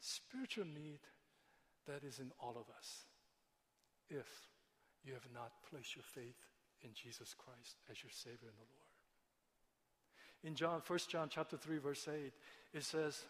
spiritual 0.00 0.64
need 0.64 0.98
that 1.86 2.02
is 2.02 2.18
in 2.18 2.32
all 2.40 2.56
of 2.56 2.64
us 2.76 3.04
if 4.10 4.26
you 5.04 5.12
have 5.12 5.26
not 5.32 5.52
placed 5.70 5.94
your 5.94 6.02
faith 6.02 6.38
in 6.82 6.90
Jesus 6.94 7.34
Christ 7.34 7.76
as 7.90 8.02
your 8.02 8.10
Savior 8.10 8.48
and 8.48 8.56
the 8.56 8.70
Lord 8.70 8.82
in 10.44 10.54
John, 10.54 10.82
1 10.86 10.98
John 11.08 11.28
chapter 11.30 11.56
3, 11.56 11.78
verse 11.78 12.08
8, 12.08 12.32
it 12.74 12.84
says, 12.84 13.22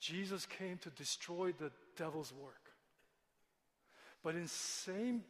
Jesus 0.00 0.46
came 0.46 0.78
to 0.78 0.90
destroy 0.90 1.52
the 1.52 1.70
devil's 1.96 2.32
work. 2.32 2.65
But 4.26 4.34
in 4.34 4.48
same 4.48 5.22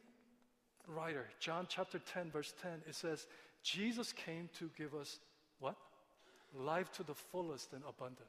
writer, 0.88 1.26
John 1.38 1.66
chapter 1.68 1.98
10, 1.98 2.30
verse 2.30 2.54
10, 2.62 2.80
it 2.88 2.94
says, 2.94 3.26
Jesus 3.62 4.14
came 4.14 4.48
to 4.58 4.70
give 4.74 4.94
us 4.94 5.18
what? 5.58 5.76
Life 6.58 6.90
to 6.92 7.02
the 7.02 7.12
fullest 7.12 7.74
and 7.74 7.82
abundant. 7.86 8.26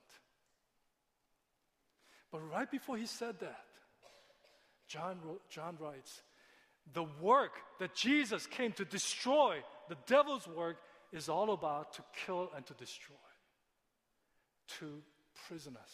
But 2.33 2.39
right 2.51 2.69
before 2.69 2.97
he 2.97 3.05
said 3.05 3.39
that, 3.39 3.63
John, 4.89 5.19
wrote, 5.25 5.49
John 5.49 5.77
writes, 5.79 6.21
the 6.93 7.05
work 7.21 7.53
that 7.79 7.95
Jesus 7.95 8.45
came 8.45 8.73
to 8.73 8.83
destroy, 8.83 9.59
the 9.87 9.95
devil's 10.05 10.49
work, 10.49 10.79
is 11.13 11.29
all 11.29 11.53
about 11.53 11.93
to 11.93 12.03
kill 12.25 12.51
and 12.53 12.65
to 12.65 12.73
destroy, 12.73 13.15
to 14.79 15.01
prison 15.47 15.77
us, 15.81 15.93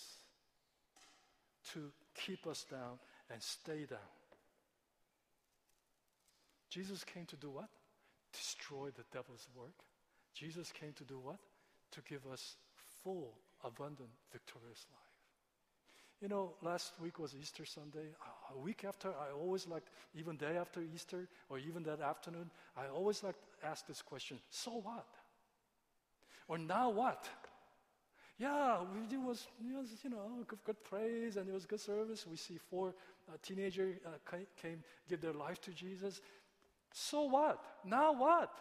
to 1.73 1.91
keep 2.15 2.47
us 2.47 2.65
down 2.71 2.97
and 3.29 3.39
stay 3.39 3.85
down. 3.85 3.99
Jesus 6.73 7.03
came 7.03 7.25
to 7.27 7.35
do 7.35 7.51
what? 7.51 7.69
Destroy 8.33 8.89
the 8.95 9.03
devil's 9.11 9.47
work. 9.55 9.83
Jesus 10.33 10.71
came 10.71 10.93
to 10.93 11.03
do 11.03 11.19
what? 11.19 11.37
To 11.91 12.01
give 12.09 12.25
us 12.31 12.55
full, 13.03 13.35
abundant, 13.63 14.09
victorious 14.31 14.87
life. 14.91 15.03
You 16.19 16.29
know, 16.29 16.53
last 16.63 16.93
week 16.99 17.19
was 17.19 17.35
Easter 17.39 17.63
Sunday. 17.63 18.07
A 18.55 18.57
week 18.57 18.85
after, 18.87 19.09
I 19.09 19.31
always 19.37 19.67
like, 19.67 19.83
even 20.15 20.35
day 20.35 20.57
after 20.57 20.81
Easter, 20.81 21.27
or 21.49 21.59
even 21.59 21.83
that 21.83 22.01
afternoon, 22.01 22.49
I 22.75 22.87
always 22.87 23.21
like 23.23 23.35
to 23.35 23.67
ask 23.67 23.85
this 23.85 24.01
question 24.01 24.39
so 24.49 24.81
what? 24.81 25.05
Or 26.47 26.57
now 26.57 26.89
what? 26.89 27.29
Yeah, 28.39 28.81
it 29.11 29.19
was, 29.19 29.45
it 29.59 29.77
was 29.77 29.89
you 30.03 30.09
know, 30.09 30.43
good, 30.47 30.59
good, 30.65 30.83
praise 30.83 31.37
and 31.37 31.47
it 31.47 31.53
was 31.53 31.65
good 31.67 31.79
service. 31.79 32.25
We 32.25 32.35
see 32.35 32.57
four 32.57 32.95
uh, 33.29 33.37
teenagers 33.43 33.97
uh, 34.05 34.37
came, 34.59 34.83
give 35.07 35.21
their 35.21 35.33
life 35.33 35.61
to 35.61 35.71
Jesus. 35.71 36.19
So 36.93 37.23
what? 37.23 37.59
Now 37.83 38.13
what? 38.13 38.51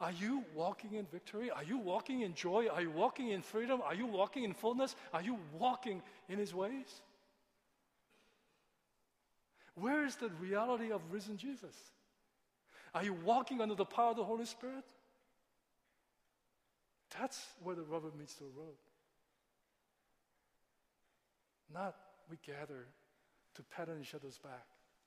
Are 0.00 0.12
you 0.12 0.42
walking 0.54 0.94
in 0.94 1.04
victory? 1.04 1.50
Are 1.50 1.62
you 1.62 1.76
walking 1.76 2.22
in 2.22 2.34
joy? 2.34 2.68
Are 2.72 2.80
you 2.80 2.90
walking 2.90 3.28
in 3.28 3.42
freedom? 3.42 3.82
Are 3.84 3.94
you 3.94 4.06
walking 4.06 4.44
in 4.44 4.54
fullness? 4.54 4.96
Are 5.12 5.20
you 5.20 5.38
walking 5.58 6.02
in 6.30 6.38
His 6.38 6.54
ways? 6.54 7.02
Where 9.74 10.06
is 10.06 10.16
the 10.16 10.30
reality 10.40 10.90
of 10.90 11.02
risen 11.12 11.36
Jesus? 11.36 11.76
Are 12.94 13.04
you 13.04 13.12
walking 13.12 13.60
under 13.60 13.74
the 13.74 13.84
power 13.84 14.10
of 14.10 14.16
the 14.16 14.24
Holy 14.24 14.46
Spirit? 14.46 14.84
That's 17.18 17.44
where 17.62 17.76
the 17.76 17.82
rubber 17.82 18.10
meets 18.18 18.34
the 18.34 18.46
road. 18.56 18.76
Not 21.72 21.94
we 22.30 22.38
gather 22.44 22.86
to 23.54 23.62
pat 23.64 23.88
on 23.90 24.00
each 24.00 24.14
other's 24.14 24.38
back 24.38 24.66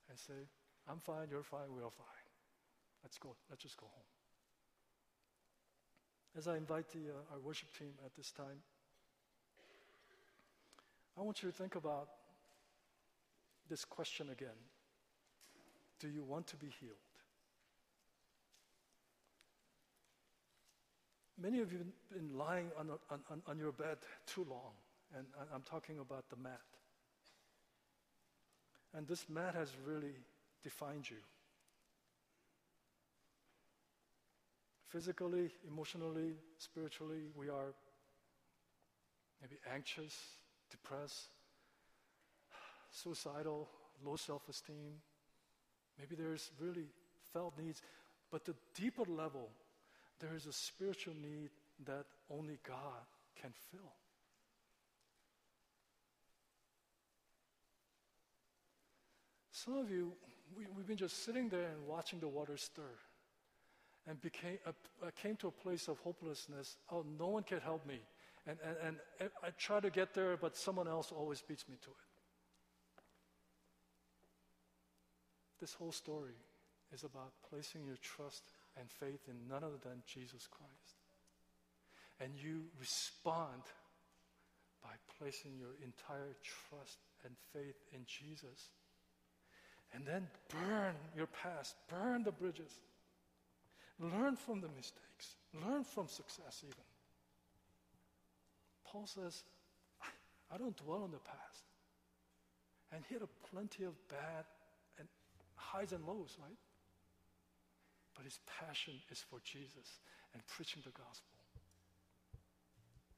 and 0.10 0.18
say, 0.20 0.48
I'm 0.90 1.00
fine, 1.00 1.28
you're 1.30 1.44
fine, 1.44 1.70
we're 1.70 1.90
fine. 1.90 2.28
Let's 3.04 3.18
go, 3.18 3.36
let's 3.50 3.64
just 3.64 3.78
go 3.78 3.86
home. 3.86 4.04
As 6.38 6.48
I 6.48 6.58
invite 6.58 6.90
the, 6.90 7.00
uh, 7.10 7.34
our 7.34 7.40
worship 7.40 7.70
team 7.78 7.94
at 8.06 8.16
this 8.16 8.32
time, 8.32 8.62
I 11.18 11.22
want 11.22 11.44
you 11.44 11.50
to 11.50 11.56
think 11.56 11.76
about 11.76 12.08
this 13.70 13.86
question 13.86 14.30
again 14.32 14.58
Do 16.00 16.10
you 16.10 16.24
want 16.24 16.48
to 16.48 16.56
be 16.56 16.68
healed? 16.80 16.98
Many 21.42 21.60
of 21.60 21.72
you 21.72 21.80
have 21.80 21.88
been 22.12 22.38
lying 22.38 22.72
on, 22.80 22.90
on, 23.10 23.42
on 23.48 23.58
your 23.58 23.72
bed 23.72 23.98
too 24.26 24.46
long, 24.50 24.74
and 25.16 25.26
I'm 25.54 25.64
talking 25.64 26.00
about 26.00 26.30
the 26.30 26.38
mat. 26.38 26.62
And 28.96 29.08
this 29.08 29.28
mat 29.28 29.56
has 29.56 29.70
really 29.86 30.14
defined 30.64 31.09
you. 31.09 31.18
Physically, 34.89 35.49
emotionally, 35.68 36.34
spiritually, 36.57 37.32
we 37.36 37.49
are 37.49 37.74
maybe 39.41 39.57
anxious, 39.74 40.16
depressed, 40.70 41.30
suicidal, 42.91 43.68
low 44.05 44.16
self 44.16 44.47
esteem. 44.49 45.01
Maybe 45.99 46.16
there's 46.16 46.51
really 46.59 46.86
felt 47.34 47.53
needs. 47.59 47.82
But 48.32 48.45
the 48.45 48.55
deeper 48.76 49.03
level, 49.07 49.49
there 50.20 50.36
is 50.36 50.45
a 50.45 50.53
spiritual 50.53 51.14
need 51.22 51.49
that 51.86 52.05
only 52.30 52.59
God 52.68 53.05
can 53.39 53.51
fill. 53.72 53.93
Some 59.51 59.78
of 59.78 59.89
you, 59.89 60.14
we, 60.58 60.64
have 60.64 60.88
been 60.88 60.97
just 60.97 61.24
sitting 61.26 61.49
there 61.49 61.70
and 61.70 61.88
watching 61.88 62.20
the 62.20 62.28
water 62.28 62.58
stir 62.58 62.82
and 64.08 64.22
became, 64.22 64.58
uh, 64.66 64.72
came 65.22 65.36
to 65.38 65.47
a 65.47 65.51
place 65.51 65.88
of 65.88 65.99
hopelessness. 65.99 66.78
Oh, 66.91 67.06
no 67.18 67.28
one 67.28 67.43
can 67.43 67.60
help 67.60 67.86
me. 67.86 67.99
And, 68.45 68.58
and, 68.86 68.97
and 69.20 69.30
I 69.41 69.49
try 69.58 69.80
to 69.80 69.89
get 69.89 70.14
there, 70.14 70.36
but 70.36 70.58
someone 70.58 70.88
else 70.88 71.12
always 71.12 71.41
beats 71.41 71.68
me 71.70 71.78
to 71.82 71.89
it. 71.89 71.95
This 75.62 75.74
whole 75.74 75.93
story 75.93 76.36
is 76.93 77.04
about 77.04 77.32
placing 77.49 77.86
your 77.86 77.95
trust 78.01 78.43
and 78.78 78.89
faith 78.89 79.22
in 79.30 79.36
none 79.49 79.64
other 79.64 79.80
than 79.82 80.04
Jesus 80.06 80.47
Christ. 80.47 80.99
And 82.20 82.34
you 82.36 82.64
respond 82.80 83.64
by 84.84 84.91
placing 85.18 85.58
your 85.58 85.76
entire 85.82 86.36
trust 86.43 86.99
and 87.24 87.34
faith 87.54 87.78
in 87.93 88.01
Jesus. 88.06 88.70
And 89.94 90.06
then 90.06 90.28
burn 90.50 90.96
your 91.16 91.28
past, 91.28 91.76
burn 91.88 92.24
the 92.24 92.32
bridges. 92.32 92.80
Learn 94.00 94.36
from 94.36 94.60
the 94.60 94.70
mistakes, 94.76 95.36
learn 95.66 95.84
from 95.84 96.08
success, 96.08 96.64
even. 96.64 96.84
Paul 98.86 99.06
says, 99.06 99.44
I 100.52 100.58
don't 100.58 100.76
dwell 100.78 101.04
on 101.04 101.12
the 101.12 101.20
past. 101.20 101.64
And 102.91 103.04
he 103.08 103.16
had 103.16 103.24
plenty 103.52 103.84
of 103.86 103.94
bad 104.08 104.46
and 105.00 105.08
highs 105.56 105.94
and 105.94 106.06
lows, 106.06 106.38
right? 106.41 106.58
But 108.16 108.26
his 108.26 108.39
passion 108.60 108.94
is 109.12 109.20
for 109.20 109.39
Jesus 109.44 110.00
and 110.34 110.46
preaching 110.48 110.82
the 110.84 110.91
gospel. 110.91 111.34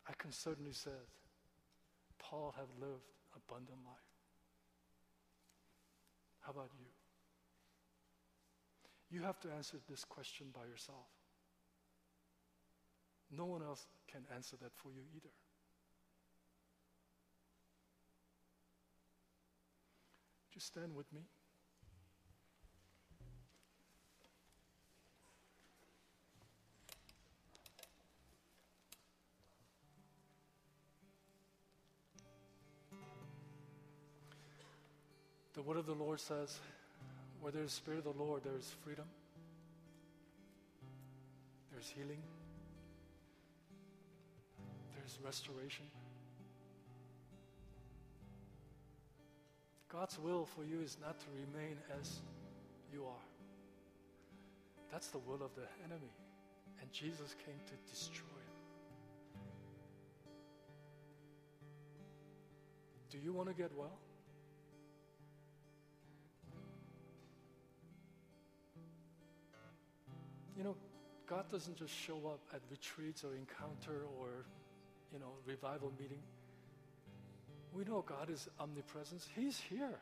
I 0.07 0.13
can 0.17 0.31
certainly 0.31 0.73
say 0.73 0.91
Paul 2.19 2.53
have 2.57 2.67
lived 2.79 3.11
abundant 3.35 3.79
life. 3.85 4.14
How 6.45 6.51
about 6.51 6.69
you? 6.77 6.85
You 9.09 9.23
have 9.23 9.39
to 9.39 9.51
answer 9.51 9.77
this 9.89 10.03
question 10.03 10.47
by 10.53 10.65
yourself. 10.65 11.07
No 13.31 13.45
one 13.45 13.63
else 13.63 13.87
can 14.11 14.21
answer 14.33 14.55
that 14.61 14.71
for 14.75 14.89
you 14.89 15.01
either. 15.15 15.33
Just 20.53 20.67
stand 20.67 20.95
with 20.95 21.11
me. 21.11 21.21
The 35.55 35.61
word 35.61 35.77
of 35.77 35.85
the 35.85 35.93
Lord 35.93 36.19
says, 36.19 36.59
where 37.39 37.49
there 37.49 37.63
is 37.63 37.71
Spirit 37.71 37.99
of 37.99 38.03
the 38.03 38.21
Lord, 38.21 38.43
there 38.43 38.57
is 38.59 38.69
freedom, 38.83 39.05
there's 41.71 41.87
healing, 41.87 42.21
there's 44.93 45.17
restoration. 45.23 45.85
God's 49.87 50.19
will 50.19 50.45
for 50.45 50.65
you 50.65 50.81
is 50.81 50.97
not 51.01 51.17
to 51.21 51.25
remain 51.33 51.77
as 52.01 52.19
you 52.91 53.05
are. 53.05 53.25
That's 54.91 55.07
the 55.07 55.19
will 55.19 55.41
of 55.41 55.55
the 55.55 55.67
enemy. 55.85 56.11
And 56.81 56.91
Jesus 56.91 57.33
came 57.45 57.55
to 57.65 57.73
destroy 57.89 58.25
it. 58.27 58.53
Do 63.09 63.17
you 63.23 63.31
want 63.31 63.47
to 63.47 63.53
get 63.53 63.71
well? 63.77 63.97
You 70.57 70.63
know, 70.63 70.75
God 71.27 71.49
doesn't 71.51 71.77
just 71.77 71.93
show 71.93 72.17
up 72.27 72.39
at 72.53 72.61
retreats 72.69 73.23
or 73.23 73.35
encounter 73.35 74.03
or, 74.19 74.45
you 75.11 75.19
know, 75.19 75.33
revival 75.45 75.91
meeting 75.99 76.21
we 77.75 77.83
know 77.83 78.03
God 78.07 78.29
is 78.29 78.47
omnipresent. 78.59 79.21
He's 79.35 79.59
here. 79.59 79.99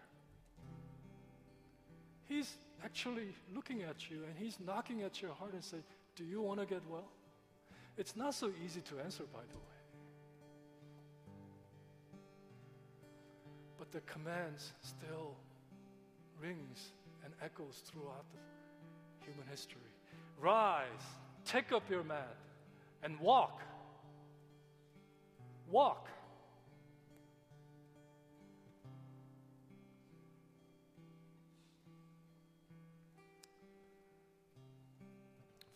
He's 2.25 2.55
actually 2.83 3.33
looking 3.53 3.81
at 3.81 4.11
you 4.11 4.23
and 4.27 4.35
He's 4.37 4.59
knocking 4.63 5.01
at 5.01 5.21
your 5.21 5.33
heart 5.33 5.53
and 5.53 5.63
say, 5.63 5.77
Do 6.15 6.23
you 6.23 6.41
want 6.41 6.59
to 6.59 6.65
get 6.67 6.81
well? 6.89 7.09
It's 7.97 8.15
not 8.15 8.35
so 8.35 8.51
easy 8.63 8.81
to 8.81 8.99
answer, 8.99 9.23
by 9.33 9.39
the 9.39 9.57
way. 9.57 9.79
But 13.79 13.91
the 13.91 14.01
commands 14.01 14.71
still 14.81 15.35
rings 16.39 16.91
and 17.23 17.33
echoes 17.41 17.81
throughout 17.85 18.25
human 19.25 19.47
history. 19.49 19.81
Rise, 20.39 20.87
take 21.45 21.71
up 21.71 21.89
your 21.89 22.03
mat, 22.03 22.35
and 23.03 23.19
walk. 23.19 23.61
Walk. 25.69 26.09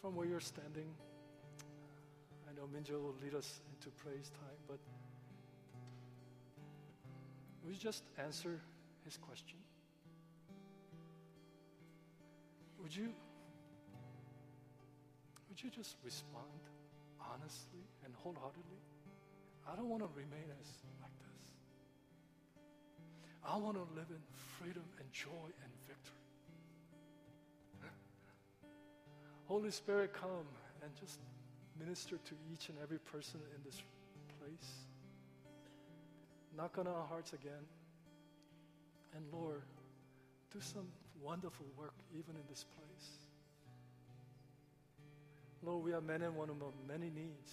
from 0.08 0.16
where 0.16 0.26
you're 0.26 0.40
standing. 0.40 0.88
I 2.50 2.56
know 2.56 2.66
Minjo 2.74 2.92
will 2.92 3.16
lead 3.22 3.36
us 3.36 3.60
into 3.76 3.90
praise 3.98 4.30
time, 4.30 4.58
but 4.66 4.80
would 7.66 7.76
you 7.76 7.82
just 7.82 8.04
answer 8.18 8.62
his 9.04 9.18
question? 9.18 9.58
Would 12.82 12.96
you 12.96 13.10
would 15.58 15.64
you 15.64 15.72
just 15.72 15.96
respond 16.06 16.62
honestly 17.34 17.82
and 18.06 18.14
wholeheartedly? 18.22 18.78
I 19.68 19.76
don't 19.76 19.90
want 19.90 20.04
to 20.04 20.10
remain 20.16 20.46
as 20.62 20.68
like 21.02 21.18
this. 21.18 21.42
I 23.44 23.58
want 23.58 23.76
to 23.76 23.82
live 23.96 24.06
in 24.12 24.22
freedom 24.60 24.84
and 25.00 25.12
joy 25.12 25.50
and 25.64 25.72
victory. 25.88 26.14
Holy 29.46 29.72
Spirit, 29.72 30.14
come 30.14 30.46
and 30.84 30.92
just 31.00 31.18
minister 31.80 32.18
to 32.18 32.36
each 32.54 32.70
and 32.70 32.78
every 32.84 33.00
person 33.00 33.40
in 33.56 33.64
this 33.66 33.82
place. 34.40 34.86
Knock 36.56 36.78
on 36.78 36.86
our 36.86 37.06
hearts 37.10 37.34
again. 37.34 37.66
And 39.16 39.26
Lord, 39.34 39.64
do 40.54 40.62
some 40.62 40.88
wonderful 41.20 41.66
work 41.76 41.96
even 42.14 42.36
in 42.36 42.44
this 42.48 42.64
place. 42.78 42.87
Lord, 45.68 45.84
we 45.84 45.92
are 45.92 46.00
men 46.00 46.22
and 46.22 46.38
women 46.38 46.56
of 46.62 46.72
many 46.88 47.10
needs. 47.10 47.52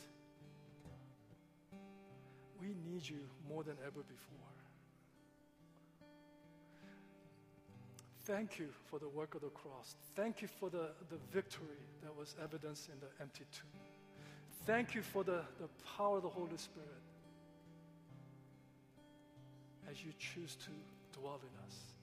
We 2.61 2.69
need 2.89 3.09
you 3.09 3.19
more 3.49 3.65
than 3.65 3.75
ever 3.85 4.03
before. 4.03 4.39
Thank 8.25 8.61
you 8.61 8.69
for 8.87 9.01
the 9.01 9.09
work 9.09 9.35
of 9.35 9.41
the 9.41 9.49
cross. 9.49 9.97
Thank 10.15 10.43
you 10.43 10.49
for 10.49 10.71
the, 10.71 10.91
the 11.11 11.19
victory 11.33 11.83
that 12.05 12.17
was 12.17 12.37
evidenced 12.41 12.89
in 12.89 12.95
the 13.01 13.09
empty 13.21 13.45
tomb. 13.53 13.81
Thank 14.65 14.95
you 14.95 15.03
for 15.03 15.25
the, 15.25 15.41
the 15.61 15.69
power 15.97 16.19
of 16.19 16.23
the 16.23 16.29
Holy 16.29 16.57
Spirit 16.57 16.89
as 19.91 20.05
you 20.05 20.13
choose 20.21 20.55
to 20.55 21.19
dwell 21.19 21.41
in 21.43 21.67
us. 21.67 21.94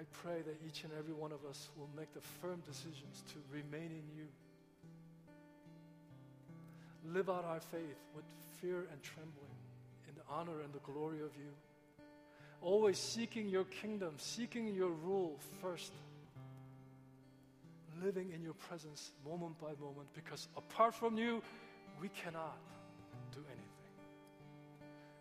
I 0.00 0.04
pray 0.24 0.40
that 0.40 0.56
each 0.66 0.84
and 0.84 0.92
every 0.98 1.12
one 1.12 1.30
of 1.30 1.44
us 1.44 1.68
will 1.76 1.90
make 1.94 2.14
the 2.14 2.22
firm 2.40 2.62
decisions 2.66 3.22
to 3.28 3.34
remain 3.52 3.90
in 3.92 4.04
you. 4.16 4.26
Live 7.12 7.28
out 7.28 7.44
our 7.44 7.60
faith 7.60 8.00
with 8.16 8.24
fear 8.60 8.86
and 8.90 9.02
trembling 9.02 9.54
in 10.08 10.14
the 10.14 10.22
honor 10.28 10.62
and 10.64 10.72
the 10.72 10.80
glory 10.80 11.18
of 11.18 11.36
you 11.36 11.52
always 12.62 12.98
seeking 12.98 13.48
your 13.48 13.64
kingdom, 13.64 14.14
seeking 14.18 14.68
your 14.74 14.90
rule 14.90 15.38
first, 15.62 15.92
living 18.02 18.32
in 18.34 18.42
your 18.42 18.54
presence 18.54 19.12
moment 19.26 19.58
by 19.60 19.70
moment, 19.80 20.08
because 20.14 20.48
apart 20.56 20.94
from 20.94 21.16
you, 21.16 21.42
we 22.00 22.08
cannot. 22.08 22.58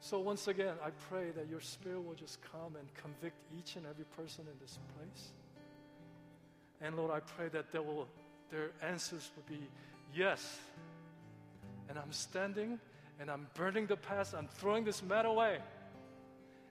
So, 0.02 0.20
once 0.20 0.48
again, 0.48 0.76
I 0.84 0.92
pray 1.10 1.32
that 1.32 1.50
your 1.50 1.60
spirit 1.60 2.04
will 2.06 2.16
just 2.16 2.40
come 2.42 2.76
and 2.78 2.88
convict 2.96 3.36
each 3.58 3.76
and 3.76 3.86
every 3.86 4.06
person 4.06 4.46
in 4.52 4.58
this 4.62 4.80
place. 4.96 5.32
And 6.82 6.96
Lord, 6.96 7.12
I 7.12 7.20
pray 7.20 7.50
that 7.50 7.74
will, 7.74 8.08
their 8.50 8.72
answers 8.82 9.30
will 9.36 9.58
be 9.58 9.62
yes. 10.16 10.60
And 11.90 11.98
I'm 11.98 12.12
standing 12.12 12.80
and 13.20 13.30
I'm 13.30 13.48
burning 13.54 13.88
the 13.88 13.98
past, 13.98 14.34
I'm 14.34 14.48
throwing 14.48 14.86
this 14.86 15.04
mat 15.04 15.26
away. 15.26 15.58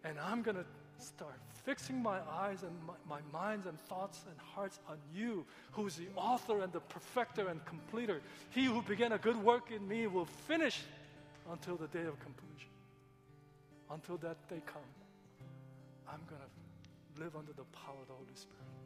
And 0.05 0.19
I'm 0.19 0.43
going 0.43 0.57
to 0.57 0.65
start 0.99 1.35
fixing 1.65 2.03
my 2.03 2.19
eyes 2.31 2.63
and 2.63 2.73
my, 2.87 2.95
my, 3.17 3.21
minds 3.31 3.67
and 3.67 3.79
thoughts 3.81 4.25
and 4.27 4.39
hearts 4.41 4.81
on 4.89 4.97
you, 5.15 5.45
who 5.73 5.87
is 5.87 5.97
the 5.97 6.07
author 6.17 6.63
and 6.63 6.73
the 6.73 6.81
perfecter 6.81 7.49
and 7.49 7.63
completer. 7.67 8.23
He 8.51 8.65
who 8.65 8.81
began 8.83 9.13
a 9.13 9.19
good 9.19 9.37
work 9.37 9.71
in 9.71 9.87
me 9.87 10.07
will 10.07 10.25
finish 10.25 10.81
until 11.51 11.77
the 11.77 11.89
day 11.89 12.05
of 12.05 12.19
completion 12.21 12.71
until 13.91 14.17
that 14.19 14.37
day 14.49 14.61
come, 14.67 14.83
I'm 16.09 16.21
going 16.29 16.41
to 16.41 17.23
live 17.23 17.37
under 17.37 17.53
the 17.53 17.65
power 17.65 17.97
of 18.03 18.09
the 18.09 18.15
Holy 18.15 18.35
Spirit. 18.35 18.78